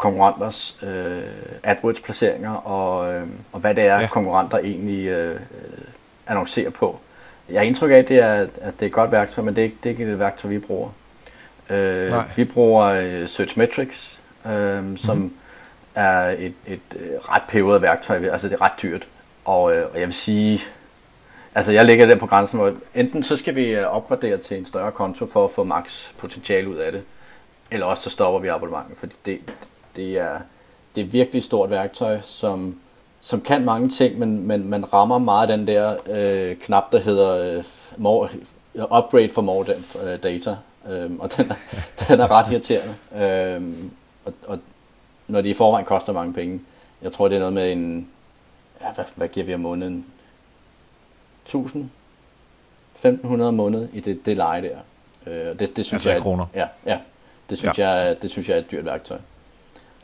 konkurrenters 0.00 0.76
øh, 0.82 1.22
AdWords-placeringer, 1.62 2.52
og, 2.52 3.14
øh, 3.14 3.26
og 3.52 3.60
hvad 3.60 3.74
det 3.74 3.84
er, 3.84 4.00
ja. 4.00 4.06
konkurrenter 4.06 4.58
egentlig 4.58 5.06
øh, 5.06 5.34
øh 5.34 5.40
annoncerer 6.26 6.70
på. 6.70 6.98
Jeg 7.48 7.60
har 7.60 7.64
indtryk 7.64 7.90
af, 7.90 7.96
at 7.96 8.08
det 8.08 8.18
er, 8.18 8.32
at 8.60 8.74
det 8.80 8.82
er 8.82 8.86
et 8.86 8.92
godt 8.92 9.12
værktøj, 9.12 9.44
men 9.44 9.56
det 9.56 9.60
er 9.60 9.64
ikke, 9.64 9.76
det 9.82 9.86
er 9.86 9.90
ikke 9.90 10.12
et 10.12 10.18
værktøj, 10.18 10.50
vi 10.50 10.58
bruger. 10.58 10.88
Øh, 11.70 12.12
vi 12.36 12.44
bruger 12.44 12.84
øh, 12.84 13.28
Searchmetrics, 13.28 14.20
øh, 14.46 14.96
som 14.96 15.16
mm 15.16 15.32
er 15.94 16.36
et, 16.38 16.54
et 16.66 16.80
øh, 16.96 17.10
ret 17.18 17.42
peberet 17.48 17.82
værktøj, 17.82 18.28
altså 18.32 18.48
det 18.48 18.54
er 18.54 18.60
ret 18.60 18.82
dyrt. 18.82 19.08
Og, 19.44 19.76
øh, 19.76 19.86
og 19.92 20.00
jeg 20.00 20.06
vil 20.06 20.14
sige, 20.14 20.60
altså 21.54 21.72
jeg 21.72 21.84
ligger 21.84 22.06
der 22.06 22.16
på 22.16 22.26
grænsen, 22.26 22.58
hvor 22.58 22.74
enten 22.94 23.22
så 23.22 23.36
skal 23.36 23.54
vi 23.54 23.64
øh, 23.64 23.86
opgradere 23.86 24.36
til 24.36 24.58
en 24.58 24.66
større 24.66 24.92
konto 24.92 25.26
for 25.26 25.44
at 25.44 25.50
få 25.50 25.64
max 25.64 26.08
potentiale 26.18 26.68
ud 26.68 26.76
af 26.76 26.92
det, 26.92 27.02
eller 27.70 27.86
også 27.86 28.02
så 28.02 28.10
stopper 28.10 28.40
vi 28.40 28.48
abonnementet, 28.48 28.98
fordi 28.98 29.14
det, 29.26 29.40
det 30.00 30.18
er, 30.18 30.38
det 30.94 31.00
er 31.00 31.04
virkelig 31.04 31.42
stort 31.42 31.70
værktøj, 31.70 32.20
som, 32.20 32.80
som 33.20 33.40
kan 33.40 33.64
mange 33.64 33.88
ting, 33.88 34.18
men, 34.18 34.46
men 34.46 34.68
man 34.68 34.92
rammer 34.92 35.18
meget 35.18 35.48
den 35.48 35.66
der 35.66 35.96
øh, 36.06 36.56
knap, 36.56 36.92
der 36.92 36.98
hedder 36.98 37.56
øh, 37.56 37.64
more, 37.96 38.28
upgrade 38.74 39.28
for 39.28 39.42
more 39.42 39.66
data, 40.16 40.56
øh, 40.88 41.10
og 41.18 41.36
den 41.36 41.50
er, 41.50 41.54
den 42.08 42.20
er 42.20 42.30
ret 42.30 42.52
irriterende. 42.52 42.94
Øh, 43.16 43.74
og, 44.24 44.32
og 44.46 44.58
når 45.28 45.40
de 45.40 45.48
i 45.48 45.54
forvejen 45.54 45.86
koster 45.86 46.12
mange 46.12 46.32
penge. 46.32 46.60
Jeg 47.02 47.12
tror, 47.12 47.28
det 47.28 47.36
er 47.36 47.38
noget 47.38 47.54
med 47.54 47.72
en... 47.72 48.08
Ja, 48.80 48.92
hvad, 48.92 49.04
hvad 49.14 49.28
giver 49.28 49.46
vi 49.46 49.54
om 49.54 49.60
måneden? 49.60 50.06
1000? 51.44 51.90
1500 52.94 53.48
om 53.48 53.54
måned 53.54 53.88
i 53.92 54.00
det, 54.00 54.26
det 54.26 54.36
leje 54.36 54.62
der. 54.62 54.78
Øh, 55.26 55.58
det, 55.58 55.76
det 55.76 55.86
synes 55.86 55.92
altså 55.92 56.10
jeg, 56.10 56.22
kroner? 56.22 56.46
Ja, 56.54 56.66
ja. 56.86 56.98
Det 57.50 57.58
synes, 57.58 57.78
ja. 57.78 57.88
jeg, 57.88 58.22
det 58.22 58.30
synes 58.30 58.48
jeg 58.48 58.54
er 58.54 58.58
et 58.58 58.70
dyrt 58.70 58.84
værktøj. 58.84 59.18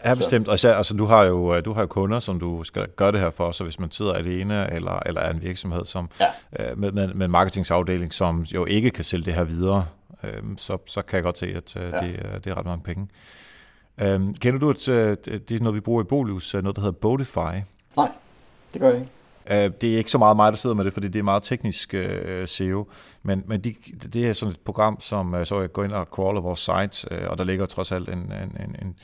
Ja, 0.05 0.15
bestemt. 0.15 0.49
Og 0.49 0.55
især, 0.55 0.75
altså, 0.75 0.95
du 0.95 1.05
har 1.05 1.25
jo 1.25 1.61
du 1.61 1.73
har 1.73 1.81
jo 1.81 1.87
kunder, 1.87 2.21
som 2.21 2.41
du 2.41 2.63
skal 2.63 2.89
gøre 2.97 3.13
det 3.13 3.21
her 3.21 3.31
for, 3.31 3.51
så 3.51 3.65
hvis 3.65 3.79
man 3.79 3.91
sidder 3.91 4.13
alene, 4.13 4.73
eller, 4.73 5.01
eller 5.07 5.21
er 5.21 5.31
en 5.31 5.43
virksomhed 5.43 5.85
som, 5.85 6.09
ja. 6.21 6.71
øh, 6.71 6.79
med, 6.79 6.93
med, 6.93 7.15
med 7.15 7.27
en 7.27 7.31
marketingsafdeling, 7.33 8.13
som 8.13 8.43
jo 8.43 8.65
ikke 8.65 8.91
kan 8.91 9.05
sælge 9.05 9.25
det 9.25 9.35
her 9.35 9.45
videre, 9.45 9.87
øh, 10.25 10.43
så, 10.57 10.79
så 10.87 11.03
kan 11.03 11.17
jeg 11.17 11.23
godt 11.23 11.39
se, 11.39 11.47
at 11.47 11.77
øh, 11.77 11.83
ja. 11.93 11.99
det, 11.99 12.45
det 12.45 12.51
er 12.51 12.59
ret 12.59 12.67
mange 12.67 12.83
penge. 12.83 13.09
Øhm, 14.01 14.35
kender 14.35 14.61
du, 14.61 14.71
at 14.71 14.89
øh, 14.89 15.17
det 15.27 15.51
er 15.51 15.61
noget, 15.61 15.75
vi 15.75 15.81
bruger 15.81 16.03
i 16.03 16.05
Bolius, 16.05 16.55
øh, 16.55 16.63
noget, 16.63 16.77
der 16.77 16.83
hedder 16.83 16.99
Botify? 16.99 17.63
Nej, 17.97 18.11
det 18.73 18.81
gør 18.81 18.89
jeg 18.89 18.99
ikke. 18.99 19.11
Øh, 19.51 19.71
det 19.81 19.95
er 19.95 19.99
ikke 19.99 20.11
så 20.11 20.19
meget 20.19 20.37
mig, 20.37 20.53
der 20.53 20.57
sidder 20.57 20.77
med 20.77 20.85
det, 20.85 20.93
fordi 20.93 21.09
det 21.09 21.19
er 21.19 21.23
meget 21.23 21.43
teknisk 21.43 21.95
uh, 21.95 22.47
SEO, 22.49 22.87
men, 23.23 23.43
men 23.47 23.61
de, 23.61 23.75
det 24.13 24.27
er 24.27 24.33
sådan 24.33 24.53
et 24.53 24.61
program, 24.65 25.01
som 25.01 25.35
uh, 25.35 25.45
så 25.45 25.61
jeg 25.61 25.73
går 25.73 25.85
ind 25.85 25.93
og 25.93 26.07
crawler 26.11 26.41
vores 26.41 26.59
site, 26.61 27.09
uh, 27.11 27.31
og 27.31 27.39
der 27.39 27.45
ligger 27.45 27.67
trods 27.67 27.93
alt 27.93 28.09
en, 28.09 28.19
en, 28.19 28.57
en, 28.61 28.77
en 28.83 28.95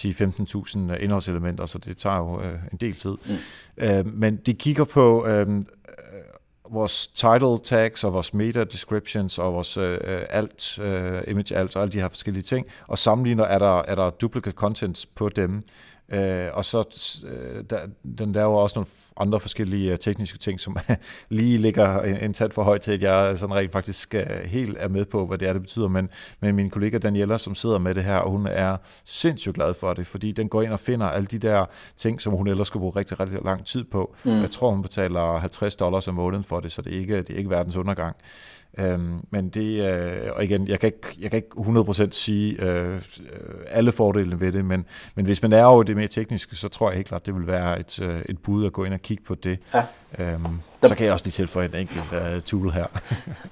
10-15.000 0.00 0.94
indholdselementer, 0.94 1.66
så 1.66 1.78
det 1.78 1.96
tager 1.96 2.16
jo 2.16 2.38
uh, 2.38 2.44
en 2.72 2.78
del 2.80 2.94
tid. 2.94 3.16
Mm. 3.26 3.84
Uh, 3.84 4.14
men 4.14 4.36
de 4.36 4.54
kigger 4.54 4.84
på 4.84 5.26
uh, 5.26 5.62
vores 6.70 7.06
title 7.06 7.58
tags 7.64 8.04
og 8.04 8.12
vores 8.12 8.34
meta 8.34 8.64
descriptions 8.64 9.38
og 9.38 9.54
vores 9.54 9.76
uh, 9.78 9.84
alt, 10.30 10.78
uh, 10.78 11.30
image 11.30 11.56
alt 11.56 11.76
og 11.76 11.82
alle 11.82 11.92
de 11.92 12.00
her 12.00 12.08
forskellige 12.08 12.42
ting, 12.42 12.66
og 12.88 12.98
sammenligner, 12.98 13.44
er 13.44 13.58
der, 13.58 13.82
er 13.82 13.94
der 13.94 14.10
duplicate 14.10 14.56
content 14.56 15.06
på 15.14 15.28
dem, 15.28 15.64
Øh, 16.12 16.48
og 16.52 16.64
så 16.64 16.84
øh, 17.28 17.64
der, 17.70 17.78
den 18.18 18.32
laver 18.32 18.58
også 18.58 18.78
nogle 18.78 18.86
andre 19.16 19.40
forskellige 19.40 19.92
øh, 19.92 19.98
tekniske 19.98 20.38
ting, 20.38 20.60
som 20.60 20.76
lige 21.28 21.58
ligger 21.58 22.02
en, 22.02 22.16
en 22.16 22.32
tand 22.32 22.52
for 22.52 22.62
højt 22.62 22.80
til, 22.80 22.92
at 22.92 23.02
jeg 23.02 23.38
sådan 23.38 23.54
rent 23.54 23.72
faktisk 23.72 24.14
øh, 24.14 24.26
helt 24.44 24.76
er 24.80 24.88
med 24.88 25.04
på, 25.04 25.26
hvad 25.26 25.38
det 25.38 25.48
er, 25.48 25.52
det 25.52 25.62
betyder. 25.62 25.88
Men, 25.88 26.08
men 26.40 26.54
min 26.54 26.70
kollega 26.70 26.98
Daniela, 26.98 27.38
som 27.38 27.54
sidder 27.54 27.78
med 27.78 27.94
det 27.94 28.04
her, 28.04 28.16
og 28.16 28.30
hun 28.30 28.46
er 28.46 28.76
sindssygt 29.04 29.54
glad 29.54 29.74
for 29.74 29.94
det, 29.94 30.06
fordi 30.06 30.32
den 30.32 30.48
går 30.48 30.62
ind 30.62 30.72
og 30.72 30.80
finder 30.80 31.06
alle 31.06 31.26
de 31.26 31.38
der 31.38 31.64
ting, 31.96 32.20
som 32.20 32.32
hun 32.32 32.46
ellers 32.46 32.66
skulle 32.66 32.80
bruge 32.80 32.96
rigtig, 32.96 33.20
rigtig 33.20 33.38
lang 33.44 33.66
tid 33.66 33.84
på. 33.84 34.14
Mm. 34.24 34.40
Jeg 34.40 34.50
tror, 34.50 34.70
hun 34.70 34.82
betaler 34.82 35.38
50 35.38 35.76
dollars 35.76 36.08
om 36.08 36.14
måneden 36.14 36.44
for 36.44 36.60
det, 36.60 36.72
så 36.72 36.82
det 36.82 36.94
er 36.94 37.00
ikke, 37.00 37.18
det 37.18 37.30
er 37.30 37.38
ikke 37.38 37.50
verdens 37.50 37.76
undergang. 37.76 38.16
Øhm, 38.78 39.20
men 39.30 39.48
det, 39.48 39.92
øh, 39.92 40.32
og 40.36 40.44
igen, 40.44 40.68
jeg 40.68 40.80
kan 40.80 40.86
ikke, 40.86 41.18
jeg 41.20 41.30
kan 41.30 41.36
ikke 41.36 41.48
100% 41.56 42.10
sige 42.10 42.62
øh, 42.62 43.02
alle 43.66 43.92
fordelene 43.92 44.40
ved 44.40 44.52
det, 44.52 44.64
men, 44.64 44.84
men 45.14 45.24
hvis 45.24 45.42
man 45.42 45.52
er 45.52 45.64
over 45.64 45.82
det 45.82 45.96
mere 45.96 46.08
tekniske, 46.08 46.56
så 46.56 46.68
tror 46.68 46.90
jeg 46.90 46.96
helt 46.96 47.08
klart, 47.08 47.26
det 47.26 47.34
vil 47.34 47.46
være 47.46 47.80
et, 47.80 48.02
øh, 48.02 48.22
et 48.28 48.38
bud 48.38 48.66
at 48.66 48.72
gå 48.72 48.84
ind 48.84 48.94
og 48.94 49.01
kigge 49.02 49.24
på 49.24 49.34
det. 49.34 49.58
Ja. 49.74 49.84
Øhm, 50.18 50.60
så 50.82 50.94
kan 50.94 51.04
jeg 51.04 51.12
også 51.12 51.24
lige 51.24 51.32
tilføje 51.32 51.66
en 51.66 51.74
enkelt 51.74 52.12
uh, 52.12 52.42
tool 52.42 52.70
her. 52.70 52.86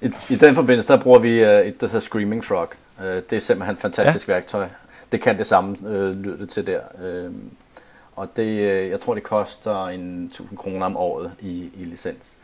I, 0.01 0.11
I 0.29 0.35
den 0.35 0.55
forbindelse, 0.55 0.87
der 0.87 1.01
bruger 1.01 1.19
vi 1.19 1.43
uh, 1.43 1.49
et, 1.49 1.81
der 1.81 1.87
hedder 1.87 1.99
Screaming 1.99 2.45
Frog. 2.45 2.69
Uh, 2.99 3.05
det 3.05 3.33
er 3.33 3.39
simpelthen 3.39 3.75
et 3.75 3.81
fantastisk 3.81 4.27
ja. 4.27 4.33
værktøj. 4.33 4.67
Det 5.11 5.21
kan 5.21 5.37
det 5.37 5.47
samme, 5.47 5.77
uh, 5.81 6.11
lyder 6.11 6.37
det 6.37 6.49
til 6.49 6.67
der. 6.67 6.79
Uh, 6.93 7.33
og 8.15 8.29
det, 8.35 8.89
jeg 8.89 8.99
tror, 8.99 9.13
det 9.13 9.23
koster 9.23 9.87
en 9.87 10.25
1000 10.25 10.57
kroner 10.57 10.85
om 10.85 10.97
året 10.97 11.31
i, 11.39 11.69
i 11.77 11.83
licens. 11.83 12.37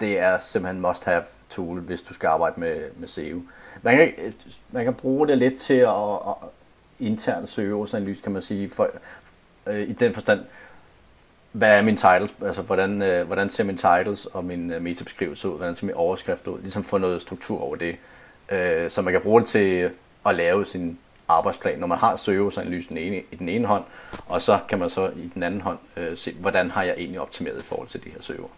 Det 0.00 0.18
er 0.18 0.38
simpelthen 0.40 0.82
must 0.82 1.04
have 1.04 1.22
tool, 1.50 1.80
hvis 1.80 2.02
du 2.02 2.14
skal 2.14 2.26
arbejde 2.26 2.60
med, 2.60 2.80
med 2.96 3.08
SEO. 3.08 3.42
Man 3.82 3.96
kan, 3.96 4.34
man 4.70 4.84
kan 4.84 4.94
bruge 4.94 5.28
det 5.28 5.38
lidt 5.38 5.56
til 5.56 5.74
at, 5.74 6.12
at 6.26 6.34
internt 6.98 7.48
søge 7.48 7.86
analyse, 7.94 8.22
kan 8.22 8.32
man 8.32 8.42
sige, 8.42 8.70
for, 8.70 8.90
øh, 9.66 9.88
i 9.88 9.92
den 9.92 10.14
forstand, 10.14 10.40
hvad 11.52 11.78
er 11.78 11.82
min 11.82 11.96
titles, 11.96 12.34
altså 12.46 12.62
hvordan, 12.62 13.02
øh, 13.02 13.26
hvordan 13.26 13.50
ser 13.50 13.64
min 13.64 13.76
titles 13.76 14.26
og 14.26 14.44
min 14.44 14.72
øh, 14.72 14.82
metabeskrivelse 14.82 15.48
ud, 15.48 15.56
hvordan 15.56 15.74
ser 15.74 15.86
min 15.86 15.94
overskrift 15.94 16.46
ud, 16.46 16.60
ligesom 16.60 16.84
få 16.84 16.98
noget 16.98 17.22
struktur 17.22 17.60
over 17.60 17.76
det, 17.76 17.96
øh, 18.48 18.90
så 18.90 19.02
man 19.02 19.12
kan 19.12 19.22
bruge 19.22 19.40
det 19.40 19.48
til 19.48 19.90
at 20.26 20.34
lave 20.34 20.66
sin 20.66 20.98
arbejdsplan, 21.28 21.78
når 21.78 21.86
man 21.86 21.98
har 21.98 22.16
søgeanalysen 22.16 22.98
i 23.30 23.36
den 23.38 23.48
ene 23.48 23.66
hånd, 23.66 23.84
og 24.26 24.42
så 24.42 24.58
kan 24.68 24.78
man 24.78 24.90
så 24.90 25.10
i 25.16 25.30
den 25.34 25.42
anden 25.42 25.60
hånd 25.60 25.78
øh, 25.96 26.16
se, 26.16 26.32
hvordan 26.32 26.70
har 26.70 26.82
jeg 26.82 26.94
egentlig 26.98 27.20
optimeret 27.20 27.58
i 27.58 27.64
forhold 27.64 27.88
til 27.88 28.04
de 28.04 28.08
her 28.08 28.22
søger. 28.22 28.48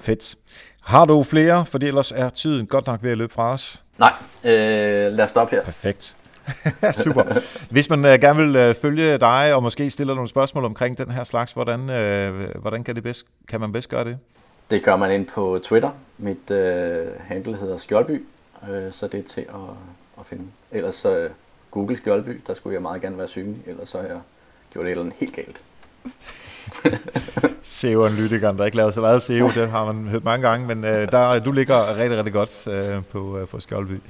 Fedt. 0.00 0.34
Har 0.80 1.04
du 1.04 1.22
flere? 1.22 1.66
For 1.66 1.78
ellers 1.78 2.12
er 2.12 2.28
tiden 2.28 2.66
godt 2.66 2.86
nok 2.86 3.02
ved 3.02 3.10
at 3.10 3.18
løbe 3.18 3.32
fra 3.32 3.52
os. 3.52 3.82
Nej, 3.98 4.12
øh, 4.44 5.12
lad 5.12 5.20
os 5.20 5.30
stoppe 5.30 5.56
her. 5.56 5.62
Perfekt. 5.62 6.16
Super. 7.04 7.40
Hvis 7.70 7.90
man 7.90 8.04
øh, 8.04 8.20
gerne 8.20 8.46
vil 8.46 8.56
øh, 8.56 8.74
følge 8.74 9.18
dig, 9.18 9.54
og 9.54 9.62
måske 9.62 9.90
stille 9.90 10.14
nogle 10.14 10.28
spørgsmål 10.28 10.64
omkring 10.64 10.98
den 10.98 11.10
her 11.10 11.24
slags, 11.24 11.52
hvordan, 11.52 11.90
øh, 11.90 12.56
hvordan 12.60 12.84
kan, 12.84 12.94
det 12.94 13.02
bedst, 13.02 13.26
kan 13.48 13.60
man 13.60 13.72
bedst 13.72 13.88
gøre 13.88 14.04
det? 14.04 14.18
Det 14.70 14.82
gør 14.82 14.96
man 14.96 15.10
ind 15.10 15.26
på 15.26 15.60
Twitter. 15.64 15.90
Mit 16.18 16.50
øh, 16.50 17.06
handle 17.20 17.56
hedder 17.56 17.78
Skjoldby, 17.78 18.24
øh, 18.70 18.92
så 18.92 19.06
det 19.06 19.20
er 19.20 19.28
til 19.28 19.40
at, 19.40 19.74
at 20.20 20.26
finde. 20.26 20.44
Ellers 20.72 20.94
så 20.94 21.16
øh, 21.16 21.30
Google 21.70 21.96
Skjoldby, 21.96 22.40
der 22.46 22.54
skulle 22.54 22.74
jeg 22.74 22.82
meget 22.82 23.02
gerne 23.02 23.18
være 23.18 23.28
synlig, 23.28 23.62
ellers 23.66 23.88
så 23.88 23.98
har 24.00 24.06
jeg 24.06 24.20
gjort 24.72 24.86
et 24.86 24.90
eller 24.90 25.10
helt 25.20 25.34
galt. 25.34 25.60
SEO-analytikeren, 27.62 28.58
der 28.58 28.64
ikke 28.64 28.76
laver 28.76 28.90
så 28.90 29.00
meget 29.00 29.22
SEO, 29.22 29.48
det 29.48 29.70
har 29.70 29.92
man 29.92 30.08
hørt 30.08 30.24
mange 30.24 30.48
gange, 30.48 30.66
men 30.66 30.84
øh, 30.84 31.12
der, 31.12 31.38
du 31.38 31.52
ligger 31.52 31.96
rigtig, 31.96 32.18
rigtig 32.18 32.32
godt 32.32 32.68
øh, 32.68 33.02
på, 33.04 33.38
øh, 33.38 33.48
på 33.48 33.60
Skjoldby. 33.60 34.00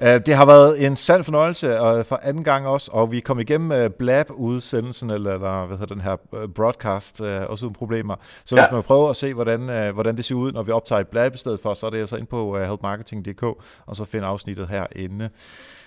Ja. 0.00 0.14
Øh, 0.14 0.20
det 0.26 0.34
har 0.34 0.46
været 0.46 0.86
en 0.86 0.96
sand 0.96 1.24
fornøjelse 1.24 1.66
øh, 1.66 2.04
for 2.04 2.20
anden 2.22 2.44
gang 2.44 2.66
også, 2.66 2.90
og 2.92 3.12
vi 3.12 3.20
kom 3.20 3.40
igennem 3.40 3.72
øh, 3.72 3.90
Blab-udsendelsen, 3.90 5.10
eller, 5.10 5.34
eller 5.34 5.66
hvad 5.66 5.78
hedder 5.78 5.94
den 5.94 6.02
her 6.02 6.16
øh, 6.34 6.48
broadcast, 6.48 7.20
øh, 7.20 7.42
også 7.48 7.66
uden 7.66 7.74
problemer. 7.74 8.16
Så 8.44 8.56
ja. 8.56 8.62
hvis 8.62 8.72
man 8.72 8.82
prøver 8.82 9.10
at 9.10 9.16
se, 9.16 9.34
hvordan, 9.34 9.70
øh, 9.70 9.94
hvordan 9.94 10.16
det 10.16 10.24
ser 10.24 10.34
ud, 10.34 10.52
når 10.52 10.62
vi 10.62 10.72
optager 10.72 11.00
et 11.00 11.08
Blab 11.08 11.34
i 11.34 11.38
stedet 11.38 11.60
for, 11.60 11.74
så 11.74 11.86
er 11.86 11.90
det 11.90 11.98
altså 11.98 12.16
ind 12.16 12.26
på 12.26 12.58
øh, 12.58 12.68
helpmarketing.dk, 12.68 13.42
og 13.86 13.96
så 13.96 14.04
finde 14.04 14.26
afsnittet 14.26 14.68
herinde. 14.68 15.30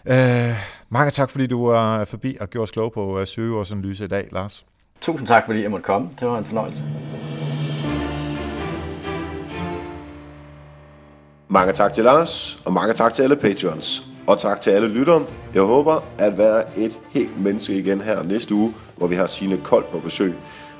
Øh, 0.06 0.56
mange 0.90 1.12
tak, 1.12 1.30
fordi 1.30 1.48
du 1.48 1.66
er 1.66 2.06
forbi 2.06 2.38
og 2.40 2.50
gjorde 2.50 2.64
os 2.64 2.72
klog 2.72 2.94
på 2.94 3.20
øh, 3.20 3.28
søgeårsanalyse 3.28 4.06
i 4.06 4.08
dag, 4.08 4.28
Lars. 4.32 4.66
Tusind 5.02 5.28
tak, 5.28 5.46
fordi 5.46 5.62
jeg 5.62 5.72
måtte 5.72 5.84
komme. 5.84 6.10
Det 6.20 6.28
var 6.28 6.38
en 6.38 6.46
fornøjelse. 6.46 6.84
Mange 11.50 11.74
tak 11.74 11.94
til 11.94 12.04
Lars, 12.04 12.62
og 12.66 12.74
mange 12.74 12.94
tak 12.94 13.14
til 13.14 13.24
alle 13.24 13.36
patrons. 13.36 14.04
Og 14.28 14.40
tak 14.40 14.62
til 14.62 14.70
alle 14.70 14.88
lyttere. 14.88 15.26
Jeg 15.54 15.62
håber 15.62 16.04
at 16.18 16.38
være 16.38 16.80
et 16.80 17.00
helt 17.10 17.44
menneske 17.44 17.78
igen 17.78 18.02
her 18.02 18.24
næste 18.24 18.56
uge, 18.56 18.74
hvor 18.98 19.08
vi 19.08 19.16
har 19.16 19.26
sine 19.26 19.58
Kold 19.58 19.86
på 19.92 20.00
besøg. 20.00 20.36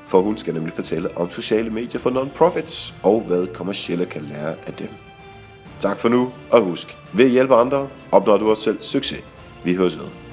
For 0.06 0.20
hun 0.20 0.36
skal 0.36 0.54
nemlig 0.54 0.72
fortælle 0.72 1.16
om 1.16 1.30
sociale 1.30 1.70
medier 1.70 2.00
for 2.00 2.10
non-profits, 2.10 2.94
og 3.02 3.20
hvad 3.20 3.46
kommercielle 3.46 4.06
kan 4.06 4.22
lære 4.22 4.54
af 4.66 4.72
dem. 4.72 4.88
Tak 5.80 5.98
for 5.98 6.08
nu, 6.08 6.32
og 6.50 6.62
husk, 6.62 6.98
ved 7.12 7.24
at 7.24 7.30
hjælpe 7.30 7.54
andre, 7.54 7.88
opnår 8.12 8.36
du 8.36 8.50
også 8.50 8.62
selv 8.62 8.78
succes. 8.82 9.24
Vi 9.64 9.74
høres 9.74 9.98
ved. 9.98 10.27